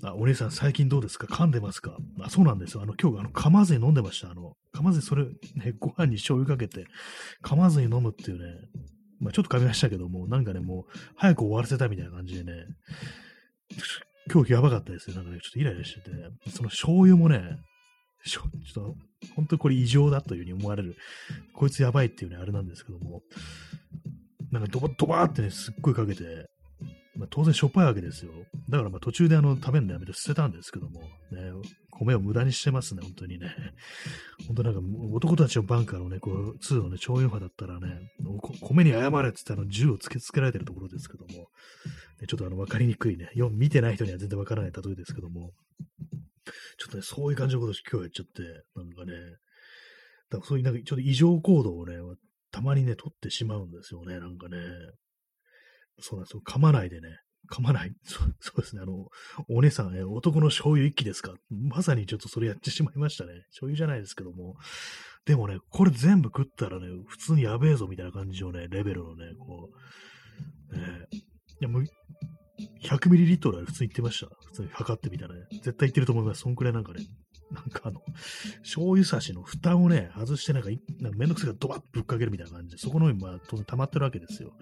[0.02, 1.26] あ、お姉さん最近どうですか？
[1.26, 1.96] 噛んでますか？
[2.20, 2.82] あ、そうなんですよ。
[2.82, 4.30] あの、今日、あの、噛まずに飲んでました。
[4.30, 6.86] あの、噛まずにそれ、ね、ご飯に醤油かけて、
[7.44, 8.44] 噛まずに飲むっていうね、
[9.20, 12.64] まあちょっと噛みましたけども、なんかね、もう、早く終わらせたみたいな感じでね、
[14.32, 15.16] 今日やばかったですよ。
[15.16, 16.10] なんかね、ちょっとイライラしてて、
[16.50, 17.42] その醤油もね、
[18.24, 18.94] ちょっと、
[19.34, 20.96] 本当にこれ異常だというふうに思われる、
[21.54, 23.22] こいつやばいっていうね、あれなんですけども、
[24.50, 26.46] なんかドバドバーってね、すっごいかけて、
[27.22, 28.32] まあ、当然しょっぱいわけですよ。
[28.68, 31.52] だからまあ途中であの食べるのやめて捨てたんですけども、ね、
[31.92, 33.54] 米を無駄にしてますね、本当にね。
[34.48, 34.80] 本当なんか
[35.12, 38.10] 男たちのバンカーのね、こう、2のね、超音波だったらね、
[38.60, 41.48] 米に謝れって言ったら銃を突きつけられてるところですけども、
[42.20, 45.52] ね、ちょっとあの分かりにくいね、見てない人には全然分からない例えですけども、
[46.76, 48.42] ちょっとね、そういう感じのことを今日やっちゃって、
[48.74, 49.12] なんかね、
[50.28, 51.98] だからそういうなんかちょっと異常行動をね、
[52.50, 54.58] たまにね、取ってしまうんですよね、なんかね。
[55.98, 56.42] そうなんですよ。
[56.46, 57.08] 噛まないでね。
[57.50, 57.92] 噛まない。
[58.04, 58.82] そうそうですね。
[58.82, 59.08] あの、
[59.48, 61.34] お姉さん、ね、男の醤油一気ですか？
[61.50, 63.32] まさにちょっとそれやってしまいましたね。
[63.50, 64.54] 醤油じゃないですけども。
[65.26, 69.70] でもね、これ全部食ったらね、普通にやべえぞみたいな感じのね、レベルのね、こ
[70.70, 71.18] う、ね、い
[71.60, 71.84] やもう、
[72.82, 74.28] 100ml は普通に言ってました。
[74.46, 75.46] 普通に測ってみたらね。
[75.52, 76.40] 絶対言ってると思います。
[76.42, 77.04] そんくらいなんかね、
[77.52, 78.00] なんかあの、
[78.62, 80.70] 醤油差しの蓋をね、外してなんか、
[81.00, 84.52] なんかめんどくさいからドバッとぶっかけるみたいな感じで、そこの上にまあ当然溜まってるわけですよ。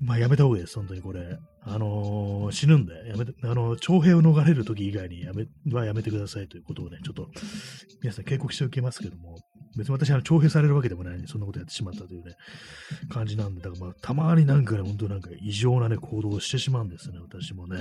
[0.00, 1.38] まあやめた方がいいです、本当にこれ。
[1.62, 7.28] あのー、死ぬんで、やめて、あのー、徴兵を逃れる時以外にやめ、はやめてくださいということをね、ちょっと、
[8.00, 9.36] 皆さん警告しておきますけども、
[9.76, 12.34] 別に私は徴兵されるわけでもないのに、そんなことやってしまったというね、
[13.10, 17.78] 感じなんで、だからまあ、たまになんかね、本当なんか異常なね、行動をしてしまうんですね、私もね。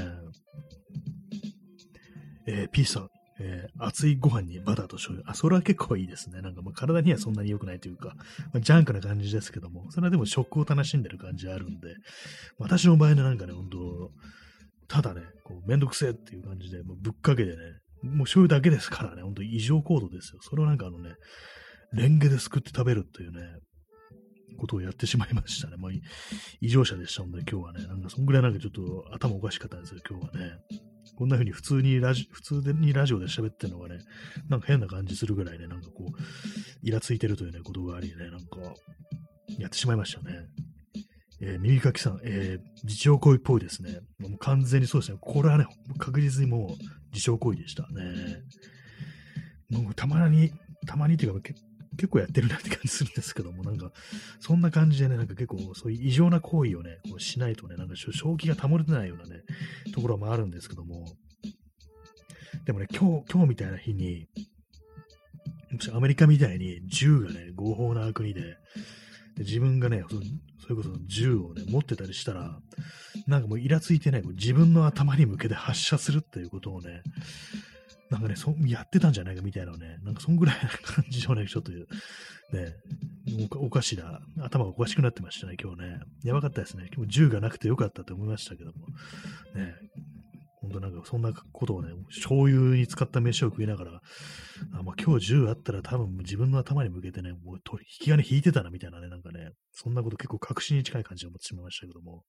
[2.46, 5.30] えー、P さん、えー、熱いご飯にバターと醤油。
[5.30, 6.42] あ、それは結構いいですね。
[6.42, 8.14] なんかまあ体にはそんなに良くないというか、
[8.54, 11.96] まあ、ジャンクな感じですけども、それはでも食を楽しんでる感じあるんで、
[12.58, 14.12] 私の場合ね、なんかね、本当
[14.88, 17.58] ただね、こうめんどくせえっていう感じで、もうぶっかけてね、
[18.04, 20.40] もう醤油だけですからね、ほんと異常行動ですよ。
[20.42, 21.16] それをなんかあのね、
[21.94, 23.42] レンゲですくって食べるというね、
[24.58, 25.78] ことをやってしまいましたね。
[25.78, 25.92] まあ、
[26.62, 30.58] 異常者でしたので、今日はね、なんかそんぐらいなんかちょっと頭おかしかったんですよ、今日はね。
[31.16, 34.00] こんな風に普通にラジ、普通にラジオで喋ってるのがね、
[34.50, 36.12] なんか変な感じするぐらいね、なんかこう、
[36.84, 38.74] イラついてるというね、ことがありね、なんか、
[39.58, 40.48] やってしまいましたね。
[41.40, 44.00] えー、耳かきさん、えー、自傷行為っぽいですね。
[44.20, 45.18] もう完全にそうですね。
[45.22, 45.68] これはね、
[45.98, 46.70] 確実にもう
[47.14, 48.44] 自傷行為でしたね。
[49.70, 50.52] もうたまに、
[50.88, 51.62] たまにっていうか、結
[51.98, 53.92] 結構やってるなって感じするんですけども、なんか、
[54.40, 59.42] そんな感じでね、なんか結構そういう異常な行為をね、こうしないとね、なんか正気が保れてないようなね、
[59.94, 61.06] ところもあるんですけども、
[62.66, 64.28] でもね、今日、今日みたいな日に、
[65.94, 68.42] アメリカみたいに銃がね、合法な国で、
[69.36, 70.18] で自分がねそ、
[70.64, 72.60] それこそ銃をね、持ってたりしたら、
[73.28, 77.04] なんかもうイラついてね、自分の頭に向けて発射するっていうことをね、
[78.10, 81.86] なんかね、そやってたんじゃないかみたいなね、なんかそんぐらいな感じのね、ちょっと、ね、
[83.56, 86.00] おかしな、頭がおかしくなってましたね、今日ね。
[86.24, 86.90] やばかったですね。
[86.96, 88.88] 今日銃がなくてよかったと思いましたけども。
[89.56, 89.76] ね、
[90.62, 94.02] 本当なんかそんなことをね、醤油に使った飯を食いながら、
[94.74, 102.24] あまあ、今日銃あったら多分自分の頭に向けてね、もう引き金引いてたなみたいなね、なんかね、そんなこと結構確信に近い感じを持ってしまいましたけども、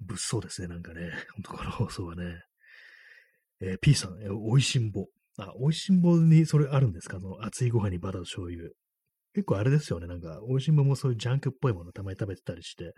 [0.00, 2.42] 物騒ですね、なんかね、本当この放送はね。
[3.64, 5.06] えー、P さん、えー、おいしんぼ。
[5.38, 7.18] あ、おいしんぼにそれあるんですか？
[7.18, 8.68] その熱いご飯にバターと醤油。
[9.34, 10.06] 結構あれですよね。
[10.06, 12.92] なんか、おいしんぼもそういうジャンクっぽいものたまに食べてたりして、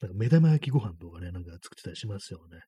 [0.00, 2.60] なんか目玉焼きご飯とかね、なんか作ってたりしますよね。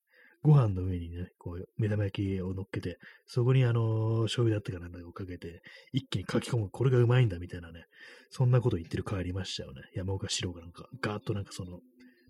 [0.42, 5.62] ご飯の上にね、こう、目玉焼きを乗っけて、そこにあの、醤油だってかなんかをかけて、
[5.92, 7.84] 一気に書き込む、これがうまいんだみたいなね、
[8.30, 9.80] そんなこと言ってる回ありましたよね。
[9.94, 11.80] 山岡四郎がなんか、ガーッとなんかその、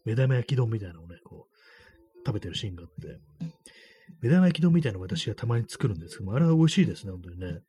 [0.05, 3.18] 目玉焼き丼みたいなのをね、こう、食べてるシーンがあって、
[4.20, 7.61] 目玉焼き丼みたいなの私がたまに作るんですけども、あれは美味しいですね、本当にね。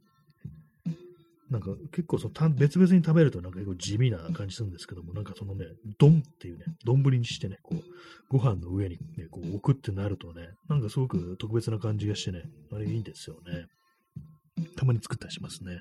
[1.49, 5.65] なんか結構その別々に食べるとなんか結構地味な感じするんですけども、なんかそのね、
[5.97, 7.81] 丼っていうね、丼にしてね、こう、
[8.29, 12.43] ご飯の上にね、こう置くってなるとね、なんかすごく特別な感じがしてね、
[12.73, 13.67] あれいいんですよね。
[14.75, 15.79] たまに作ったりしますね。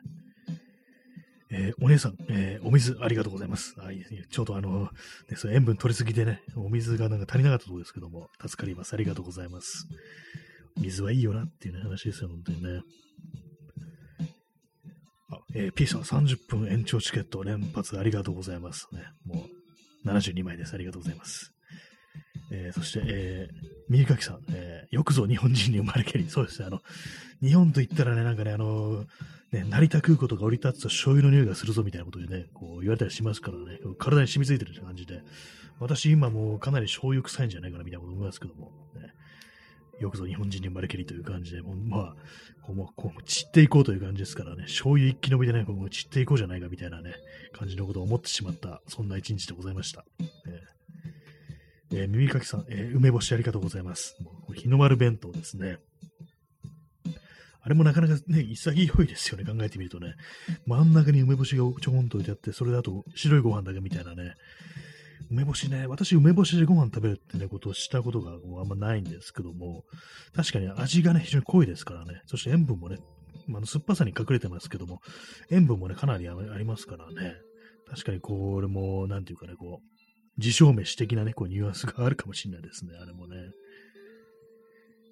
[1.51, 3.75] えー、お姉さん、えー、お水ありがとうございます。
[3.79, 3.89] あ
[4.31, 4.91] ちょうどあの、
[5.31, 8.95] ね、そ塩分取りすぎてね、お水がなんか足りなかったところですけども、助かります。
[8.95, 9.87] ありがとうございます。
[10.79, 12.81] 水はいいよなっていう、ね、話ですよ、本当にね。
[15.31, 18.89] あ、えー、P さん30分延長チケット連発ありがとうございます。
[18.93, 19.47] ね、も
[20.05, 20.75] う72枚です。
[20.75, 21.53] ありがとうございます。
[22.53, 23.55] えー、そして、えー、
[23.89, 26.81] 右かきさん、えー、よくぞ日本人に生まれけり、そうですね、あの、
[27.43, 29.05] 日本と言ったらね、なんかね、あの
[29.53, 35.23] ね、成田空港とか降り立つと醤油の匂いがするぞみたいなことでね、こう言われたりしますからね、体に染みついてるって感じで、
[35.79, 39.13] 私今もうかなり醤油臭いんじゃないかなみたいなこと思いますけども、ね、
[40.01, 42.17] よくぞ日本人に生まれけりという感じで、もうまあ、
[42.63, 47.15] こうこう散っていこうという感じですからね、醤油一気飲みでね、こう散っていこうじゃないかみたいなね、
[47.53, 50.05] 感じのことを思ってしまった、そんな一日でございました。
[51.93, 54.17] えー、耳かきさん、えー、梅干しありがとうございます。
[54.21, 55.79] もう日の丸弁当ですね。
[57.61, 60.15] あれもなかなかね、潔いですよね、考えてみるとね。
[60.67, 64.35] 真ん中に梅干しがちょこんと置いてあって、それだと白いご飯だけみたいなね。
[65.31, 69.85] 梅干しね、私梅干しでご飯食べるってね、ことをしたことがもうあんまないんですけども、
[70.35, 72.99] 確かに味がね、非常に濃いですからね、そして塩分もね、
[73.47, 75.01] まあ、酸っぱさに隠れてますけども、
[75.51, 77.35] 塩分もね、かなりありますからね、
[77.89, 79.97] 確かにこれも、なんていうかね、こう、
[80.39, 83.37] 自称飯的なね、こう、ニュアンスがあるかもしれないですね、あれもね。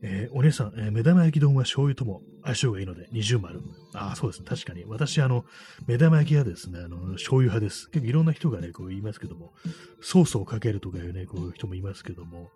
[0.07, 3.63] えー、お姉さん、えー、目玉焼き丼は醤油とも相性がいいので、二重丸。
[3.95, 4.47] ああ、そうですね。
[4.47, 4.85] 確かに。
[4.85, 5.47] 私、あの、
[5.87, 7.89] 目玉焼きはですね、あの、醤油派です。
[7.91, 9.55] 結構いろんな人がね、こう言いますけども、
[10.03, 12.51] ソースをかけるとかいうね、こういう人もいますけども、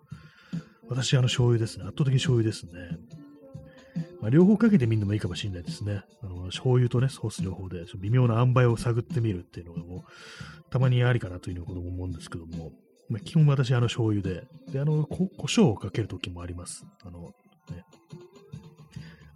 [0.89, 1.85] 私、あの、醤油ですね。
[1.85, 2.71] 圧倒的に醤油ですね。
[4.21, 6.03] まあ、両方かけてみるのもいいかもしれないですね。
[6.21, 12.73] あの、醤油とね、ソース両方で、微妙な塩梅を探ってみるっていうのがもう、たまにありかなということも思うんですけども、
[13.09, 16.85] まあ、基本私、あの、醤油で、で、あの、こ、胡椒をかけるときもあります。
[17.05, 17.33] あの、
[17.71, 17.83] ね、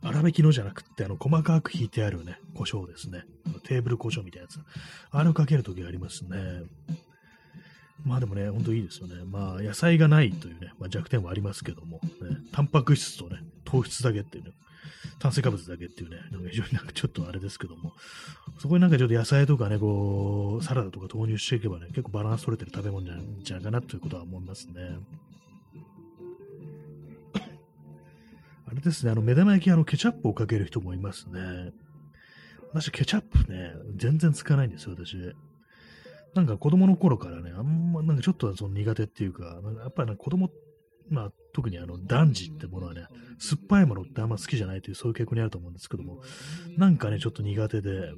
[0.03, 3.23] 粗挽きのじゃなくって、あの、細かくひいてあるね、胡椒ですね。
[3.63, 4.59] テーブル胡椒みたいなやつ。
[5.11, 6.37] あれをかけるときありますね。
[8.05, 9.23] まあでもね、ほんといいですよね。
[9.25, 14.51] まあ、野菜がないというね、まあ、弱点はありますけども、ね、タンパク質とね、糖質だけっていうね、
[15.19, 17.93] 炭水化物だけっていうね、なんか非常になんかちょっとあれですけども、
[18.59, 24.97] そこになんかちょっと野菜とかね、こう、サラダとか投入していけばね、結構バランス取れてる食べ物じゃじゃないかなということは思いますね。
[28.65, 31.71] あれですね、あの、目玉焼き、あの、ケチャップをかける人もいますね。
[32.73, 35.15] 私、ケチャップね、全然使わないんですよ、私。
[36.33, 40.51] なんか子供の頃からね、あんま、なんかちょっとその苦手っていうか、やっぱり、子供っ
[41.09, 43.05] まあ、特にあの、男児ってものはね、
[43.39, 46.21] 酸っぱいものってあんま好きじゃないという、そういう傾向にあると思うんですけども、
[46.77, 48.13] なんかね、ちょっと苦手で、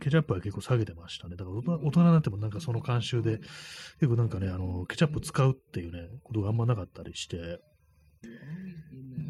[0.00, 1.36] ケチャップは結構下げてましたね。
[1.36, 3.38] だから大人になってもなんかその慣習で、
[3.98, 7.60] 結構なんかね、あの、ケチャップ使うっていうね、ことがあんまなかったりして、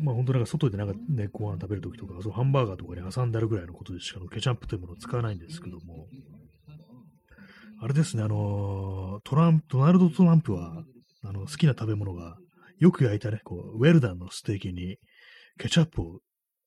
[0.02, 6.08] まあ本当なんか外でなんかね、ご飯食べるときとか、そうハンバーガーとかに挟んであるぐらいのことでしかケチャップというものを使わないんですけども、
[7.80, 10.84] あれですね、あの、トランプ、ドナルド・トランプは、
[11.22, 12.38] あの、好きな食べ物が
[12.78, 14.96] よく焼いたね、こう、ウェルダンのステーキに
[15.58, 16.20] ケチャップを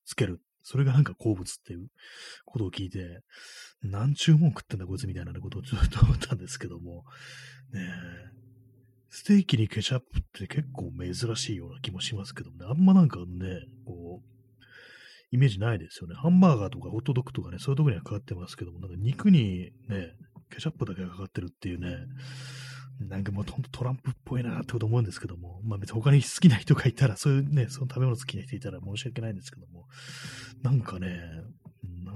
[0.06, 0.42] つける。
[0.64, 1.88] それがなんか好物っていう
[2.46, 3.22] ことを聞いて、
[3.82, 7.04] 何注文食ってんだこいつみたいなことをちょっと思ったんですけども、
[7.72, 7.82] ね
[9.10, 13.26] ステーキにケチャップって結構珍しいような気もしますけどもね、あんまなんかね、
[13.86, 14.38] こう、
[15.32, 16.16] イメージないですよね。
[16.16, 20.14] ハンバーガーとかホットドッグとかね、そういうとこにはかかってますけども、なんか肉にね、
[20.50, 21.98] ケチャップだけがかかってるっていうね、
[23.00, 29.86] なんかもうほんとトランプっぽいなってこと思うんですけども、まあ別に他に好きな人がいたら、そういうね、その食べ物好きな人いたら申し訳ないんですけども、
[30.64, 31.20] なんかね、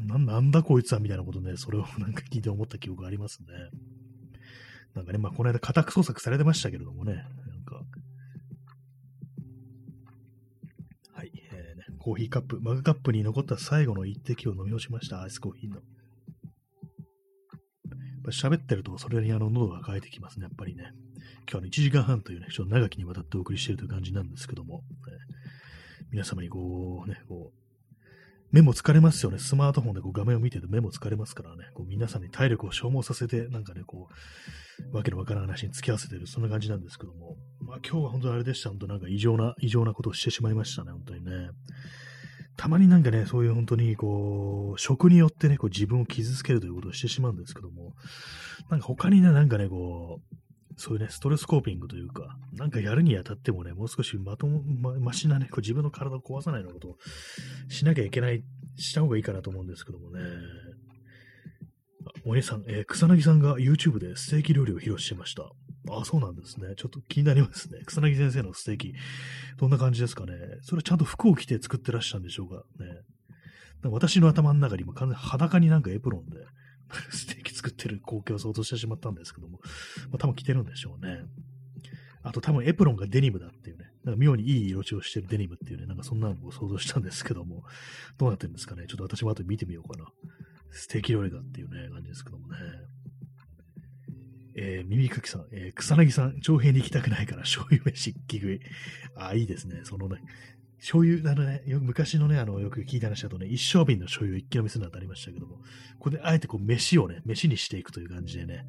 [0.07, 3.47] ななんだこいつはみたいなことね、それをなんか聞いて思った記憶がありますね。
[4.95, 7.25] なんかね、まあこの間家宅捜索されてましたけれどもね、なん
[7.63, 7.83] か、
[11.13, 15.77] はい、えーね、コーヒーカップ、マグカップに残った最後の一滴を飲み干しました、アイスコーヒーの。
[18.27, 20.93] 喋ってると、それにあの喉が渇いてきますね、やっぱりね。
[21.49, 24.83] 今日は1時間半というね、ちょっと長きにわたってお送りしているという感じなんですけども、ね、
[26.11, 27.61] 皆様にこう、ね、こう、
[28.51, 29.39] 目も疲れますよね。
[29.39, 31.69] スマートフォンでこう画面を見てて目も疲れますからね。
[31.73, 34.09] こう皆さんに体力を消耗させて、なんかね、こ
[34.91, 37.37] う、わけのわからない話に付き合わせてる、そんな感じなんですけども。
[37.61, 38.69] まあ今日は本当にあれでした。
[38.69, 41.20] 本当なんか異常な、異常なことをしてしまいましたね、本当に。
[42.61, 47.95] たまになんかね、そういう本当にこう、食によってね、こう自分を傷つけるということをしてしまうんですけども、
[48.69, 56.97] なんか他にね、なんかね、こう、そういうね、ストレスコーピングというか、なんかやるにあたってもね、もう少しまとも、ま、ましなね、こう自分の体を壊さないようなことを
[57.67, 58.43] しなきゃいけない、
[58.75, 60.19] した方がいいかなと思うんですけどもね。
[62.25, 65.49] お姉さん、えー、草薙さんが YouTube でステーキ料理を披露してました。
[65.89, 66.75] あ、そうなんですね。
[66.77, 67.79] ちょっと気になりますね。
[67.85, 68.93] 草薙先生のステーキ、
[69.57, 70.33] どんな感じですかね。
[70.61, 72.91] それちゃんと服を着て作ってらっしゃるんでしょうかね。
[73.89, 76.37] 私の頭の中にも完全に裸になんかエプロンで、
[77.09, 79.59] ステーキ作ってる光景を想像してしまったんですけども、
[80.09, 81.23] まあ、多分着てるんでしょうね。
[82.23, 87.63] あと多分エプロンがデニムだっていうね、なんか妙にいい色調してるデニムっていうね、なんかそんなのを想像したんですけども、
[88.17, 88.85] どうなってるんですかね。
[88.87, 90.05] ちょっと私も後で見てみようかな。
[90.69, 92.57] ステーキ料理だっていうね、感じですけどもね。
[94.63, 98.59] えー、耳かきさん、えー、草薙さん、長編に行きたくないから醤油飯一気食い。
[99.15, 99.81] あ、いいですね。
[99.83, 100.21] そのね、
[100.77, 105.57] 醤油、あのね、よ昔のね、あの、よく聞いた話だとね、一升瓶の醤油一気飲みするの当たりましたけども、
[105.97, 108.65] これであえてこう、飯をね、飯にしていくという感じでね、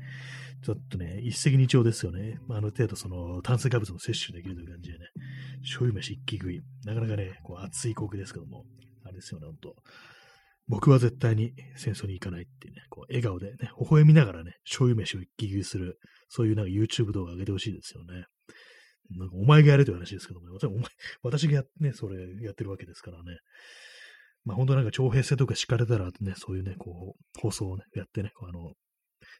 [0.63, 2.41] ちょっとね、一石二鳥ですよね。
[2.49, 5.07] まあ、ある程度その、炭水化物も摂取できるという感じでね、
[5.61, 6.63] 醤油飯一気食い。
[6.87, 8.65] なかなかね、こう、熱い航空ですけども、
[9.05, 9.77] あれですよね、ほんと。
[10.73, 15.99] 僕は絶対に戦争に行かないっていうね、こう笑顔でね、微笑みながらね、醤油飯を一気食いする、
[16.31, 18.25] そういうなんか YouTube 動画上げてほしいですよね。
[19.19, 20.85] なんかお前がやれという話ですけども、ね、お前
[21.23, 23.37] 私がや,、ね、それやってるわけですからね。
[24.47, 28.73] まあ本当なんか徴兵制とか敷かれたらね、そういうね、こう、放送をね、やってね、あの、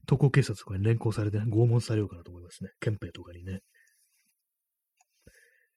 [0.07, 2.73] 特攻警察とかに連行されて、ね、拷問されようかなと思いますね。
[2.79, 3.61] 憲兵とかにね。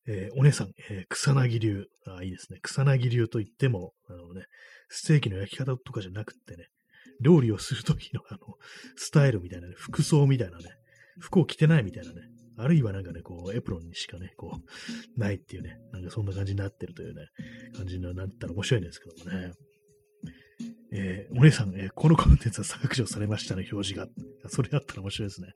[0.07, 1.86] えー、お姉さん、えー、草薙流。
[2.06, 2.60] あ、いいですね。
[2.61, 4.45] 草薙流といっても、あのね、
[4.90, 6.68] ステーキの焼き方とかじゃなくってね、
[7.22, 8.40] 料理をするときのあの、
[8.95, 10.65] スタイルみたいなね、服装みたいなね、
[11.19, 12.22] 服を着てないみたいなね、
[12.57, 14.60] あるいはなんかね、こう、エプロンにしかね、こ
[15.18, 17.27] う、ないっていうね、なんかそんな感じになってるというね、
[17.76, 19.52] 感じになったら面白いんですけどもね。
[20.98, 24.08] えー、お姉さん、えー、このコンテンツは削除されましたね、表示が。
[24.50, 25.50] それだったら面白いですね。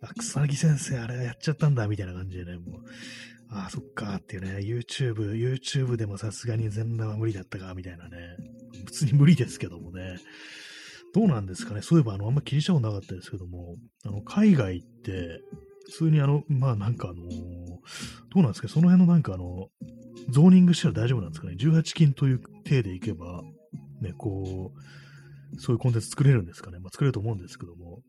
[0.00, 2.80] あ、草薙先生、あれやっちゃったんだ、みたいな感じでね、もう、
[3.50, 8.36] ああ、そっかっていうね、YouTube、YouTube でもさすがに全裸は無理だったか、みたいなね。
[8.86, 10.16] 普通に無理ですけどもね。
[11.12, 11.82] どうなんですかね。
[11.82, 15.42] そういえば、あの、あんま気にしたことなかったですけども、あの、海外って、
[15.86, 17.28] 普通にあの、まあなんかあのど
[18.36, 18.68] うなんですか？
[18.68, 19.66] その辺のなんかあの、
[20.28, 23.42] ゾーニングしたら大丈夫なんですかね ?18 金という体でいけば、
[24.00, 28.02] ね、こう、そういうコンテンツ作れるんですかねまあ作れると思うんですけども、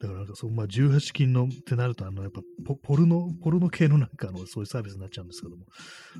[0.00, 5.64] だからなんかそう、まあ、18金のってなると、あの、やっぱポ、ポルノ、ポルノ系のなんかの、そういうサービスになっちゃうんですけども、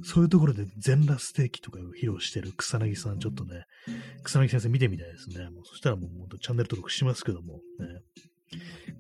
[0.04, 3.64] そういうところで全裸ステーキとかを披露してる草薙さん、ちょっとね、
[4.22, 5.50] 草薙先生見てみたいですね。
[5.50, 7.60] もうそしたらもう、チャンネル登録しますけども、ね、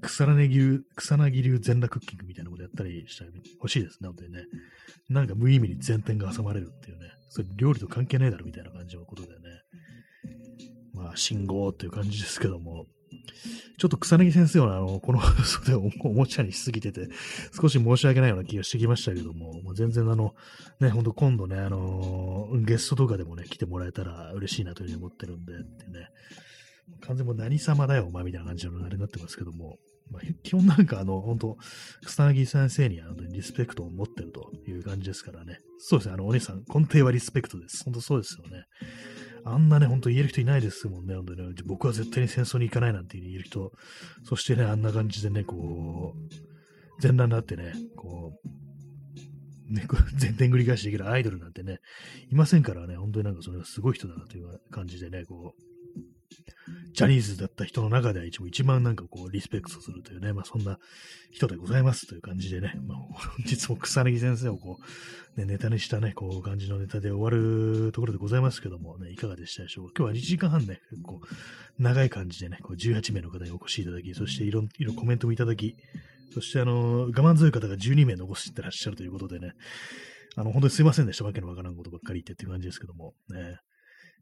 [0.02, 4.44] 草薙流、草薙流全裸クッキングみたいなことやったりしたら欲しいですね、本当にね。
[5.08, 9.34] なんか無意味に前転が挟まれるっていうね、それ料理と関係ないだろみたいな感じのことでね。
[11.04, 12.86] まあ、信号っていう感じですけども、
[13.78, 17.08] ちょっと草薙先生は、あの、この放送でおもちゃにしすぎてて、
[17.60, 20.34] 少し申し訳ないような気がしてきましたけども、もう全然あの、
[20.80, 26.08] ね、ほんと今度ね、あの、ゲストとかでもね、来てもらえたら嬉しいなというふうに思ってるんで、ってね、
[27.02, 29.76] 完全もう何様だよ、お前みたいな感じのあれになってますけども、
[30.10, 31.58] まあ、基本なんかあの、本当
[32.06, 35.58] 草薙先生にあのリスペクトを持ってるという感じですからね。
[35.78, 37.84] そうですね、あの、お兄さん、根底はリスペクトです。
[37.84, 38.64] 本当そうですよね。
[39.44, 41.54] あんなね、ほんと言える人いないですもんね、本当に、ね。
[41.66, 43.72] 僕は絶対に戦争に行かないなんて言える人。
[44.24, 51.78] そしてね、あんな感じでね、こう、全裸になってね、こう、ね、こう全然繰り返しできるアイドルなんてね、
[52.30, 55.73] いませんからね、本当になんかそれがすごい人だなという感じでね、こう、
[56.92, 60.78] ジャニーズだった人の中では一番一番なんかこう、リスペクトするというね、まあそんな
[61.32, 62.98] 人でございますという感じでね、まあ
[63.38, 64.78] 本日も草薙先生をこ
[65.36, 69.86] う、ね、ネタにしたね、こう感じのネタで終わるところでございますけどもね、いかがでしたでしょう？
[69.88, 69.92] か。
[69.98, 71.20] 今日は1時間半ね、結構
[71.78, 75.76] 長い感じでね、こう18名の方にお越しいただき、そしていろいろコメントもいただき、
[76.32, 79.52] そしてあの、我慢強い方が12名残してらっしゃるということでね、
[80.36, 81.24] あの、本当にすいませんでした。
[81.24, 83.58] わけのわからんことばっかり言ってっていう感じですけども、ね。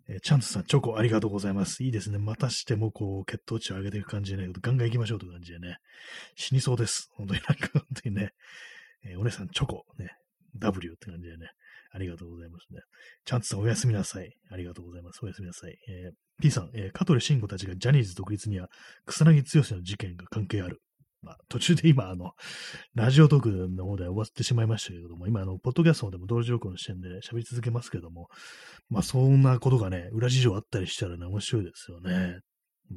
[0.09, 1.85] えー、チャンスさん、チョコありがとうございます。
[1.85, 2.19] いいですね。
[2.19, 5.77] またしても、こう、血糖値を上げていく感じでね、ガンガン行きましょうという感じでね、
[6.37, 7.09] 死にそうです。
[7.15, 8.31] 本当になんか、本当にね、
[9.05, 10.11] えー、お姉さん、チョコ、ね、
[10.59, 11.49] W って感じでね、
[11.93, 12.81] ありがとうございますね。
[13.25, 14.33] チャンスさん、おやすみなさい。
[14.51, 15.21] ありがとうございます。
[15.23, 15.77] おやすみなさい。
[15.89, 16.13] えー、
[16.43, 18.69] P さん、えー、香取慎吾たちがジャニーズ独立には、
[19.07, 20.81] 草薙剛の事件が関係ある。
[21.23, 22.33] まあ、途中で今、あの、
[22.95, 28.29] ラジオトークの方で終わってしまいましたけれども、今、あの、ポッドキャストでも同時録音してんで、喋り続けますけども、
[28.91, 32.41] まあ、そんなことがね、裏事情あったりしたらね、面白いですよね。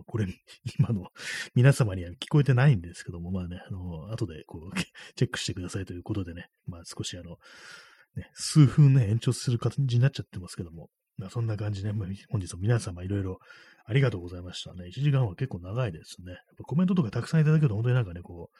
[0.06, 0.26] これ、
[0.80, 1.08] 今の
[1.54, 4.76] 皆様には聞こえてないんですけども、まあね、あの、後でこう、
[5.16, 7.38] チェックしてくださいということでね、まあ少しあの、
[8.16, 13.40] ね、数分ね、延長する感じになっちゃってますけども、まあ、そんな感じで、ね、本日も皆様いろいろ
[13.86, 14.86] ありがとうございましたね。
[14.86, 16.32] 1時間は結構長いですね。
[16.32, 18.58] やっぱコメントとかたくさんいただけると、本当になんかね、こう、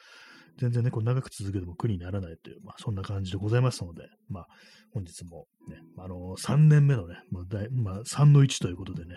[0.58, 4.46] 全然ね、こう長く続けても苦にならないという、まあ、そんな感じでございますので、まあ、
[4.94, 9.16] 本日もね、あのー、3年目のね、まあだいまあ、3の1ということでね、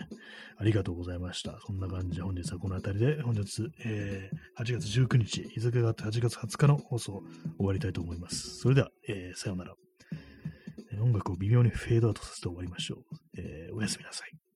[0.58, 1.58] ありがとうございました。
[1.66, 7.22] そんな感じで本日はこの辺りで、本日、えー、8月19日、日付があって8月20日の放送
[7.56, 8.58] 終わりたいと思います。
[8.58, 9.74] それでは、えー、さようなら。
[11.00, 12.98] 音楽を微妙にフェードアウトさせて終わりましょう。
[13.38, 14.49] えー、おやすみなさい。